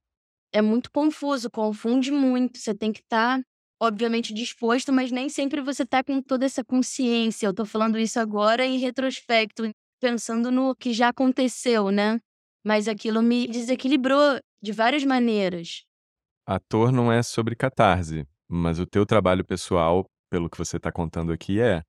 é 0.52 0.60
muito 0.60 0.90
confuso, 0.90 1.50
confunde 1.50 2.10
muito. 2.10 2.58
Você 2.58 2.74
tem 2.74 2.92
que 2.92 3.00
estar 3.00 3.38
tá 3.38 3.44
obviamente 3.80 4.34
disposto, 4.34 4.92
mas 4.92 5.10
nem 5.10 5.28
sempre 5.28 5.60
você 5.62 5.86
tá 5.86 6.04
com 6.04 6.20
toda 6.20 6.44
essa 6.44 6.62
consciência. 6.62 7.46
Eu 7.46 7.54
tô 7.54 7.64
falando 7.64 7.98
isso 7.98 8.20
agora 8.20 8.64
em 8.64 8.78
retrospecto, 8.78 9.70
pensando 10.00 10.50
no 10.50 10.74
que 10.74 10.92
já 10.92 11.08
aconteceu, 11.08 11.90
né? 11.90 12.20
Mas 12.64 12.88
aquilo 12.88 13.22
me 13.22 13.46
desequilibrou 13.46 14.38
de 14.62 14.72
várias 14.72 15.04
maneiras. 15.04 15.84
Ator 16.46 16.92
não 16.92 17.10
é 17.10 17.22
sobre 17.22 17.56
catarse, 17.56 18.26
mas 18.48 18.78
o 18.78 18.86
teu 18.86 19.06
trabalho 19.06 19.44
pessoal, 19.44 20.04
pelo 20.30 20.48
que 20.48 20.56
você 20.56 20.78
tá 20.78 20.90
contando 20.90 21.32
aqui, 21.32 21.60
é. 21.60 21.82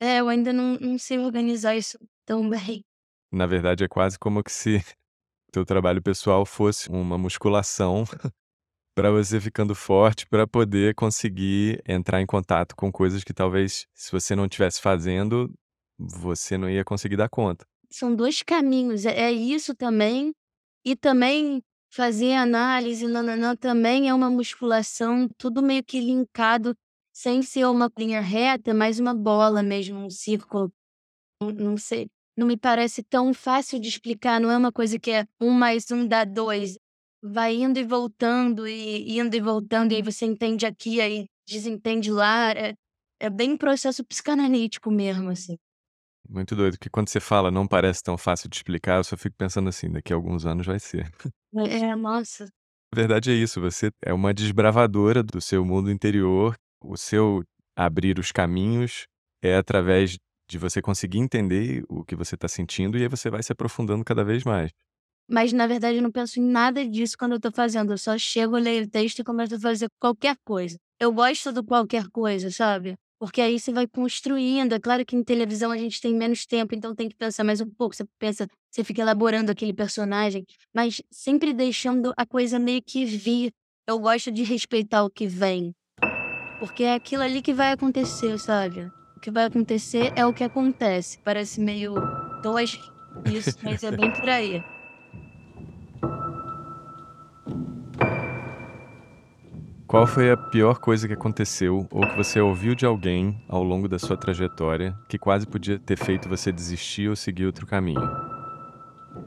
É, 0.00 0.18
eu 0.18 0.28
ainda 0.28 0.52
não, 0.52 0.76
não 0.78 0.98
sei 0.98 1.18
organizar 1.18 1.76
isso 1.76 1.96
tão 2.26 2.50
bem. 2.50 2.84
Na 3.32 3.46
verdade, 3.46 3.84
é 3.84 3.88
quase 3.88 4.18
como 4.18 4.42
que 4.42 4.52
se 4.52 4.78
teu 5.52 5.64
trabalho 5.64 6.02
pessoal 6.02 6.44
fosse 6.44 6.90
uma 6.90 7.16
musculação 7.16 8.04
para 8.94 9.10
você 9.10 9.40
ficando 9.40 9.74
forte 9.74 10.26
para 10.26 10.46
poder 10.46 10.94
conseguir 10.94 11.82
entrar 11.86 12.20
em 12.20 12.26
contato 12.26 12.74
com 12.76 12.92
coisas 12.92 13.24
que 13.24 13.32
talvez, 13.32 13.86
se 13.94 14.12
você 14.12 14.34
não 14.36 14.44
estivesse 14.44 14.80
fazendo, 14.80 15.52
você 15.98 16.58
não 16.58 16.68
ia 16.68 16.84
conseguir 16.84 17.16
dar 17.16 17.28
conta. 17.28 17.64
São 17.90 18.14
dois 18.14 18.42
caminhos, 18.42 19.06
é, 19.06 19.16
é 19.16 19.32
isso 19.32 19.74
também, 19.74 20.32
e 20.84 20.96
também 20.96 21.62
fazer 21.94 22.34
análise, 22.34 23.06
nananã, 23.06 23.54
também 23.54 24.08
é 24.08 24.14
uma 24.14 24.28
musculação, 24.28 25.28
tudo 25.38 25.62
meio 25.62 25.84
que 25.84 26.00
linkado, 26.00 26.74
sem 27.14 27.42
ser 27.42 27.66
uma 27.66 27.90
linha 27.98 28.20
reta, 28.20 28.74
mas 28.74 28.98
uma 28.98 29.14
bola 29.14 29.62
mesmo, 29.62 29.98
um 29.98 30.10
círculo. 30.10 30.72
Não, 31.42 31.76
sei, 31.76 32.08
não 32.36 32.46
me 32.46 32.56
parece 32.56 33.02
tão 33.02 33.32
fácil 33.32 33.80
de 33.80 33.88
explicar, 33.88 34.40
não 34.40 34.50
é 34.50 34.56
uma 34.56 34.72
coisa 34.72 34.98
que 34.98 35.10
é 35.10 35.26
um 35.40 35.50
mais 35.50 35.90
um 35.90 36.06
dá 36.06 36.24
dois 36.24 36.76
vai 37.24 37.54
indo 37.56 37.78
e 37.78 37.84
voltando, 37.84 38.68
e 38.68 39.18
indo 39.18 39.34
e 39.34 39.40
voltando, 39.40 39.92
e 39.92 39.96
aí 39.96 40.02
você 40.02 40.26
entende 40.26 40.66
aqui, 40.66 41.00
aí 41.00 41.26
desentende 41.48 42.10
lá. 42.10 42.50
É, 42.52 42.74
é 43.18 43.30
bem 43.30 43.56
processo 43.56 44.04
psicanalítico 44.04 44.90
mesmo, 44.90 45.30
assim. 45.30 45.56
Muito 46.28 46.54
doido, 46.54 46.78
que 46.78 46.90
quando 46.90 47.08
você 47.08 47.20
fala 47.20 47.50
não 47.50 47.66
parece 47.66 48.02
tão 48.02 48.18
fácil 48.18 48.48
de 48.48 48.56
explicar, 48.56 48.98
eu 48.98 49.04
só 49.04 49.16
fico 49.16 49.36
pensando 49.38 49.68
assim, 49.68 49.90
daqui 49.90 50.12
a 50.12 50.16
alguns 50.16 50.44
anos 50.44 50.66
vai 50.66 50.78
ser. 50.78 51.10
É, 51.56 51.96
nossa. 51.96 52.44
A 52.92 52.96
verdade 52.96 53.30
é 53.30 53.34
isso, 53.34 53.60
você 53.60 53.90
é 54.04 54.12
uma 54.12 54.32
desbravadora 54.32 55.20
do 55.20 55.40
seu 55.40 55.64
mundo 55.64 55.90
interior, 55.90 56.54
o 56.84 56.96
seu 56.96 57.42
abrir 57.76 58.18
os 58.18 58.30
caminhos 58.30 59.06
é 59.42 59.56
através 59.56 60.16
de 60.48 60.58
você 60.58 60.80
conseguir 60.80 61.18
entender 61.18 61.84
o 61.88 62.04
que 62.04 62.14
você 62.14 62.34
está 62.34 62.48
sentindo 62.48 62.98
e 62.98 63.02
aí 63.02 63.08
você 63.08 63.30
vai 63.30 63.42
se 63.42 63.52
aprofundando 63.52 64.04
cada 64.04 64.24
vez 64.24 64.44
mais. 64.44 64.70
Mas, 65.28 65.52
na 65.52 65.66
verdade, 65.66 65.96
eu 65.96 66.02
não 66.02 66.12
penso 66.12 66.38
em 66.38 66.42
nada 66.42 66.86
disso 66.86 67.16
quando 67.18 67.32
eu 67.32 67.40
tô 67.40 67.50
fazendo. 67.50 67.92
Eu 67.92 67.98
só 67.98 68.16
chego, 68.18 68.56
leio 68.56 68.84
o 68.84 68.88
texto 68.88 69.20
e 69.20 69.24
começo 69.24 69.54
a 69.54 69.60
fazer 69.60 69.88
qualquer 69.98 70.36
coisa. 70.44 70.76
Eu 71.00 71.12
gosto 71.12 71.50
do 71.50 71.64
qualquer 71.64 72.08
coisa, 72.10 72.50
sabe? 72.50 72.94
Porque 73.18 73.40
aí 73.40 73.58
você 73.58 73.72
vai 73.72 73.86
construindo. 73.86 74.74
É 74.74 74.78
claro 74.80 75.04
que 75.04 75.16
em 75.16 75.24
televisão 75.24 75.70
a 75.70 75.78
gente 75.78 75.98
tem 75.98 76.14
menos 76.14 76.44
tempo, 76.44 76.74
então 76.74 76.94
tem 76.94 77.08
que 77.08 77.16
pensar 77.16 77.42
mais 77.42 77.60
um 77.60 77.70
pouco. 77.70 77.96
Você 77.96 78.04
pensa, 78.18 78.46
você 78.70 78.84
fica 78.84 79.00
elaborando 79.00 79.50
aquele 79.50 79.72
personagem, 79.72 80.44
mas 80.74 81.00
sempre 81.10 81.54
deixando 81.54 82.12
a 82.18 82.26
coisa 82.26 82.58
meio 82.58 82.82
que 82.82 83.06
vir. 83.06 83.50
Eu 83.86 83.98
gosto 83.98 84.30
de 84.30 84.42
respeitar 84.42 85.04
o 85.04 85.10
que 85.10 85.26
vem. 85.26 85.72
Porque 86.58 86.84
é 86.84 86.94
aquilo 86.94 87.22
ali 87.22 87.42
que 87.42 87.52
vai 87.52 87.72
acontecer, 87.72 88.38
sabe? 88.38 88.90
O 89.16 89.20
que 89.20 89.30
vai 89.30 89.44
acontecer 89.44 90.12
é 90.16 90.24
o 90.24 90.32
que 90.32 90.44
acontece. 90.44 91.18
Parece 91.24 91.60
meio 91.60 91.94
tosco 92.42 92.92
isso, 93.26 93.56
mas 93.62 93.82
é 93.82 93.90
bem 93.90 94.10
por 94.10 94.28
aí. 94.28 94.62
Qual 99.86 100.06
foi 100.08 100.30
a 100.30 100.36
pior 100.36 100.80
coisa 100.80 101.06
que 101.06 101.14
aconteceu 101.14 101.86
ou 101.90 102.00
que 102.08 102.16
você 102.16 102.40
ouviu 102.40 102.74
de 102.74 102.84
alguém 102.84 103.40
ao 103.48 103.62
longo 103.62 103.86
da 103.86 103.96
sua 103.96 104.16
trajetória 104.16 104.92
que 105.08 105.16
quase 105.16 105.46
podia 105.46 105.78
ter 105.78 105.96
feito 105.96 106.28
você 106.28 106.50
desistir 106.50 107.08
ou 107.08 107.14
seguir 107.14 107.46
outro 107.46 107.64
caminho? 107.64 108.00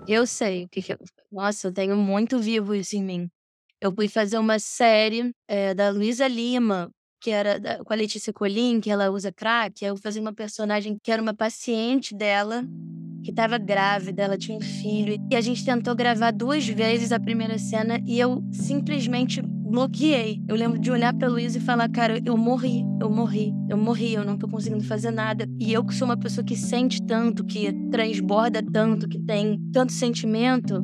Eu 0.06 0.28
sei 0.28 0.66
o 0.66 0.68
que, 0.68 0.82
que 0.82 0.92
eu... 0.92 0.98
Nossa, 1.32 1.68
eu 1.68 1.74
tenho 1.74 1.96
muito 1.96 2.38
vivo 2.40 2.76
isso 2.76 2.98
em 2.98 3.04
mim. 3.04 3.30
Eu 3.80 3.94
fui 3.94 4.10
fazer 4.10 4.38
uma 4.40 4.60
série 4.60 5.32
é, 5.48 5.74
da 5.74 5.90
Luísa 5.90 6.28
Lima, 6.28 6.90
que 7.20 7.32
era 7.32 7.60
da, 7.60 7.84
com 7.84 7.94
a 7.94 7.96
Letícia 7.96 8.32
Colim, 8.34 8.80
que 8.80 8.90
ela 8.90 9.10
usa 9.10 9.32
crack. 9.32 9.84
Eu 9.84 9.98
fazia 9.98 10.22
uma 10.22 10.34
personagem 10.34 10.98
que 11.02 11.12
era 11.12 11.22
uma 11.22 11.34
paciente 11.34 12.16
dela, 12.16 12.64
que 13.24 13.32
estava 13.32 13.58
grávida, 13.58 14.24
ela 14.24 14.38
tinha 14.38 14.58
um 14.58 14.62
filho. 14.62 15.18
E 15.30 15.36
a 15.36 15.42
gente 15.42 15.66
tentou 15.66 15.96
gravar 15.96 16.32
duas 16.32 16.68
vezes 16.68 17.12
a 17.12 17.20
primeira 17.20 17.58
cena 17.58 18.00
e 18.06 18.20
eu 18.20 18.44
simplesmente 18.52 19.42
bloqueei. 19.42 20.42
Eu 20.48 20.56
lembro 20.56 20.80
de 20.80 20.90
olhar 20.90 21.14
pra 21.14 21.28
Luísa 21.28 21.58
e 21.58 21.62
falar, 21.62 21.90
cara, 21.90 22.22
eu 22.26 22.38
morri, 22.38 22.84
eu 23.02 23.10
morri, 23.10 23.54
eu 23.70 23.78
morri, 23.78 24.14
eu 24.14 24.24
não 24.24 24.38
tô 24.38 24.48
conseguindo 24.48 24.84
fazer 24.84 25.12
nada. 25.12 25.46
E 25.60 25.74
eu 25.74 25.84
que 25.84 25.94
sou 25.94 26.08
uma 26.08 26.18
pessoa 26.18 26.46
que 26.46 26.56
sente 26.56 27.02
tanto, 27.06 27.44
que 27.44 27.74
transborda 27.92 28.64
tanto, 28.64 29.08
que 29.10 29.20
tem 29.20 29.60
tanto 29.74 29.92
sentimento, 29.92 30.82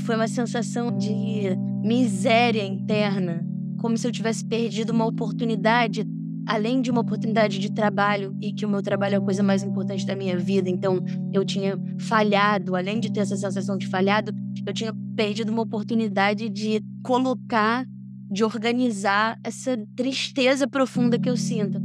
foi 0.00 0.16
uma 0.16 0.28
sensação 0.28 0.96
de 0.96 1.56
miséria 1.84 2.64
interna, 2.64 3.46
como 3.84 3.98
se 3.98 4.08
eu 4.08 4.10
tivesse 4.10 4.42
perdido 4.42 4.94
uma 4.94 5.04
oportunidade 5.04 6.08
além 6.46 6.80
de 6.80 6.90
uma 6.90 7.02
oportunidade 7.02 7.58
de 7.58 7.70
trabalho 7.70 8.34
e 8.40 8.50
que 8.50 8.64
o 8.64 8.68
meu 8.68 8.80
trabalho 8.80 9.16
é 9.16 9.18
a 9.18 9.20
coisa 9.20 9.42
mais 9.42 9.62
importante 9.62 10.06
da 10.06 10.16
minha 10.16 10.38
vida, 10.38 10.70
então 10.70 11.04
eu 11.34 11.44
tinha 11.44 11.78
falhado, 12.00 12.76
além 12.76 12.98
de 12.98 13.12
ter 13.12 13.20
essa 13.20 13.36
sensação 13.36 13.76
de 13.76 13.86
falhado, 13.86 14.32
eu 14.66 14.72
tinha 14.72 14.94
perdido 15.14 15.52
uma 15.52 15.60
oportunidade 15.60 16.48
de 16.48 16.82
colocar, 17.02 17.84
de 18.30 18.42
organizar 18.42 19.38
essa 19.44 19.76
tristeza 19.94 20.66
profunda 20.66 21.18
que 21.18 21.28
eu 21.28 21.36
sinto. 21.36 21.78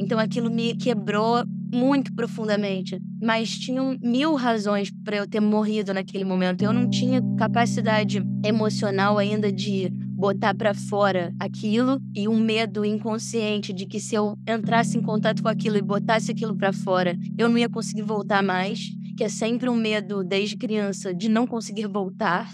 Então 0.00 0.18
aquilo 0.18 0.50
me 0.50 0.74
quebrou 0.74 1.44
muito 1.72 2.12
profundamente, 2.14 3.00
mas 3.22 3.56
tinham 3.56 3.96
mil 4.02 4.34
razões 4.34 4.90
para 5.04 5.18
eu 5.18 5.26
ter 5.26 5.38
morrido 5.38 5.94
naquele 5.94 6.24
momento. 6.24 6.62
Eu 6.62 6.72
não 6.72 6.90
tinha 6.90 7.22
capacidade 7.38 8.20
emocional 8.44 9.18
ainda 9.18 9.52
de 9.52 9.92
botar 10.14 10.54
para 10.54 10.72
fora 10.72 11.34
aquilo 11.38 12.00
e 12.14 12.28
um 12.28 12.38
medo 12.38 12.84
inconsciente 12.84 13.72
de 13.72 13.84
que 13.84 13.98
se 13.98 14.14
eu 14.14 14.38
entrasse 14.48 14.96
em 14.96 15.02
contato 15.02 15.42
com 15.42 15.48
aquilo 15.48 15.76
e 15.76 15.82
botasse 15.82 16.30
aquilo 16.30 16.56
para 16.56 16.72
fora, 16.72 17.16
eu 17.36 17.48
não 17.48 17.58
ia 17.58 17.68
conseguir 17.68 18.02
voltar 18.02 18.42
mais. 18.42 18.90
que 19.16 19.22
é 19.22 19.28
sempre 19.28 19.68
um 19.68 19.76
medo 19.76 20.24
desde 20.24 20.56
criança 20.56 21.14
de 21.14 21.28
não 21.28 21.46
conseguir 21.46 21.86
voltar, 21.86 22.52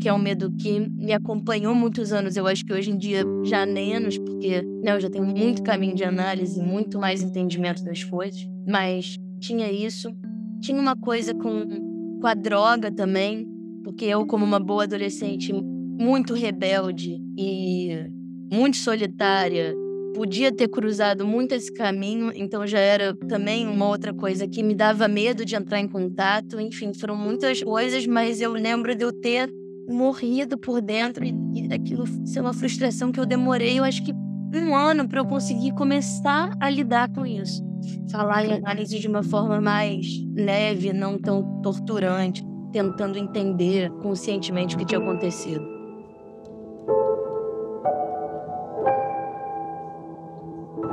que 0.00 0.08
é 0.08 0.12
um 0.12 0.18
medo 0.18 0.52
que 0.52 0.78
me 0.78 1.12
acompanhou 1.12 1.74
muitos 1.74 2.12
anos. 2.12 2.36
Eu 2.36 2.46
acho 2.46 2.64
que 2.64 2.72
hoje 2.72 2.92
em 2.92 2.96
dia 2.96 3.24
já 3.42 3.66
menos, 3.66 4.16
porque 4.16 4.62
né, 4.62 4.94
eu 4.94 5.00
já 5.00 5.10
tenho 5.10 5.24
muito 5.24 5.64
caminho 5.64 5.96
de 5.96 6.04
análise, 6.04 6.62
muito 6.62 6.96
mais 6.96 7.24
entendimento 7.24 7.82
das 7.82 8.04
coisas. 8.04 8.46
Mas 8.64 9.16
tinha 9.40 9.68
isso. 9.72 10.14
Tinha 10.60 10.80
uma 10.80 10.94
coisa 10.94 11.34
com, 11.34 12.20
com 12.20 12.26
a 12.26 12.34
droga 12.34 12.92
também, 12.92 13.44
porque 13.82 14.04
eu, 14.04 14.24
como 14.26 14.44
uma 14.44 14.60
boa 14.60 14.84
adolescente 14.84 15.52
muito 15.98 16.34
rebelde 16.34 17.18
e 17.36 18.06
muito 18.52 18.76
solitária, 18.76 19.74
podia 20.14 20.52
ter 20.52 20.68
cruzado 20.68 21.26
muito 21.26 21.52
esse 21.52 21.72
caminho, 21.72 22.32
então 22.34 22.66
já 22.66 22.78
era 22.78 23.14
também 23.28 23.66
uma 23.66 23.88
outra 23.88 24.14
coisa 24.14 24.46
que 24.46 24.62
me 24.62 24.74
dava 24.74 25.08
medo 25.08 25.44
de 25.44 25.56
entrar 25.56 25.80
em 25.80 25.88
contato. 25.88 26.60
Enfim, 26.60 26.92
foram 26.94 27.16
muitas 27.16 27.62
coisas, 27.62 28.06
mas 28.06 28.40
eu 28.40 28.52
lembro 28.52 28.94
de 28.94 29.04
eu 29.04 29.12
ter 29.12 29.50
morrido 29.88 30.56
por 30.56 30.80
dentro 30.80 31.24
e, 31.24 31.34
e 31.52 31.74
aquilo 31.74 32.06
ser 32.24 32.40
uma 32.40 32.54
frustração 32.54 33.12
que 33.12 33.20
eu 33.20 33.26
demorei, 33.26 33.78
eu 33.78 33.84
acho 33.84 34.02
que 34.02 34.12
um 34.54 34.74
ano 34.74 35.08
para 35.08 35.20
eu 35.20 35.26
conseguir 35.26 35.72
começar 35.74 36.56
a 36.60 36.70
lidar 36.70 37.10
com 37.12 37.26
isso. 37.26 37.62
Falar 38.10 38.46
em 38.46 38.52
análise 38.52 38.98
de 38.98 39.08
uma 39.08 39.22
forma 39.22 39.60
mais 39.60 40.06
leve, 40.34 40.92
não 40.92 41.18
tão 41.18 41.60
torturante, 41.60 42.42
tentando 42.72 43.18
entender 43.18 43.90
conscientemente 44.00 44.76
o 44.76 44.78
que 44.78 44.86
tinha 44.86 45.00
acontecido. 45.00 45.73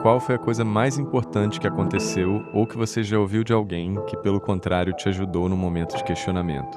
Qual 0.02 0.20
foi 0.20 0.34
a 0.34 0.40
coisa 0.40 0.66
mais 0.66 0.98
importante 0.98 1.60
que 1.60 1.68
aconteceu 1.68 2.44
ou 2.56 2.66
que 2.66 2.76
você 2.76 3.04
já 3.04 3.20
ouviu 3.20 3.44
de 3.44 3.54
alguém 3.54 4.04
que, 4.06 4.18
pelo 4.18 4.42
contrário, 4.42 4.96
te 4.96 5.08
ajudou 5.08 5.48
no 5.48 5.56
momento 5.56 5.96
de 5.96 6.04
questionamento? 6.04 6.76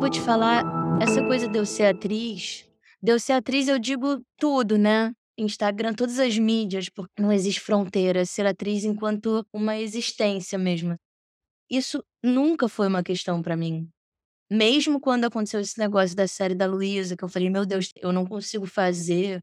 Vou 0.00 0.08
te 0.08 0.18
falar, 0.18 0.64
essa 1.02 1.22
coisa 1.22 1.46
de 1.46 1.58
eu 1.58 1.66
ser 1.66 1.84
atriz, 1.84 2.64
de 3.02 3.12
eu 3.12 3.20
ser 3.20 3.34
atriz 3.34 3.68
eu 3.68 3.78
digo 3.78 4.22
tudo, 4.38 4.78
né? 4.78 5.12
Instagram, 5.36 5.92
todas 5.92 6.18
as 6.18 6.38
mídias, 6.38 6.88
porque 6.88 7.20
não 7.20 7.30
existe 7.30 7.60
fronteira, 7.60 8.24
ser 8.24 8.46
atriz 8.46 8.82
enquanto 8.82 9.44
uma 9.52 9.76
existência 9.76 10.58
mesmo. 10.58 10.96
Isso 11.70 12.02
nunca 12.24 12.70
foi 12.70 12.88
uma 12.88 13.02
questão 13.02 13.42
para 13.42 13.54
mim. 13.54 13.86
Mesmo 14.50 14.98
quando 14.98 15.26
aconteceu 15.26 15.60
esse 15.60 15.78
negócio 15.78 16.16
da 16.16 16.26
série 16.26 16.54
da 16.54 16.64
Luísa, 16.64 17.18
que 17.18 17.22
eu 17.22 17.28
falei, 17.28 17.50
meu 17.50 17.66
Deus, 17.66 17.90
eu 17.96 18.12
não 18.12 18.24
consigo 18.24 18.64
fazer, 18.64 19.42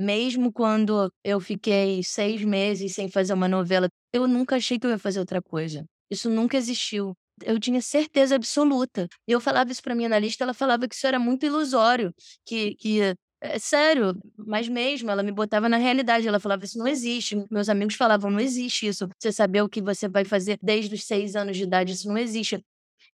mesmo 0.00 0.52
quando 0.52 1.12
eu 1.22 1.40
fiquei 1.40 2.02
seis 2.02 2.42
meses 2.42 2.94
sem 2.94 3.08
fazer 3.10 3.34
uma 3.34 3.48
novela, 3.48 3.88
eu 4.12 4.26
nunca 4.26 4.56
achei 4.56 4.78
que 4.78 4.86
eu 4.86 4.90
ia 4.90 4.98
fazer 4.98 5.20
outra 5.20 5.42
coisa. 5.42 5.84
Isso 6.10 6.30
nunca 6.30 6.56
existiu. 6.56 7.14
Eu 7.42 7.58
tinha 7.60 7.80
certeza 7.80 8.34
absoluta. 8.34 9.06
E 9.28 9.32
eu 9.32 9.40
falava 9.40 9.70
isso 9.70 9.82
para 9.82 9.94
minha 9.94 10.08
analista, 10.08 10.44
ela 10.44 10.54
falava 10.54 10.88
que 10.88 10.94
isso 10.94 11.06
era 11.06 11.18
muito 11.18 11.46
ilusório, 11.46 12.12
que, 12.46 12.74
que 12.76 13.14
é 13.42 13.58
sério, 13.58 14.14
mas 14.36 14.68
mesmo, 14.68 15.10
ela 15.10 15.22
me 15.22 15.32
botava 15.32 15.68
na 15.68 15.78
realidade. 15.78 16.28
Ela 16.28 16.40
falava: 16.40 16.64
Isso 16.64 16.78
não 16.78 16.86
existe. 16.86 17.36
Meus 17.50 17.68
amigos 17.68 17.94
falavam: 17.94 18.30
Não 18.30 18.40
existe 18.40 18.86
isso. 18.86 19.08
Você 19.18 19.32
saber 19.32 19.62
o 19.62 19.68
que 19.68 19.80
você 19.80 20.08
vai 20.08 20.24
fazer 20.24 20.58
desde 20.62 20.94
os 20.94 21.04
seis 21.04 21.34
anos 21.36 21.56
de 21.56 21.64
idade, 21.64 21.92
isso 21.92 22.08
não 22.08 22.18
existe. 22.18 22.62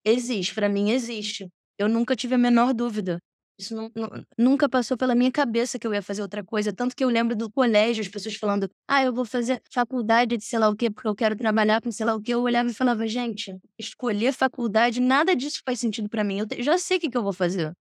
Existe, 0.05 0.55
para 0.55 0.69
mim 0.69 0.91
existe. 0.91 1.49
Eu 1.79 1.89
nunca 1.89 2.17
tive 2.17 2.35
a 2.35 2.39
menor 2.39 2.73
dúvida. 2.75 3.21
Isso 3.59 3.75
não, 3.75 3.91
não, 3.95 4.11
nunca 4.37 4.69
passou 4.69 4.99
pela 4.99 5.15
minha 5.15 5.33
cabeça 5.33 5.79
que 5.79 5.87
eu 5.87 5.95
ia 5.95 6.03
fazer 6.03 6.21
outra 6.21 6.45
coisa. 6.45 6.73
Tanto 6.73 6.95
que 6.95 7.03
eu 7.03 7.09
lembro 7.09 7.35
do 7.35 7.51
colégio, 7.51 8.03
as 8.03 8.09
pessoas 8.09 8.35
falando, 8.35 8.71
ah, 8.87 9.03
eu 9.03 9.13
vou 9.15 9.25
fazer 9.25 9.63
faculdade 9.73 10.37
de 10.37 10.45
sei 10.45 10.59
lá 10.59 10.69
o 10.69 10.77
quê, 10.77 10.91
porque 10.91 11.09
eu 11.09 11.15
quero 11.15 11.35
trabalhar 11.35 11.81
com 11.81 11.91
sei 11.91 12.05
lá 12.05 12.15
o 12.15 12.21
quê. 12.21 12.35
Eu 12.35 12.43
olhava 12.43 12.69
e 12.69 12.75
falava, 12.75 13.07
gente, 13.07 13.57
escolher 13.79 14.33
faculdade, 14.33 15.01
nada 15.01 15.35
disso 15.35 15.63
faz 15.65 15.81
sentido 15.81 16.09
para 16.09 16.23
mim. 16.23 16.41
Eu 16.41 16.63
já 16.63 16.77
sei 16.77 16.99
o 16.99 17.01
que, 17.01 17.11
que 17.11 17.17
eu 17.17 17.23
vou 17.23 17.33
fazer. 17.33 17.73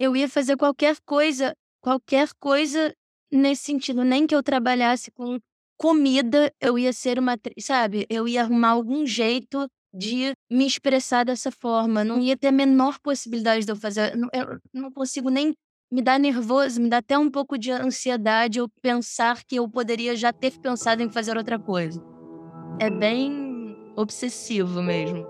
Eu 0.00 0.16
ia 0.16 0.28
fazer 0.28 0.56
qualquer 0.56 0.96
coisa, 1.06 1.54
qualquer 1.80 2.28
coisa 2.40 2.92
nesse 3.30 3.64
sentido. 3.64 4.02
Nem 4.02 4.26
que 4.26 4.34
eu 4.34 4.42
trabalhasse 4.42 5.12
com 5.12 5.38
comida, 5.76 6.52
eu 6.60 6.76
ia 6.78 6.92
ser 6.92 7.20
uma, 7.20 7.36
sabe? 7.60 8.06
Eu 8.08 8.26
ia 8.26 8.42
arrumar 8.42 8.70
algum 8.70 9.06
jeito 9.06 9.68
de 9.94 10.32
me 10.50 10.66
expressar 10.66 11.24
dessa 11.24 11.52
forma. 11.52 12.02
Não 12.02 12.18
ia 12.18 12.36
ter 12.36 12.48
a 12.48 12.52
menor 12.52 12.98
possibilidade 12.98 13.64
de 13.64 13.70
eu 13.70 13.76
fazer. 13.76 14.12
Eu 14.32 14.58
não 14.72 14.90
consigo 14.90 15.30
nem 15.30 15.54
me 15.92 16.02
dar 16.02 16.18
nervoso, 16.18 16.80
me 16.80 16.88
dá 16.88 16.98
até 16.98 17.16
um 17.16 17.30
pouco 17.30 17.56
de 17.56 17.70
ansiedade 17.70 18.58
eu 18.58 18.68
pensar 18.82 19.44
que 19.46 19.56
eu 19.56 19.68
poderia 19.68 20.16
já 20.16 20.32
ter 20.32 20.58
pensado 20.58 21.02
em 21.02 21.08
fazer 21.08 21.36
outra 21.36 21.58
coisa. 21.58 22.04
É 22.80 22.90
bem 22.90 23.76
obsessivo 23.96 24.82
mesmo. 24.82 25.24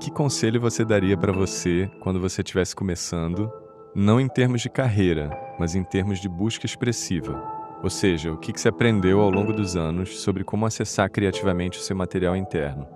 Que 0.00 0.10
conselho 0.10 0.58
você 0.58 0.82
daria 0.82 1.18
para 1.18 1.30
você 1.30 1.90
quando 2.00 2.18
você 2.18 2.40
estivesse 2.40 2.74
começando, 2.74 3.52
não 3.94 4.18
em 4.18 4.26
termos 4.26 4.62
de 4.62 4.70
carreira, 4.70 5.30
mas 5.58 5.74
em 5.74 5.84
termos 5.84 6.18
de 6.20 6.28
busca 6.28 6.64
expressiva? 6.64 7.59
Ou 7.82 7.88
seja, 7.88 8.30
o 8.30 8.36
que 8.36 8.52
você 8.52 8.68
aprendeu 8.68 9.20
ao 9.20 9.30
longo 9.30 9.54
dos 9.54 9.74
anos 9.74 10.20
sobre 10.20 10.44
como 10.44 10.66
acessar 10.66 11.10
criativamente 11.10 11.78
o 11.78 11.82
seu 11.82 11.96
material 11.96 12.36
interno? 12.36 12.86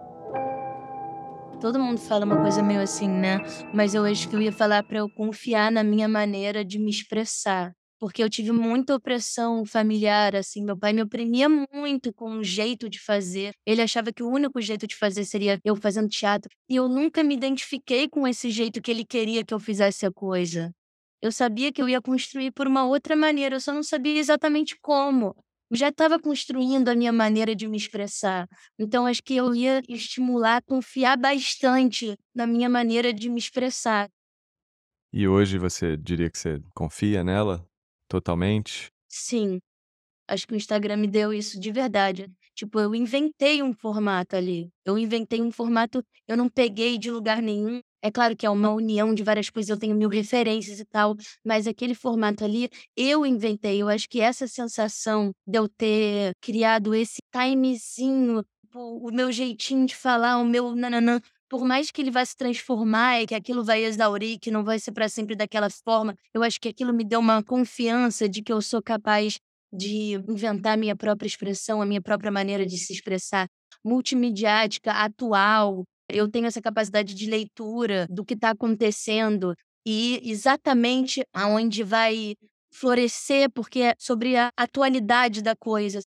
Todo 1.59 1.79
mundo 1.79 1.99
fala 1.99 2.27
uma 2.27 2.43
coisa 2.43 2.63
meio 2.63 2.83
assim, 2.83 3.09
né? 3.09 3.39
Mas 3.73 3.95
eu 3.95 4.05
acho 4.05 4.29
que 4.29 4.37
eu 4.37 4.43
ia 4.43 4.53
falar 4.53 4.83
para 4.83 4.99
eu 4.99 5.09
confiar 5.09 5.73
na 5.73 5.83
minha 5.83 6.07
maneira 6.07 6.63
de 6.63 6.79
me 6.79 6.91
expressar. 6.91 7.73
Porque 7.99 8.23
eu 8.23 8.29
tive 8.29 8.53
muita 8.53 8.95
opressão 8.95 9.65
familiar, 9.65 10.37
assim. 10.37 10.63
Meu 10.63 10.77
pai 10.77 10.93
me 10.93 11.01
oprimia 11.01 11.49
muito 11.49 12.13
com 12.13 12.33
o 12.33 12.45
jeito 12.45 12.87
de 12.91 13.01
fazer. 13.01 13.55
Ele 13.65 13.81
achava 13.81 14.13
que 14.13 14.23
o 14.23 14.29
único 14.29 14.61
jeito 14.61 14.87
de 14.87 14.95
fazer 14.95 15.25
seria 15.25 15.59
eu 15.65 15.75
fazendo 15.75 16.09
teatro. 16.11 16.51
E 16.69 16.77
eu 16.77 16.87
nunca 16.87 17.25
me 17.25 17.35
identifiquei 17.35 18.07
com 18.07 18.29
esse 18.29 18.51
jeito 18.51 18.83
que 18.83 18.91
ele 18.91 19.07
queria 19.07 19.43
que 19.43 19.55
eu 19.55 19.59
fizesse 19.59 20.05
a 20.05 20.13
coisa. 20.13 20.71
Eu 21.25 21.33
sabia 21.33 21.73
que 21.73 21.81
eu 21.81 21.89
ia 21.89 22.03
construir 22.03 22.51
por 22.51 22.67
uma 22.67 22.85
outra 22.85 23.17
maneira, 23.17 23.57
eu 23.57 23.61
só 23.61 23.73
não 23.73 23.83
sabia 23.83 24.19
exatamente 24.19 24.77
como. 24.83 25.35
Já 25.73 25.89
estava 25.89 26.21
construindo 26.21 26.91
a 26.91 26.95
minha 26.95 27.15
maneira 27.15 27.57
de 27.57 27.67
me 27.67 27.79
expressar. 27.79 28.47
Então, 28.79 29.07
acho 29.07 29.23
que 29.23 29.35
eu 29.35 29.55
ia 29.55 29.81
estimular, 29.89 30.63
confiar 30.67 31.17
bastante 31.17 32.15
na 32.35 32.47
minha 32.47 32.69
maneira 32.69 33.11
de 33.11 33.31
me 33.31 33.39
expressar. 33.39 34.11
E 35.11 35.27
hoje 35.27 35.57
você 35.57 35.97
diria 35.97 36.29
que 36.29 36.37
você 36.37 36.61
confia 36.75 37.25
nela 37.25 37.67
totalmente? 38.07 38.89
Sim. 39.09 39.61
Acho 40.29 40.47
que 40.47 40.53
o 40.53 40.57
Instagram 40.57 40.99
me 40.99 41.07
deu 41.07 41.33
isso 41.33 41.59
de 41.59 41.73
verdade. 41.73 42.31
Tipo, 42.55 42.79
eu 42.79 42.95
inventei 42.95 43.63
um 43.63 43.73
formato 43.73 44.37
ali. 44.37 44.69
Eu 44.85 44.99
inventei 44.99 45.41
um 45.41 45.51
formato, 45.51 46.05
eu 46.29 46.37
não 46.37 46.51
peguei 46.51 46.99
de 46.99 47.11
lugar 47.11 47.41
nenhum. 47.41 47.81
É 48.05 48.11
claro 48.11 48.37
que 48.37 48.45
é 48.45 48.51
uma 48.51 48.71
união 48.71 49.15
de 49.15 49.23
várias 49.23 49.49
coisas, 49.49 49.71
eu 49.71 49.79
tenho 49.79 49.97
mil 49.97 50.11
referências 50.11 50.79
e 50.79 50.85
tal, 50.85 51.17
mas 51.43 51.67
aquele 51.67 51.95
formato 51.95 52.45
ali 52.45 52.69
eu 52.95 53.25
inventei. 53.25 53.81
Eu 53.81 53.89
acho 53.89 54.07
que 54.11 54.21
essa 54.21 54.47
sensação 54.47 55.33
de 55.47 55.59
eu 55.59 55.67
ter 55.67 56.35
criado 56.39 56.95
esse 56.95 57.23
timezinho, 57.33 58.45
o 58.75 59.11
meu 59.11 59.33
jeitinho 59.33 59.87
de 59.87 59.97
falar, 59.97 60.37
o 60.37 60.45
meu 60.45 60.77
nananã, 60.77 61.19
por 61.49 61.65
mais 61.65 61.91
que 61.91 62.03
ele 62.03 62.11
vá 62.11 62.23
se 62.23 62.37
transformar 62.37 63.23
e 63.23 63.27
que 63.27 63.35
aquilo 63.35 63.65
vai 63.65 63.83
exaurir, 63.83 64.39
que 64.39 64.51
não 64.51 64.63
vai 64.63 64.79
ser 64.79 64.93
para 64.93 65.09
sempre 65.09 65.35
daquela 65.35 65.71
forma, 65.71 66.15
eu 66.35 66.43
acho 66.43 66.61
que 66.61 66.69
aquilo 66.69 66.93
me 66.93 67.05
deu 67.05 67.21
uma 67.21 67.43
confiança 67.43 68.29
de 68.29 68.43
que 68.43 68.53
eu 68.53 68.61
sou 68.61 68.83
capaz 68.83 69.39
de 69.73 70.13
inventar 70.29 70.75
a 70.75 70.77
minha 70.77 70.95
própria 70.95 71.27
expressão, 71.27 71.81
a 71.81 71.87
minha 71.87 72.03
própria 72.03 72.31
maneira 72.31 72.67
de 72.67 72.77
se 72.77 72.93
expressar, 72.93 73.49
multimediática, 73.83 74.93
atual, 74.93 75.85
eu 76.09 76.31
tenho 76.31 76.47
essa 76.47 76.61
capacidade 76.61 77.15
de 77.15 77.29
leitura 77.29 78.07
do 78.11 78.25
que 78.25 78.35
está 78.35 78.51
acontecendo 78.51 79.55
e 79.87 80.21
exatamente 80.25 81.25
aonde 81.33 81.83
vai 81.83 82.35
florescer, 82.73 83.51
porque 83.51 83.81
é 83.81 83.95
sobre 83.99 84.37
a 84.37 84.51
atualidade 84.57 85.43
da 85.43 85.55
coisa. 85.55 86.01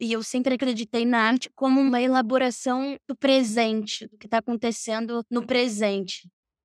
E 0.00 0.12
eu 0.12 0.22
sempre 0.22 0.54
acreditei 0.54 1.04
na 1.04 1.20
arte 1.20 1.50
como 1.54 1.80
uma 1.80 2.00
elaboração 2.00 2.96
do 3.08 3.16
presente, 3.16 4.06
do 4.08 4.18
que 4.18 4.26
está 4.26 4.38
acontecendo 4.38 5.22
no 5.30 5.46
presente. 5.46 6.28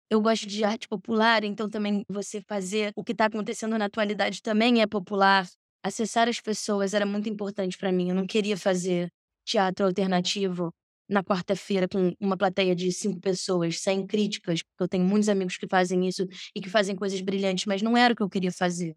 Eu 0.09 0.21
gosto 0.21 0.47
de 0.47 0.65
arte 0.65 0.89
popular, 0.89 1.45
então 1.45 1.69
também 1.69 2.05
você 2.09 2.41
fazer 2.41 2.93
o 2.97 3.05
que 3.05 3.13
está 3.13 3.27
acontecendo 3.27 3.79
na 3.79 3.85
atualidade 3.85 4.43
também 4.43 4.81
é 4.81 4.87
popular. 4.87 5.49
Acessar 5.83 6.29
as 6.29 6.41
pessoas 6.41 6.95
era 6.95 7.07
muito 7.07 7.29
importante 7.29 7.77
para 7.79 7.93
mim. 7.93 8.09
Eu 8.09 8.15
não 8.15 8.27
queria 8.27 8.57
fazer 8.57 9.11
teatro 9.45 9.87
alternativo 9.87 10.73
na 11.11 11.25
quarta-feira 11.25 11.89
com 11.89 12.15
uma 12.21 12.37
plateia 12.37 12.75
de 12.75 12.93
cinco 12.93 13.21
pessoas, 13.21 13.81
sem 13.81 14.07
críticas, 14.07 14.63
porque 14.63 14.85
eu 14.85 14.89
tenho 14.89 15.05
muitos 15.05 15.29
amigos 15.29 15.57
que 15.57 15.67
fazem 15.67 16.07
isso 16.07 16.27
e 16.55 16.61
que 16.61 16.71
fazem 16.71 16.95
coisas 16.95 17.21
brilhantes, 17.21 17.67
mas 17.67 17.83
não 17.83 17.97
era 17.97 18.15
o 18.15 18.17
que 18.17 18.23
eu 18.23 18.31
queria 18.31 18.53
fazer. 18.53 18.97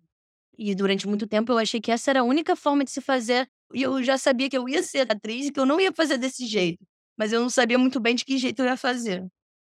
E 0.58 0.76
durante 0.76 1.08
muito 1.08 1.26
tempo 1.26 1.52
eu 1.52 1.58
achei 1.58 1.82
que 1.82 1.92
essa 1.92 2.12
era 2.12 2.20
a 2.20 2.24
única 2.24 2.56
forma 2.56 2.84
de 2.84 2.92
se 2.92 3.02
fazer, 3.02 3.48
e 3.74 3.82
eu 3.82 4.04
já 4.04 4.18
sabia 4.18 4.48
que 4.48 4.58
eu 4.58 4.70
ia 4.70 4.84
ser 4.84 5.12
atriz 5.12 5.48
e 5.48 5.52
que 5.52 5.60
eu 5.60 5.66
não 5.66 5.80
ia 5.80 5.92
fazer 5.92 6.20
desse 6.20 6.46
jeito, 6.46 6.86
mas 7.18 7.34
eu 7.34 7.42
não 7.42 7.50
sabia 7.50 7.80
muito 7.80 8.00
bem 8.00 8.14
de 8.14 8.24
que 8.24 8.38
jeito 8.38 8.62
eu 8.62 8.66
ia 8.66 8.78
fazer. 8.78 9.26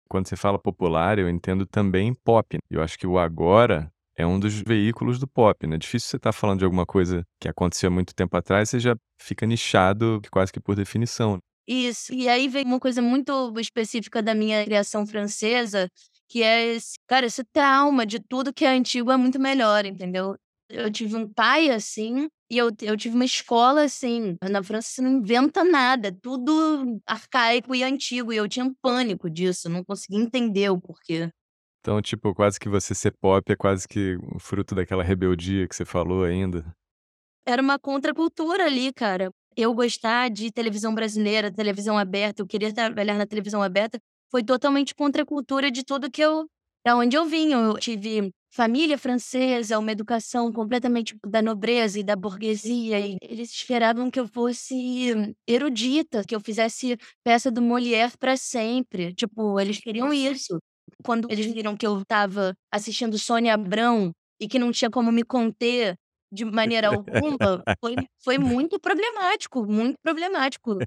Quando 0.07 0.27
você 0.27 0.35
fala 0.35 0.59
popular, 0.59 1.17
eu 1.17 1.27
entendo 1.27 1.65
também 1.65 2.13
pop. 2.13 2.59
Eu 2.69 2.83
acho 2.83 2.97
que 2.99 3.07
o 3.07 3.17
agora 3.17 3.91
é 4.15 4.25
um 4.25 4.39
dos 4.39 4.53
veículos 4.53 5.17
do 5.17 5.27
pop, 5.27 5.65
né? 5.65 5.77
Difícil 5.77 6.09
você 6.09 6.17
estar 6.17 6.31
falando 6.31 6.59
de 6.59 6.65
alguma 6.65 6.85
coisa 6.85 7.23
que 7.39 7.47
aconteceu 7.47 7.89
muito 7.89 8.13
tempo 8.13 8.37
atrás, 8.37 8.69
você 8.69 8.79
já 8.79 8.95
fica 9.19 9.47
nichado 9.47 10.21
quase 10.31 10.53
que 10.53 10.59
por 10.59 10.75
definição. 10.75 11.39
Isso. 11.67 12.13
E 12.13 12.29
aí 12.29 12.47
vem 12.47 12.65
uma 12.65 12.79
coisa 12.79 13.01
muito 13.01 13.53
específica 13.59 14.21
da 14.21 14.35
minha 14.35 14.63
criação 14.63 15.05
francesa, 15.05 15.89
que 16.29 16.43
é 16.43 16.75
esse, 16.75 16.93
cara, 17.07 17.25
esse 17.25 17.43
trauma 17.43 18.05
de 18.05 18.19
tudo 18.19 18.53
que 18.53 18.65
é 18.65 18.69
antigo 18.69 19.11
é 19.11 19.17
muito 19.17 19.39
melhor, 19.39 19.85
entendeu? 19.85 20.35
Eu 20.69 20.91
tive 20.91 21.15
um 21.15 21.31
pai 21.31 21.69
assim, 21.69 22.27
e 22.49 22.57
eu, 22.57 22.69
eu 22.81 22.95
tive 22.95 23.15
uma 23.15 23.25
escola 23.25 23.83
assim. 23.83 24.37
Na 24.43 24.61
França 24.63 24.89
você 24.89 25.01
não 25.01 25.11
inventa 25.17 25.63
nada, 25.63 26.11
tudo 26.21 26.99
arcaico 27.07 27.73
e 27.73 27.83
antigo. 27.83 28.31
E 28.31 28.37
eu 28.37 28.47
tinha 28.47 28.65
um 28.65 28.73
pânico 28.81 29.29
disso, 29.29 29.69
não 29.69 29.83
conseguia 29.83 30.19
entender 30.19 30.69
o 30.69 30.79
porquê. 30.79 31.29
Então, 31.81 32.01
tipo, 32.01 32.33
quase 32.33 32.59
que 32.59 32.67
você 32.67 32.95
ser 32.95 33.13
pop 33.21 33.51
é 33.51 33.55
quase 33.55 33.87
que 33.87 34.17
fruto 34.39 34.73
daquela 34.73 35.03
rebeldia 35.03 35.67
que 35.67 35.75
você 35.75 35.85
falou 35.85 36.23
ainda. 36.23 36.65
Era 37.47 37.61
uma 37.61 37.77
contracultura 37.77 38.65
ali, 38.65 38.91
cara. 38.91 39.31
Eu 39.55 39.73
gostar 39.73 40.29
de 40.29 40.51
televisão 40.51 40.93
brasileira, 40.93 41.51
televisão 41.51 41.97
aberta, 41.97 42.41
eu 42.41 42.47
queria 42.47 42.73
trabalhar 42.73 43.15
na 43.17 43.25
televisão 43.25 43.61
aberta, 43.63 43.99
foi 44.31 44.43
totalmente 44.43 44.93
contra 44.95 45.23
a 45.23 45.25
cultura 45.25 45.71
de 45.71 45.83
tudo 45.83 46.11
que 46.11 46.21
eu. 46.21 46.45
da 46.85 46.95
onde 46.95 47.15
eu 47.15 47.25
vim. 47.25 47.51
Eu 47.53 47.77
tive 47.79 48.31
família 48.51 48.97
francesa, 48.97 49.79
uma 49.79 49.91
educação 49.91 50.51
completamente 50.51 51.15
da 51.25 51.41
nobreza 51.41 51.99
e 51.99 52.03
da 52.03 52.15
burguesia. 52.15 52.99
E 52.99 53.17
eles 53.21 53.51
esperavam 53.51 54.09
que 54.11 54.19
eu 54.19 54.27
fosse 54.27 55.35
erudita, 55.47 56.23
que 56.23 56.35
eu 56.35 56.39
fizesse 56.39 56.97
peça 57.23 57.49
do 57.51 57.61
Molière 57.61 58.13
para 58.17 58.37
sempre. 58.37 59.13
Tipo, 59.13 59.59
eles 59.59 59.79
queriam 59.79 60.13
isso. 60.13 60.57
Quando 61.03 61.27
eles 61.31 61.47
viram 61.47 61.75
que 61.75 61.85
eu 61.85 62.01
estava 62.01 62.53
assistindo 62.71 63.17
Sônia 63.17 63.53
Abrão 63.53 64.11
e 64.39 64.47
que 64.47 64.59
não 64.59 64.71
tinha 64.71 64.89
como 64.89 65.11
me 65.11 65.23
conter 65.23 65.95
de 66.35 66.45
maneira 66.45 66.89
alguma, 66.89 67.63
foi, 67.79 67.95
foi 68.23 68.37
muito 68.37 68.79
problemático, 68.79 69.65
muito 69.65 69.97
problemático. 70.03 70.77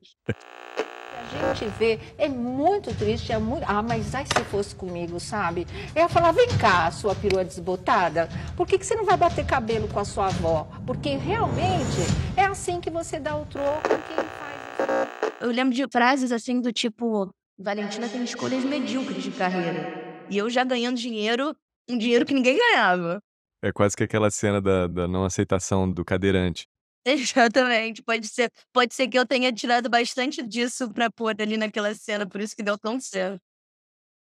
A 0.81 1.55
gente 1.55 1.71
vê, 1.79 1.99
é 2.17 2.29
muito 2.29 2.95
triste, 2.97 3.33
é 3.33 3.39
muito. 3.39 3.65
Ah, 3.67 3.83
mas 3.83 4.15
ai 4.15 4.25
se 4.25 4.45
fosse 4.45 4.75
comigo, 4.75 5.19
sabe? 5.21 5.67
Eu 5.95 6.03
ia 6.03 6.09
falar, 6.09 6.33
vem 6.33 6.47
cá, 6.59 6.91
sua 6.91 7.15
perua 7.15 7.45
desbotada, 7.45 8.29
por 8.57 8.67
que, 8.67 8.79
que 8.79 8.87
você 8.87 8.95
não 8.95 9.05
vai 9.05 9.17
bater 9.17 9.45
cabelo 9.45 9.89
com 9.89 9.99
a 10.01 10.05
sua 10.05 10.27
avó? 10.27 10.69
Porque 10.87 11.17
realmente 11.17 12.01
é 12.37 12.45
assim 12.45 12.81
que 12.81 12.91
você 12.91 13.19
dá 13.19 13.37
o 13.37 13.45
troco 13.47 13.89
quem 13.89 14.17
faz. 14.17 15.09
Eu 15.41 15.51
lembro 15.51 15.75
de 15.75 15.87
frases 15.91 16.33
assim 16.33 16.61
do 16.61 16.73
tipo, 16.73 17.31
Valentina 17.59 18.09
tem 18.09 18.23
escolhas 18.25 18.65
medíocres 18.65 19.23
de 19.23 19.33
carreira. 19.33 19.89
E 20.29 20.37
eu 20.37 20.49
já 20.51 20.65
ganhando 20.65 20.97
dinheiro, 20.97 21.55
um 21.89 21.99
dinheiro 21.99 22.25
que 22.27 22.35
ninguém 22.35 22.57
ganhava. 22.57 23.21
É 23.63 23.73
quase 23.73 23.97
que 23.97 24.05
aquela 24.05 24.31
cena 24.31 24.61
da, 24.61 24.87
da 24.87 25.09
não 25.09 25.25
aceitação 25.25 25.91
do 25.91 26.05
cadeirante. 26.05 26.67
Exatamente. 27.05 28.03
Pode 28.03 28.29
ser, 28.29 28.51
pode 28.73 28.95
ser 28.95 29.09
que 29.09 29.19
eu 29.19 29.27
tenha 29.27 29.53
tirado 29.53 29.89
bastante 29.89 30.43
disso 30.43 30.93
pra 30.93 31.11
pôr 31.11 31.35
ali 31.41 31.57
naquela 31.57 31.95
cena, 31.95 32.29
por 32.29 32.41
isso 32.41 32.55
que 32.55 32.63
deu 32.63 32.79
tão 32.79 33.01
certo. 33.01 33.41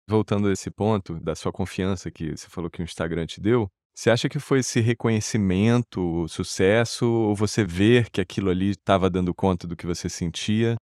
Voltando 0.09 0.47
a 0.47 0.51
esse 0.51 0.69
ponto 0.69 1.19
da 1.19 1.35
sua 1.35 1.51
confiança 1.51 2.11
que 2.11 2.31
você 2.31 2.47
falou 2.49 2.69
que 2.69 2.81
o 2.81 2.83
Instagram 2.83 3.25
te 3.25 3.39
deu, 3.39 3.69
você 3.95 4.09
acha 4.09 4.27
que 4.27 4.39
foi 4.39 4.59
esse 4.59 4.79
reconhecimento, 4.79 6.27
sucesso, 6.27 7.05
ou 7.05 7.35
você 7.35 7.63
ver 7.63 8.09
que 8.09 8.19
aquilo 8.19 8.49
ali 8.49 8.71
estava 8.71 9.09
dando 9.09 9.33
conta 9.33 9.67
do 9.67 9.75
que 9.75 9.85
você 9.85 10.09
sentia? 10.09 10.75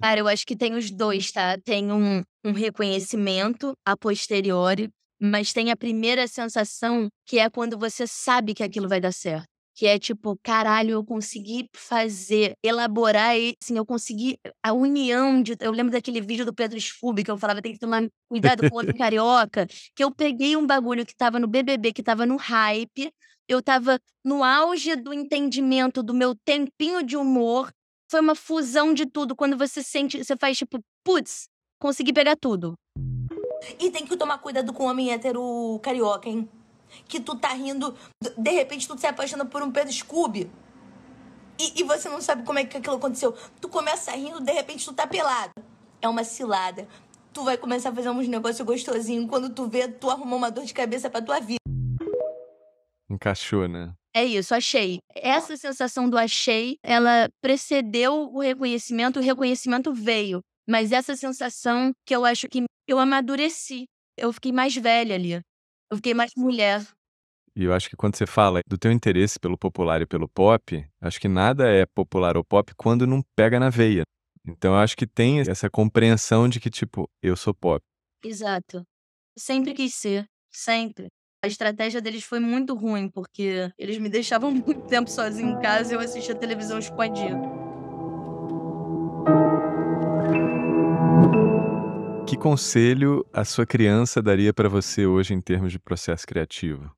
Cara, 0.00 0.20
eu 0.20 0.28
acho 0.28 0.44
que 0.44 0.56
tem 0.56 0.74
os 0.74 0.90
dois, 0.90 1.30
tá? 1.30 1.56
Tem 1.58 1.92
um, 1.92 2.22
um 2.44 2.52
reconhecimento 2.52 3.72
a 3.86 3.96
posteriori, 3.96 4.90
mas 5.22 5.52
tem 5.52 5.70
a 5.70 5.76
primeira 5.76 6.26
sensação 6.26 7.08
que 7.24 7.38
é 7.38 7.48
quando 7.48 7.78
você 7.78 8.08
sabe 8.08 8.54
que 8.54 8.62
aquilo 8.64 8.88
vai 8.88 9.00
dar 9.00 9.12
certo. 9.12 9.46
Que 9.74 9.86
é 9.86 9.96
tipo, 9.96 10.36
caralho, 10.42 10.90
eu 10.90 11.04
consegui 11.04 11.66
fazer, 11.74 12.54
elaborar, 12.62 13.38
e, 13.38 13.54
assim, 13.62 13.76
eu 13.76 13.86
consegui 13.86 14.36
a 14.62 14.72
união 14.72 15.40
de. 15.40 15.56
Eu 15.60 15.70
lembro 15.70 15.92
daquele 15.92 16.20
vídeo 16.20 16.44
do 16.44 16.52
Pedro 16.52 16.78
Scooby 16.78 17.24
que 17.24 17.30
eu 17.30 17.38
falava, 17.38 17.62
tem 17.62 17.72
que 17.72 17.78
tomar 17.78 18.06
cuidado 18.28 18.68
com 18.68 18.74
o 18.74 18.78
outro 18.78 18.94
carioca. 18.94 19.66
Que 19.94 20.04
eu 20.04 20.10
peguei 20.10 20.56
um 20.56 20.66
bagulho 20.66 21.06
que 21.06 21.16
tava 21.16 21.38
no 21.38 21.46
BBB, 21.46 21.92
que 21.92 22.02
tava 22.02 22.26
no 22.26 22.36
hype, 22.36 23.10
eu 23.48 23.62
tava 23.62 23.98
no 24.24 24.42
auge 24.42 24.96
do 24.96 25.14
entendimento 25.14 26.02
do 26.02 26.12
meu 26.12 26.34
tempinho 26.44 27.02
de 27.02 27.16
humor, 27.16 27.72
foi 28.10 28.20
uma 28.20 28.34
fusão 28.34 28.92
de 28.92 29.06
tudo. 29.06 29.36
Quando 29.36 29.56
você 29.56 29.82
sente, 29.82 30.22
você 30.22 30.36
faz 30.36 30.58
tipo, 30.58 30.80
putz, 31.02 31.48
consegui 31.78 32.12
pegar 32.12 32.36
tudo. 32.36 32.74
E 33.78 33.90
tem 33.90 34.06
que 34.06 34.16
tomar 34.16 34.38
cuidado 34.38 34.72
com 34.72 34.84
o 34.84 34.90
homem 34.90 35.12
hétero 35.12 35.78
carioca, 35.82 36.28
hein? 36.28 36.48
Que 37.08 37.20
tu 37.20 37.36
tá 37.36 37.48
rindo, 37.48 37.94
de 38.36 38.50
repente 38.50 38.86
tu 38.86 38.98
se 38.98 39.06
apaixona 39.06 39.44
por 39.44 39.62
um 39.62 39.70
Pedro 39.70 39.92
Scooby. 39.92 40.50
E, 41.58 41.80
e 41.80 41.82
você 41.84 42.08
não 42.08 42.20
sabe 42.20 42.42
como 42.42 42.58
é 42.58 42.64
que 42.64 42.76
aquilo 42.76 42.96
aconteceu. 42.96 43.34
Tu 43.60 43.68
começa 43.68 44.10
rindo, 44.12 44.40
de 44.40 44.52
repente 44.52 44.84
tu 44.84 44.92
tá 44.92 45.06
pelado. 45.06 45.52
É 46.00 46.08
uma 46.08 46.24
cilada. 46.24 46.88
Tu 47.32 47.42
vai 47.44 47.56
começar 47.56 47.90
a 47.90 47.94
fazer 47.94 48.10
uns 48.10 48.28
negócios 48.28 48.66
gostosinhos. 48.66 49.28
Quando 49.28 49.50
tu 49.50 49.66
vê, 49.66 49.88
tu 49.88 50.10
arrumou 50.10 50.38
uma 50.38 50.50
dor 50.50 50.64
de 50.64 50.74
cabeça 50.74 51.08
pra 51.08 51.22
tua 51.22 51.40
vida. 51.40 51.60
Encaixou, 53.08 53.68
né? 53.68 53.92
É 54.14 54.24
isso, 54.24 54.54
achei. 54.54 54.98
Essa 55.14 55.56
sensação 55.56 56.08
do 56.08 56.18
achei, 56.18 56.76
ela 56.82 57.28
precedeu 57.40 58.30
o 58.32 58.40
reconhecimento, 58.40 59.18
o 59.18 59.22
reconhecimento 59.22 59.94
veio. 59.94 60.40
Mas 60.68 60.92
essa 60.92 61.16
sensação 61.16 61.92
que 62.06 62.14
eu 62.14 62.24
acho 62.24 62.48
que 62.48 62.64
eu 62.92 62.98
amadureci. 62.98 63.86
Eu 64.16 64.32
fiquei 64.32 64.52
mais 64.52 64.74
velha 64.76 65.14
ali. 65.14 65.32
Eu 65.90 65.96
fiquei 65.96 66.14
mais 66.14 66.30
mulher. 66.36 66.86
E 67.56 67.64
eu 67.64 67.72
acho 67.72 67.88
que 67.88 67.96
quando 67.96 68.16
você 68.16 68.26
fala 68.26 68.60
do 68.66 68.78
teu 68.78 68.90
interesse 68.90 69.38
pelo 69.38 69.58
popular 69.58 70.00
e 70.00 70.06
pelo 70.06 70.28
pop, 70.28 70.86
acho 71.00 71.20
que 71.20 71.28
nada 71.28 71.68
é 71.68 71.84
popular 71.84 72.36
ou 72.36 72.44
pop 72.44 72.74
quando 72.76 73.06
não 73.06 73.22
pega 73.36 73.60
na 73.60 73.68
veia. 73.68 74.02
Então 74.46 74.72
eu 74.72 74.78
acho 74.78 74.96
que 74.96 75.06
tem 75.06 75.40
essa 75.40 75.68
compreensão 75.70 76.48
de 76.48 76.58
que, 76.58 76.70
tipo, 76.70 77.08
eu 77.22 77.36
sou 77.36 77.54
pop. 77.54 77.82
Exato. 78.24 78.82
Sempre 79.38 79.74
quis 79.74 79.94
ser. 79.94 80.24
Sempre. 80.50 81.08
A 81.44 81.48
estratégia 81.48 82.00
deles 82.00 82.24
foi 82.24 82.40
muito 82.40 82.74
ruim, 82.74 83.08
porque 83.08 83.70
eles 83.78 83.98
me 83.98 84.08
deixavam 84.08 84.50
muito 84.52 84.86
tempo 84.86 85.10
sozinho 85.10 85.56
em 85.56 85.60
casa 85.60 85.92
e 85.92 85.96
eu 85.96 86.00
assistia 86.00 86.34
televisão 86.34 86.78
escondido. 86.78 87.61
Que 92.32 92.38
conselho 92.38 93.26
a 93.30 93.44
sua 93.44 93.66
criança 93.66 94.22
daria 94.22 94.54
para 94.54 94.66
você 94.66 95.04
hoje 95.04 95.34
em 95.34 95.40
termos 95.42 95.70
de 95.70 95.78
processo 95.78 96.26
criativo? 96.26 96.90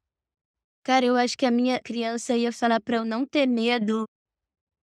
Cara, 0.84 1.04
eu 1.04 1.16
acho 1.16 1.36
que 1.36 1.44
a 1.44 1.50
minha 1.50 1.80
criança 1.80 2.36
ia 2.36 2.52
falar 2.52 2.80
para 2.80 2.98
eu 2.98 3.04
não 3.04 3.26
ter 3.26 3.44
medo. 3.44 4.04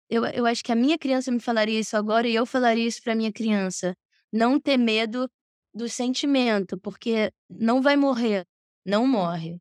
Eu, 0.10 0.26
eu 0.26 0.48
acho 0.48 0.64
que 0.64 0.72
a 0.72 0.76
minha 0.76 0.98
criança 0.98 1.32
me 1.32 1.40
falaria 1.40 1.80
isso 1.80 1.96
agora 1.96 2.28
e 2.28 2.34
eu 2.34 2.48
falaria 2.48 2.88
isso 2.88 3.00
para 3.04 3.14
minha 3.14 3.32
criança. 3.32 3.94
Não 4.34 4.60
ter 4.60 4.76
medo 4.76 5.30
do 5.72 5.88
sentimento, 5.88 6.80
porque 6.80 7.32
não 7.48 7.80
vai 7.80 7.96
morrer, 7.96 8.44
não 8.84 9.06
morre. 9.06 9.60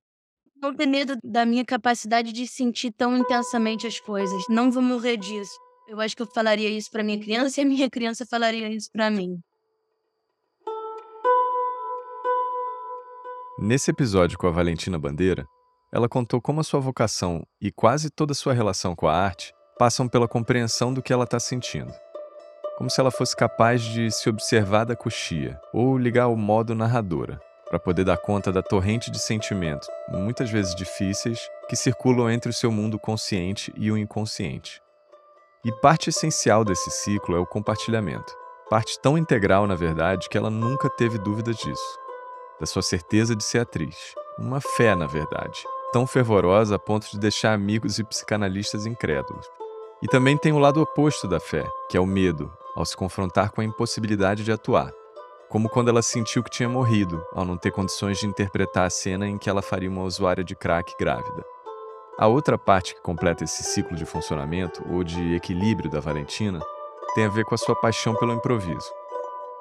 Não 0.57 0.75
ter 0.75 0.87
medo 0.87 1.19
da 1.23 1.45
minha 1.45 1.67
capacidade 1.67 2.33
de 2.33 2.47
sentir 2.47 2.93
tão 2.93 3.15
intensamente 3.15 3.87
as 3.87 4.01
coisas. 4.01 4.43
Não 4.49 4.71
vou 4.71 4.83
morrer 4.83 5.19
disso. 5.19 5.53
Eu 5.87 6.01
acho 6.01 6.17
que 6.17 6.23
eu 6.23 6.27
falaria 6.27 6.71
isso 6.71 6.91
para 6.91 7.05
minha 7.05 7.21
criança 7.21 7.61
e 7.61 7.63
a 7.63 7.67
minha 7.67 7.91
criança 7.91 8.25
falaria 8.25 8.71
isso 8.71 8.89
para 8.91 9.11
mim. 9.11 9.39
Nesse 13.61 13.91
episódio 13.91 14.39
com 14.39 14.47
a 14.47 14.53
Valentina 14.53 14.97
Bandeira, 15.01 15.45
ela 15.93 16.09
contou 16.09 16.41
como 16.41 16.61
a 16.61 16.63
sua 16.63 16.79
vocação 16.79 17.45
e 17.61 17.73
quase 17.73 18.09
toda 18.09 18.31
a 18.31 18.35
sua 18.35 18.53
relação 18.53 18.95
com 18.95 19.09
a 19.09 19.13
arte 19.13 19.53
passam 19.77 20.09
pela 20.09 20.29
compreensão 20.29 20.95
do 20.95 21.03
que 21.03 21.13
ela 21.13 21.25
está 21.25 21.41
sentindo. 21.41 21.93
Como 22.77 22.89
se 22.89 23.01
ela 23.01 23.11
fosse 23.11 23.35
capaz 23.35 23.83
de 23.83 24.13
se 24.13 24.31
observar 24.31 24.85
da 24.85 24.95
coxia 24.95 25.59
ou 25.75 25.99
ligar 25.99 26.29
o 26.29 26.37
modo 26.37 26.73
narradora, 26.73 27.41
para 27.69 27.81
poder 27.81 28.05
dar 28.05 28.17
conta 28.19 28.53
da 28.53 28.63
torrente 28.63 29.11
de 29.11 29.19
sentimentos, 29.19 29.89
muitas 30.09 30.49
vezes 30.49 30.73
difíceis, 30.73 31.41
que 31.69 31.75
circulam 31.75 32.31
entre 32.31 32.51
o 32.51 32.55
seu 32.55 32.71
mundo 32.71 32.97
consciente 32.97 33.75
e 33.77 33.91
o 33.91 33.99
inconsciente. 33.99 34.81
E 35.65 35.73
parte 35.81 36.11
essencial 36.11 36.65
desse 36.65 36.93
ciclo 36.93 37.37
é 37.37 37.41
o 37.41 37.47
compartilhamento. 37.47 38.33
Parte 38.71 39.01
tão 39.03 39.19
integral, 39.19 39.67
na 39.67 39.75
verdade, 39.75 40.29
que 40.29 40.39
ela 40.39 40.49
nunca 40.49 40.89
teve 40.89 41.19
dúvidas 41.19 41.57
disso 41.57 42.08
da 42.61 42.67
sua 42.67 42.83
certeza 42.83 43.35
de 43.35 43.45
ser 43.45 43.61
atriz. 43.61 44.15
Uma 44.39 44.61
fé, 44.61 44.95
na 44.95 45.07
verdade, 45.07 45.65
tão 45.93 46.07
fervorosa 46.07 46.77
a 46.77 46.79
ponto 46.79 47.11
de 47.11 47.19
deixar 47.19 47.53
amigos 47.53 47.99
e 47.99 48.05
psicanalistas 48.05 48.87
incrédulos. 48.87 49.47
E 50.03 50.07
também 50.07 50.37
tem 50.37 50.53
o 50.53 50.59
lado 50.59 50.81
oposto 50.81 51.27
da 51.27 51.41
fé, 51.41 51.65
que 51.91 51.97
é 51.97 52.01
o 52.01 52.07
medo, 52.07 52.53
ao 52.77 52.85
se 52.85 52.97
confrontar 52.97 53.51
com 53.51 53.61
a 53.61 53.65
impossibilidade 53.65 54.45
de 54.45 54.53
atuar. 54.53 54.93
Como 55.49 55.69
quando 55.69 55.89
ela 55.89 56.03
sentiu 56.03 56.43
que 56.43 56.51
tinha 56.51 56.69
morrido, 56.69 57.25
ao 57.33 57.45
não 57.45 57.57
ter 57.57 57.71
condições 57.71 58.19
de 58.19 58.27
interpretar 58.27 58.87
a 58.87 58.91
cena 58.91 59.27
em 59.27 59.39
que 59.39 59.49
ela 59.49 59.63
faria 59.63 59.91
uma 59.91 60.03
usuária 60.03 60.45
de 60.45 60.55
crack 60.55 60.95
grávida. 60.99 61.45
A 62.19 62.27
outra 62.27 62.59
parte 62.59 62.95
que 62.95 63.01
completa 63.01 63.45
esse 63.45 63.63
ciclo 63.63 63.97
de 63.97 64.05
funcionamento, 64.05 64.85
ou 64.93 65.03
de 65.03 65.35
equilíbrio 65.35 65.91
da 65.91 66.01
Valentina, 66.01 66.61
tem 67.15 67.25
a 67.25 67.29
ver 67.29 67.45
com 67.45 67.55
a 67.55 67.59
sua 67.59 67.75
paixão 67.75 68.15
pelo 68.15 68.35
improviso 68.35 68.93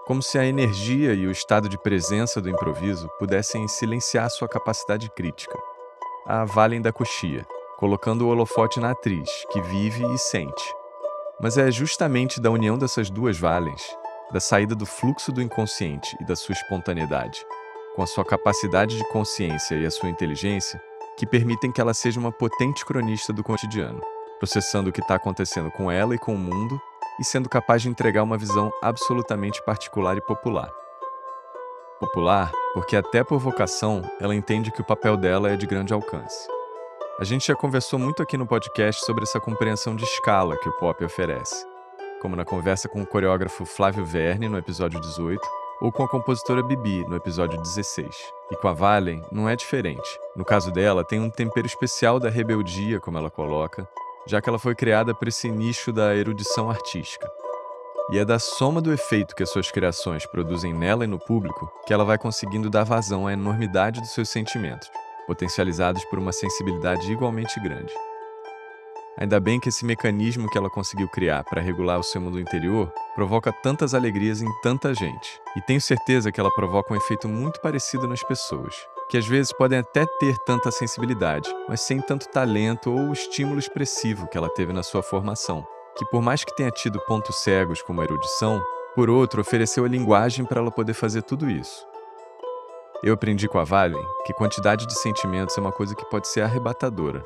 como 0.08 0.24
se 0.24 0.40
a 0.40 0.46
energia 0.46 1.14
e 1.14 1.28
o 1.28 1.32
estado 1.32 1.68
de 1.68 1.78
presença 1.78 2.40
do 2.40 2.50
improviso 2.50 3.10
pudessem 3.20 3.68
silenciar 3.68 4.30
sua 4.30 4.48
capacidade 4.48 5.10
crítica. 5.10 5.60
a 6.26 6.46
Valen 6.46 6.82
da 6.82 6.94
Coxia, 6.94 7.46
colocando 7.78 8.26
o 8.26 8.30
holofote 8.30 8.80
na 8.80 8.92
atriz, 8.92 9.30
que 9.52 9.62
vive 9.62 10.06
e 10.14 10.18
sente. 10.18 10.74
Mas 11.42 11.58
é 11.58 11.70
justamente 11.70 12.40
da 12.40 12.50
união 12.50 12.78
dessas 12.78 13.10
duas 13.10 13.38
Valens, 13.38 13.84
da 14.32 14.40
saída 14.40 14.74
do 14.74 14.86
fluxo 14.86 15.32
do 15.32 15.42
inconsciente 15.42 16.16
e 16.22 16.26
da 16.26 16.38
sua 16.38 16.54
espontaneidade, 16.54 17.46
com 17.94 18.02
a 18.02 18.08
sua 18.08 18.24
capacidade 18.24 18.98
de 18.98 19.08
consciência 19.10 19.76
e 19.76 19.86
a 19.86 19.92
sua 19.92 20.10
inteligência, 20.10 20.82
que 21.18 21.26
permitem 21.26 21.72
que 21.72 21.82
ela 21.82 21.94
seja 21.94 22.20
uma 22.20 22.32
potente 22.32 22.86
cronista 22.86 23.34
do 23.34 23.44
cotidiano, 23.44 24.02
processando 24.40 24.90
o 24.90 24.94
que 24.94 25.02
está 25.02 25.16
acontecendo 25.16 25.70
com 25.72 25.92
ela 25.92 26.16
e 26.16 26.20
com 26.20 26.34
o 26.34 26.38
mundo 26.38 26.80
e 27.20 27.24
sendo 27.24 27.50
capaz 27.50 27.82
de 27.82 27.90
entregar 27.90 28.24
uma 28.24 28.38
visão 28.38 28.72
absolutamente 28.82 29.64
particular 29.64 30.18
e 30.18 30.22
popular. 30.22 30.72
Popular, 32.00 32.52
porque 32.74 32.96
até 32.96 33.24
por 33.24 33.40
vocação 33.40 34.02
ela 34.20 34.36
entende 34.36 34.72
que 34.72 34.82
o 34.82 34.86
papel 34.86 35.18
dela 35.18 35.50
é 35.50 35.56
de 35.56 35.66
grande 35.66 35.94
alcance. 35.94 36.48
A 37.20 37.24
gente 37.24 37.48
já 37.48 37.56
conversou 37.56 37.98
muito 37.98 38.22
aqui 38.22 38.38
no 38.38 38.46
podcast 38.46 39.04
sobre 39.04 39.24
essa 39.24 39.40
compreensão 39.40 39.96
de 39.96 40.04
escala 40.04 40.56
que 40.58 40.70
o 40.70 40.74
pop 40.74 41.04
oferece, 41.04 41.66
como 42.22 42.36
na 42.36 42.46
conversa 42.46 42.88
com 42.88 43.02
o 43.02 43.08
coreógrafo 43.08 43.66
Flávio 43.66 44.06
Verne 44.06 44.48
no 44.48 44.58
episódio 44.58 45.02
18, 45.02 45.42
ou 45.82 45.92
com 45.92 46.04
a 46.04 46.08
compositora 46.08 46.62
Bibi 46.62 47.04
no 47.08 47.16
episódio 47.16 47.60
16. 47.60 48.16
E 48.52 48.56
com 48.58 48.68
a 48.68 48.74
Valen 48.74 49.24
não 49.32 49.50
é 49.50 49.56
diferente. 49.56 50.08
No 50.36 50.46
caso 50.46 50.72
dela, 50.72 51.04
tem 51.04 51.20
um 51.20 51.30
tempero 51.30 51.68
especial 51.68 52.20
da 52.20 52.30
rebeldia, 52.30 53.00
como 53.00 53.18
ela 53.18 53.30
coloca, 53.30 53.88
já 54.28 54.42
que 54.42 54.50
ela 54.50 54.60
foi 54.60 54.76
criada 54.76 55.16
para 55.16 55.30
esse 55.30 55.50
nicho 55.50 55.92
da 55.92 56.16
erudição 56.16 56.70
artística. 56.70 57.28
E 58.12 58.18
é 58.18 58.26
da 58.26 58.38
soma 58.38 58.82
do 58.82 58.94
efeito 58.94 59.36
que 59.36 59.44
as 59.44 59.50
suas 59.50 59.72
criações 59.72 60.26
produzem 60.26 60.74
nela 60.74 61.04
e 61.04 61.08
no 61.08 61.20
público 61.20 61.72
que 61.86 61.94
ela 61.94 62.06
vai 62.06 62.18
conseguindo 62.18 62.70
dar 62.70 62.84
vazão 62.84 63.28
à 63.28 63.34
enormidade 63.34 64.00
dos 64.00 64.12
seus 64.12 64.30
sentimentos, 64.30 64.90
potencializados 65.26 66.06
por 66.06 66.20
uma 66.20 66.32
sensibilidade 66.32 67.12
igualmente 67.12 67.60
grande. 67.60 67.94
Ainda 69.18 69.40
bem 69.40 69.60
que 69.60 69.70
esse 69.70 69.84
mecanismo 69.84 70.50
que 70.50 70.58
ela 70.58 70.70
conseguiu 70.70 71.08
criar 71.10 71.44
para 71.44 71.62
regular 71.62 72.00
o 72.00 72.04
seu 72.04 72.22
mundo 72.22 72.40
interior 72.40 72.94
provoca 73.16 73.52
tantas 73.52 73.96
alegrias 73.96 74.42
em 74.42 74.62
tanta 74.62 74.94
gente. 74.94 75.42
E 75.56 75.62
tenho 75.62 75.82
certeza 75.82 76.32
que 76.32 76.40
ela 76.40 76.54
provoca 76.54 76.94
um 76.94 76.98
efeito 76.98 77.28
muito 77.28 77.60
parecido 77.60 78.08
nas 78.08 78.22
pessoas, 78.22 78.76
que 79.10 79.18
às 79.18 79.26
vezes 79.26 79.54
podem 79.54 79.80
até 79.80 80.06
ter 80.20 80.38
tanta 80.40 80.72
sensibilidade, 80.72 81.50
mas 81.68 81.82
sem 81.82 82.02
tanto 82.02 82.28
talento 82.30 82.92
ou 82.92 83.12
estímulo 83.12 83.60
expressivo 83.60 84.28
que 84.28 84.38
ela 84.38 84.50
teve 84.50 84.74
na 84.74 84.84
sua 84.84 85.02
formação 85.02 85.66
que, 85.98 86.06
por 86.06 86.22
mais 86.22 86.44
que 86.44 86.56
tenha 86.56 86.70
tido 86.70 87.00
pontos 87.02 87.38
cegos 87.38 87.82
como 87.82 88.02
a 88.02 88.04
erudição, 88.04 88.64
por 88.96 89.10
outro, 89.10 89.42
ofereceu 89.42 89.84
a 89.84 89.88
linguagem 89.88 90.46
para 90.46 90.62
ela 90.62 90.72
poder 90.72 90.94
fazer 90.94 91.24
tudo 91.24 91.50
isso. 91.50 91.86
Eu 93.04 93.14
aprendi 93.14 93.48
com 93.48 93.60
a 93.60 93.64
Valen 93.64 94.04
que 94.26 94.34
quantidade 94.34 94.86
de 94.86 94.94
sentimentos 95.00 95.58
é 95.58 95.62
uma 95.62 95.72
coisa 95.72 95.96
que 95.96 96.06
pode 96.06 96.28
ser 96.28 96.42
arrebatadora, 96.42 97.26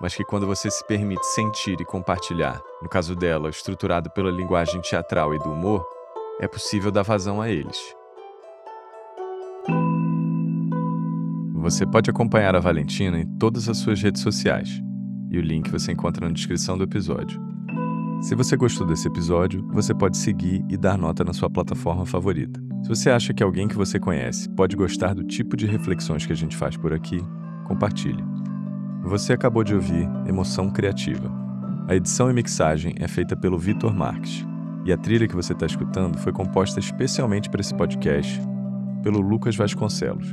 mas 0.00 0.14
que 0.14 0.24
quando 0.24 0.46
você 0.46 0.70
se 0.70 0.84
permite 0.84 1.24
sentir 1.26 1.80
e 1.80 1.84
compartilhar, 1.84 2.60
no 2.82 2.88
caso 2.88 3.14
dela, 3.14 3.48
estruturado 3.48 4.10
pela 4.10 4.30
linguagem 4.30 4.80
teatral 4.80 5.34
e 5.34 5.38
do 5.38 5.50
humor, 5.50 5.86
é 6.40 6.46
possível 6.46 6.90
dar 6.90 7.02
vazão 7.02 7.40
a 7.40 7.48
eles. 7.48 7.97
Você 11.60 11.84
pode 11.84 12.08
acompanhar 12.08 12.54
a 12.54 12.60
Valentina 12.60 13.18
em 13.18 13.26
todas 13.26 13.68
as 13.68 13.78
suas 13.78 14.00
redes 14.00 14.22
sociais, 14.22 14.80
e 15.28 15.38
o 15.38 15.42
link 15.42 15.68
você 15.70 15.90
encontra 15.90 16.26
na 16.26 16.32
descrição 16.32 16.78
do 16.78 16.84
episódio. 16.84 17.40
Se 18.22 18.36
você 18.36 18.56
gostou 18.56 18.86
desse 18.86 19.08
episódio, 19.08 19.66
você 19.72 19.92
pode 19.92 20.16
seguir 20.16 20.64
e 20.68 20.76
dar 20.76 20.96
nota 20.96 21.24
na 21.24 21.32
sua 21.32 21.50
plataforma 21.50 22.06
favorita. 22.06 22.60
Se 22.82 22.88
você 22.88 23.10
acha 23.10 23.34
que 23.34 23.42
alguém 23.42 23.66
que 23.66 23.76
você 23.76 23.98
conhece 23.98 24.48
pode 24.50 24.76
gostar 24.76 25.14
do 25.14 25.24
tipo 25.24 25.56
de 25.56 25.66
reflexões 25.66 26.24
que 26.24 26.32
a 26.32 26.36
gente 26.36 26.56
faz 26.56 26.76
por 26.76 26.92
aqui, 26.92 27.20
compartilhe. 27.66 28.24
Você 29.02 29.32
acabou 29.32 29.64
de 29.64 29.74
ouvir 29.74 30.08
Emoção 30.26 30.70
Criativa. 30.70 31.28
A 31.88 31.94
edição 31.96 32.30
e 32.30 32.32
mixagem 32.32 32.94
é 32.98 33.08
feita 33.08 33.36
pelo 33.36 33.58
Vitor 33.58 33.92
Marques, 33.92 34.46
e 34.84 34.92
a 34.92 34.96
trilha 34.96 35.26
que 35.26 35.36
você 35.36 35.54
está 35.54 35.66
escutando 35.66 36.18
foi 36.18 36.32
composta 36.32 36.78
especialmente 36.78 37.50
para 37.50 37.60
esse 37.60 37.74
podcast 37.74 38.40
pelo 39.02 39.20
Lucas 39.20 39.56
Vasconcelos, 39.56 40.32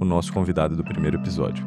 o 0.00 0.04
nosso 0.04 0.32
convidado 0.32 0.76
do 0.76 0.84
primeiro 0.84 1.16
episódio. 1.16 1.66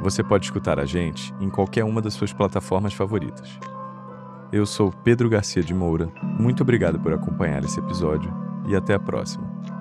Você 0.00 0.22
pode 0.22 0.44
escutar 0.44 0.78
a 0.78 0.84
gente 0.84 1.34
em 1.40 1.48
qualquer 1.48 1.84
uma 1.84 2.02
das 2.02 2.14
suas 2.14 2.32
plataformas 2.32 2.94
favoritas. 2.94 3.58
Eu 4.52 4.64
sou 4.64 4.92
Pedro 4.92 5.28
Garcia 5.28 5.62
de 5.62 5.74
Moura, 5.74 6.12
muito 6.22 6.62
obrigado 6.62 7.00
por 7.00 7.12
acompanhar 7.12 7.64
esse 7.64 7.80
episódio 7.80 8.32
e 8.66 8.76
até 8.76 8.94
a 8.94 9.00
próxima. 9.00 9.75